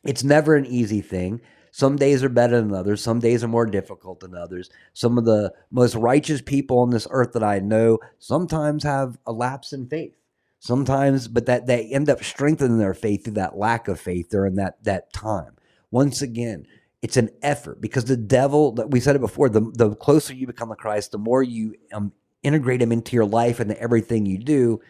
[0.05, 1.41] It's never an easy thing.
[1.71, 3.03] Some days are better than others.
[3.03, 4.69] Some days are more difficult than others.
[4.93, 9.33] Some of the most righteous people on this earth that I know sometimes have a
[9.33, 10.15] lapse in faith.
[10.59, 14.57] Sometimes, but that they end up strengthening their faith through that lack of faith during
[14.57, 15.57] that that time.
[15.91, 16.67] Once again,
[17.03, 20.47] it's an effort because the devil that we said it before the, the closer you
[20.47, 22.13] become to christ the more you um,
[22.43, 24.81] integrate him into your life and everything you do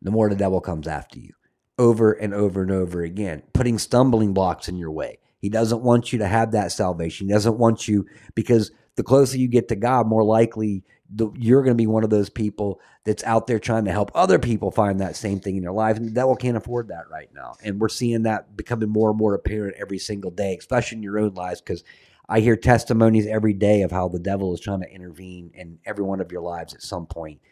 [0.00, 1.32] the more the devil comes after you
[1.78, 6.12] over and over and over again putting stumbling blocks in your way he doesn't want
[6.12, 9.76] you to have that salvation he doesn't want you because the closer you get to
[9.76, 13.58] God, more likely the, you're going to be one of those people that's out there
[13.58, 15.98] trying to help other people find that same thing in their lives.
[15.98, 17.54] And the devil can't afford that right now.
[17.62, 21.18] And we're seeing that becoming more and more apparent every single day, especially in your
[21.18, 21.84] own lives, because
[22.32, 26.02] I hear testimonies every day of how the devil is trying to intervene in every
[26.02, 27.42] one of your lives at some point.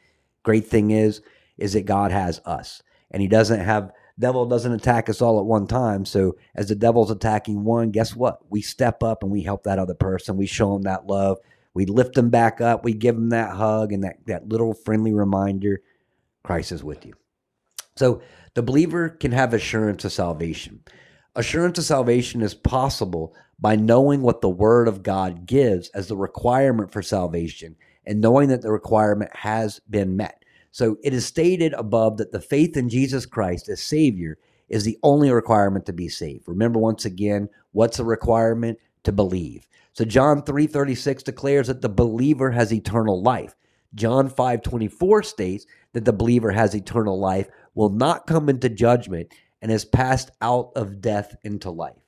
[0.42, 1.20] Great thing is,
[1.58, 5.44] is that God has us, and He doesn't have devil doesn't attack us all at
[5.44, 6.06] one time.
[6.06, 8.38] So as the devil's attacking one, guess what?
[8.50, 10.38] We step up and we help that other person.
[10.38, 11.38] We show them that love.
[11.74, 12.82] We lift them back up.
[12.82, 15.82] We give them that hug and that, that little friendly reminder
[16.42, 17.14] Christ is with you.
[17.96, 18.22] So
[18.54, 20.84] the believer can have assurance of salvation.
[21.36, 26.16] Assurance of salvation is possible by knowing what the Word of God gives as the
[26.16, 30.44] requirement for salvation and knowing that the requirement has been met.
[30.72, 34.38] So it is stated above that the faith in Jesus Christ as Savior
[34.68, 36.48] is the only requirement to be saved.
[36.48, 38.78] Remember once again, what's the requirement?
[39.04, 39.68] To believe.
[39.92, 43.54] So John 3:36 declares that the believer has eternal life.
[43.94, 49.32] John 5:24 states that the believer has eternal life, will not come into judgment,
[49.62, 52.02] and has passed out of death into life.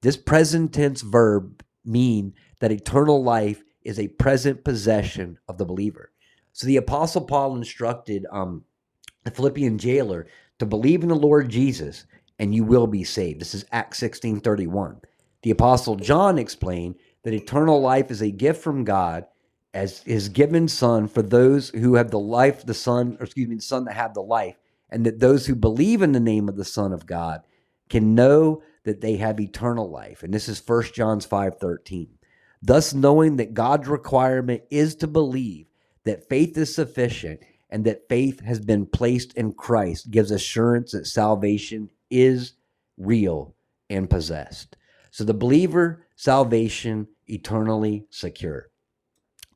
[0.00, 6.10] This present tense verb mean that eternal life is a present possession of the believer.
[6.52, 8.64] So the apostle Paul instructed um,
[9.24, 10.26] the Philippian jailer
[10.58, 12.06] to believe in the Lord Jesus
[12.38, 13.40] and you will be saved.
[13.40, 15.00] This is Acts 16 31.
[15.42, 19.26] The apostle John explained that eternal life is a gift from God
[19.72, 23.56] as his given son for those who have the life, the son, or excuse me,
[23.56, 24.56] the son that have the life,
[24.94, 27.42] and that those who believe in the name of the Son of God
[27.90, 30.22] can know that they have eternal life.
[30.22, 32.08] And this is 1 John 5 13.
[32.62, 35.66] Thus, knowing that God's requirement is to believe
[36.04, 41.06] that faith is sufficient and that faith has been placed in Christ gives assurance that
[41.06, 42.52] salvation is
[42.96, 43.54] real
[43.90, 44.76] and possessed.
[45.10, 48.68] So the believer, salvation, eternally secure.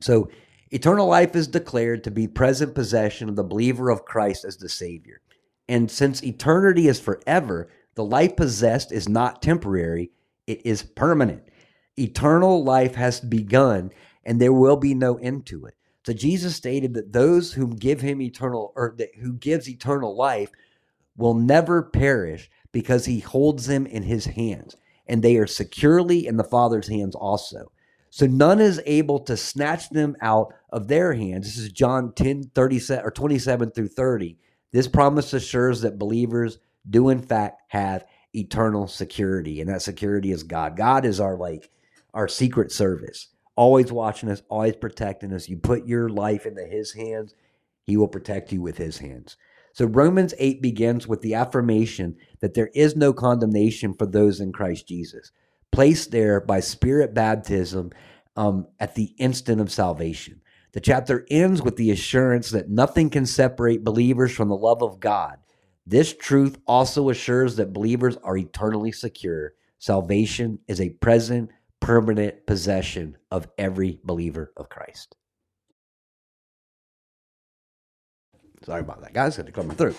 [0.01, 0.29] So
[0.69, 4.69] eternal life is declared to be present possession of the believer of Christ as the
[4.69, 5.21] Savior.
[5.69, 10.11] And since eternity is forever, the life possessed is not temporary,
[10.47, 11.43] it is permanent.
[11.95, 13.91] Eternal life has begun,
[14.25, 15.75] and there will be no end to it.
[16.07, 20.49] So Jesus stated that those whom give him eternal or that who gives eternal life
[21.15, 24.75] will never perish because he holds them in his hands
[25.05, 27.71] and they are securely in the Father's hands also.
[28.09, 31.45] So none is able to snatch them out of their hands.
[31.45, 34.37] This is John 10, 37 or 27 through 30.
[34.71, 36.59] This promise assures that believers
[36.89, 38.05] do in fact have
[38.35, 40.77] eternal security, and that security is God.
[40.77, 41.69] God is our like
[42.13, 45.49] our secret service, always watching us, always protecting us.
[45.49, 47.33] You put your life into his hands,
[47.83, 49.37] he will protect you with his hands.
[49.73, 54.51] So Romans 8 begins with the affirmation that there is no condemnation for those in
[54.51, 55.31] Christ Jesus,
[55.71, 57.91] placed there by spirit baptism
[58.35, 60.41] um, at the instant of salvation.
[60.71, 64.99] The chapter ends with the assurance that nothing can separate believers from the love of
[64.99, 65.37] God.
[65.85, 69.53] This truth also assures that believers are eternally secure.
[69.79, 75.15] Salvation is a present, permanent possession of every believer of Christ.
[78.63, 79.35] Sorry about that, guys.
[79.35, 79.95] Had to my throat.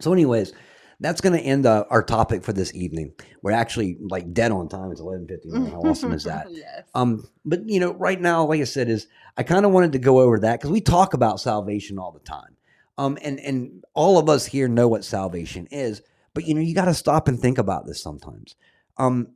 [0.00, 0.54] So, anyways,
[1.00, 3.12] that's going to end uh, our topic for this evening.
[3.42, 4.92] We're actually like dead on time.
[4.92, 5.50] It's eleven fifty.
[5.50, 6.46] How awesome is that?
[6.50, 6.84] yes.
[6.94, 9.06] Um, but you know, right now, like I said, is
[9.36, 12.20] I kind of wanted to go over that because we talk about salvation all the
[12.20, 12.56] time.
[12.98, 16.02] Um, and and all of us here know what salvation is,
[16.34, 18.54] but you know, you got to stop and think about this sometimes.
[18.98, 19.28] Um,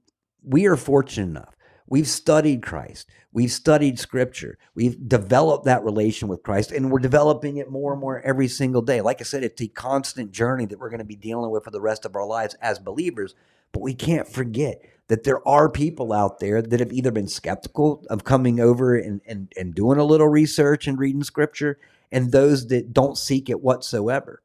[0.43, 1.54] we are fortunate enough.
[1.87, 3.09] We've studied Christ.
[3.33, 4.59] We've studied Scripture.
[4.75, 8.81] We've developed that relation with Christ, and we're developing it more and more every single
[8.81, 9.01] day.
[9.01, 11.71] Like I said, it's a constant journey that we're going to be dealing with for
[11.71, 13.35] the rest of our lives as believers.
[13.73, 18.07] But we can't forget that there are people out there that have either been skeptical
[18.09, 21.79] of coming over and, and, and doing a little research and reading Scripture,
[22.11, 24.43] and those that don't seek it whatsoever.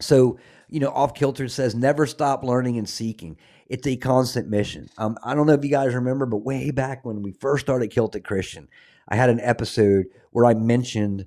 [0.00, 0.38] So,
[0.68, 3.36] you know, Off Kilter says never stop learning and seeking.
[3.70, 4.88] It's a constant mission.
[4.98, 7.92] Um, I don't know if you guys remember, but way back when we first started
[7.92, 8.68] Kilted Christian,
[9.08, 11.26] I had an episode where I mentioned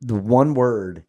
[0.00, 1.04] the one word.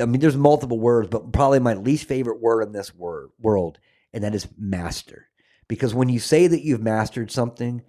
[0.00, 3.78] I mean, there's multiple words, but probably my least favorite word in this word, world,
[4.12, 5.28] and that is master.
[5.68, 7.82] Because when you say that you've mastered something,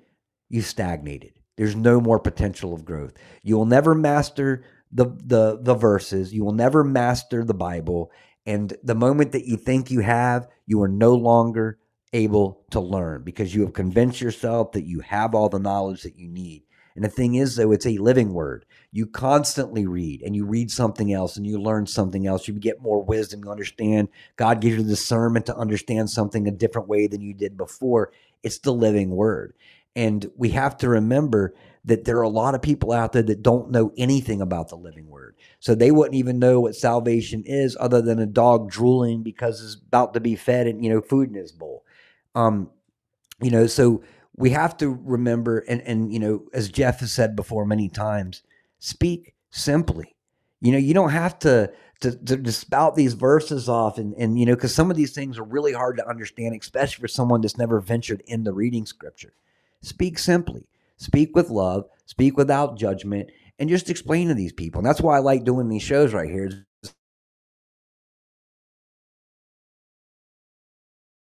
[0.49, 1.33] you've stagnated.
[1.57, 3.13] There's no more potential of growth.
[3.41, 6.31] You will never master the the the verses.
[6.31, 8.11] You will never master the Bible.
[8.45, 11.79] And the moment that you think you have, you are no longer
[12.13, 16.17] able to learn because you have convinced yourself that you have all the knowledge that
[16.17, 16.63] you need.
[16.95, 18.65] And the thing is, though, it's a living word.
[18.91, 22.47] You constantly read and you read something else and you learn something else.
[22.47, 23.41] You get more wisdom.
[23.43, 24.09] You understand.
[24.35, 28.11] God gives you discernment to understand something a different way than you did before.
[28.43, 29.53] It's the living word.
[29.95, 31.53] And we have to remember
[31.85, 34.75] that there are a lot of people out there that don't know anything about the
[34.75, 35.35] living word.
[35.59, 39.75] So they wouldn't even know what salvation is other than a dog drooling because it's
[39.75, 41.83] about to be fed and, you know, food in his bowl.
[42.35, 42.69] Um,
[43.41, 44.03] you know, so
[44.35, 48.43] we have to remember and and you know, as Jeff has said before many times,
[48.79, 50.15] speak simply.
[50.61, 54.39] You know, you don't have to to, to, to spout these verses off and, and
[54.39, 57.41] you know, because some of these things are really hard to understand, especially for someone
[57.41, 59.33] that's never ventured into reading scripture.
[59.81, 64.79] Speak simply, speak with love, speak without judgment, and just explain to these people.
[64.79, 66.65] And that's why I like doing these shows right here.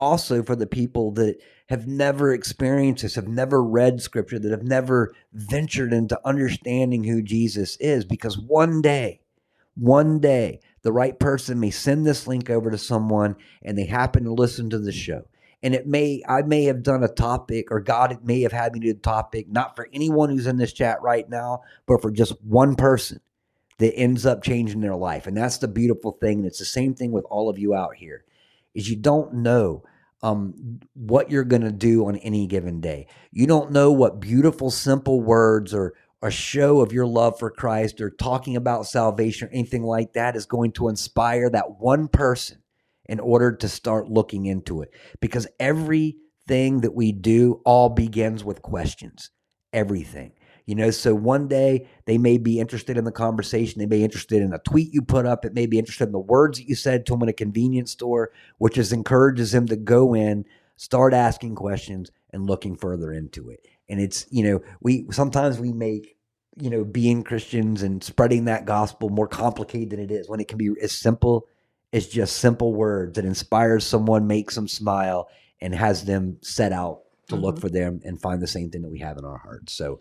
[0.02, 1.38] Also, for the people that
[1.70, 7.22] have never experienced this, have never read scripture, that have never ventured into understanding who
[7.22, 9.22] Jesus is, because one day,
[9.76, 14.24] one day, the right person may send this link over to someone and they happen
[14.24, 15.22] to listen to the show.
[15.62, 18.80] And it may, I may have done a topic, or God may have had me
[18.80, 22.34] do a topic, not for anyone who's in this chat right now, but for just
[22.44, 23.22] one person
[23.78, 25.28] that ends up changing their life.
[25.28, 26.40] And that's the beautiful thing.
[26.40, 28.26] And it's the same thing with all of you out here,
[28.74, 29.84] is you don't know
[30.24, 33.08] um, what you're going to do on any given day.
[33.32, 38.00] You don't know what beautiful, simple words or a show of your love for Christ
[38.00, 42.60] or talking about salvation or anything like that is going to inspire that one person
[43.10, 44.92] in order to start looking into it.
[45.20, 49.32] Because everything that we do all begins with questions.
[49.74, 50.34] Everything.
[50.66, 53.80] You know, so one day they may be interested in the conversation.
[53.80, 55.44] They may be interested in a tweet you put up.
[55.46, 57.92] It may be interested in the words that you said to them in a convenience
[57.92, 63.50] store, which is encourages them to go in, start asking questions, and looking further into
[63.50, 63.66] it.
[63.90, 66.16] And it's, you know, we sometimes we make,
[66.58, 70.48] you know, being Christians and spreading that gospel more complicated than it is when it
[70.48, 71.48] can be as simple
[71.94, 75.28] as just simple words that inspires someone, makes them smile,
[75.60, 77.62] and has them set out to look Mhm.
[77.62, 79.74] for them and find the same thing that we have in our hearts.
[79.74, 80.00] So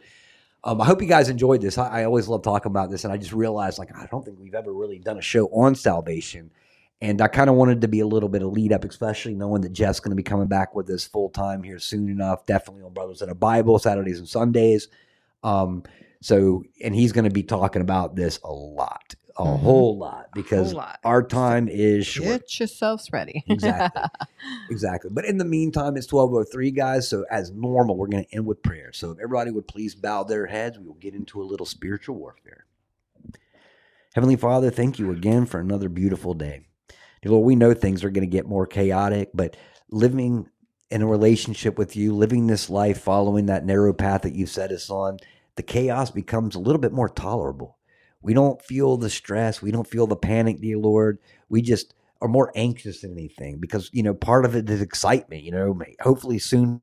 [0.65, 1.79] um, I hope you guys enjoyed this.
[1.79, 4.39] I, I always love talking about this, and I just realized like I don't think
[4.39, 6.51] we've ever really done a show on salvation,
[7.01, 9.63] and I kind of wanted to be a little bit of lead up, especially knowing
[9.63, 12.45] that Jeff's going to be coming back with us full time here soon enough.
[12.47, 14.89] Definitely on Brothers in a Bible Saturdays and Sundays.
[15.43, 15.85] Um,
[16.21, 19.59] so and he's going to be talking about this a lot, a Mhm.
[19.61, 20.99] whole lot, because lot.
[21.05, 22.27] our time is short.
[22.43, 23.45] Get yourselves ready.
[23.49, 24.03] Exactly.
[24.71, 25.11] Exactly.
[25.13, 27.09] But in the meantime, it's 1203, guys.
[27.09, 28.91] So as normal, we're going to end with prayer.
[28.93, 32.17] So if everybody would please bow their heads, we will get into a little spiritual
[32.17, 32.65] warfare.
[34.15, 36.63] Heavenly Father, thank you again for another beautiful day.
[37.23, 39.57] Dear Lord, we know things are going to get more chaotic, but
[39.91, 40.49] living
[40.91, 44.73] in a relationship with you, living this life, following that narrow path that you've set
[44.73, 45.19] us on,
[45.57, 47.77] the chaos becomes a little bit more tolerable.
[48.23, 49.63] We don't feel the stress.
[49.63, 51.19] We don't feel the panic, dear Lord.
[51.49, 55.43] We just are more anxious than anything because, you know, part of it is excitement.
[55.43, 56.83] You know, hopefully soon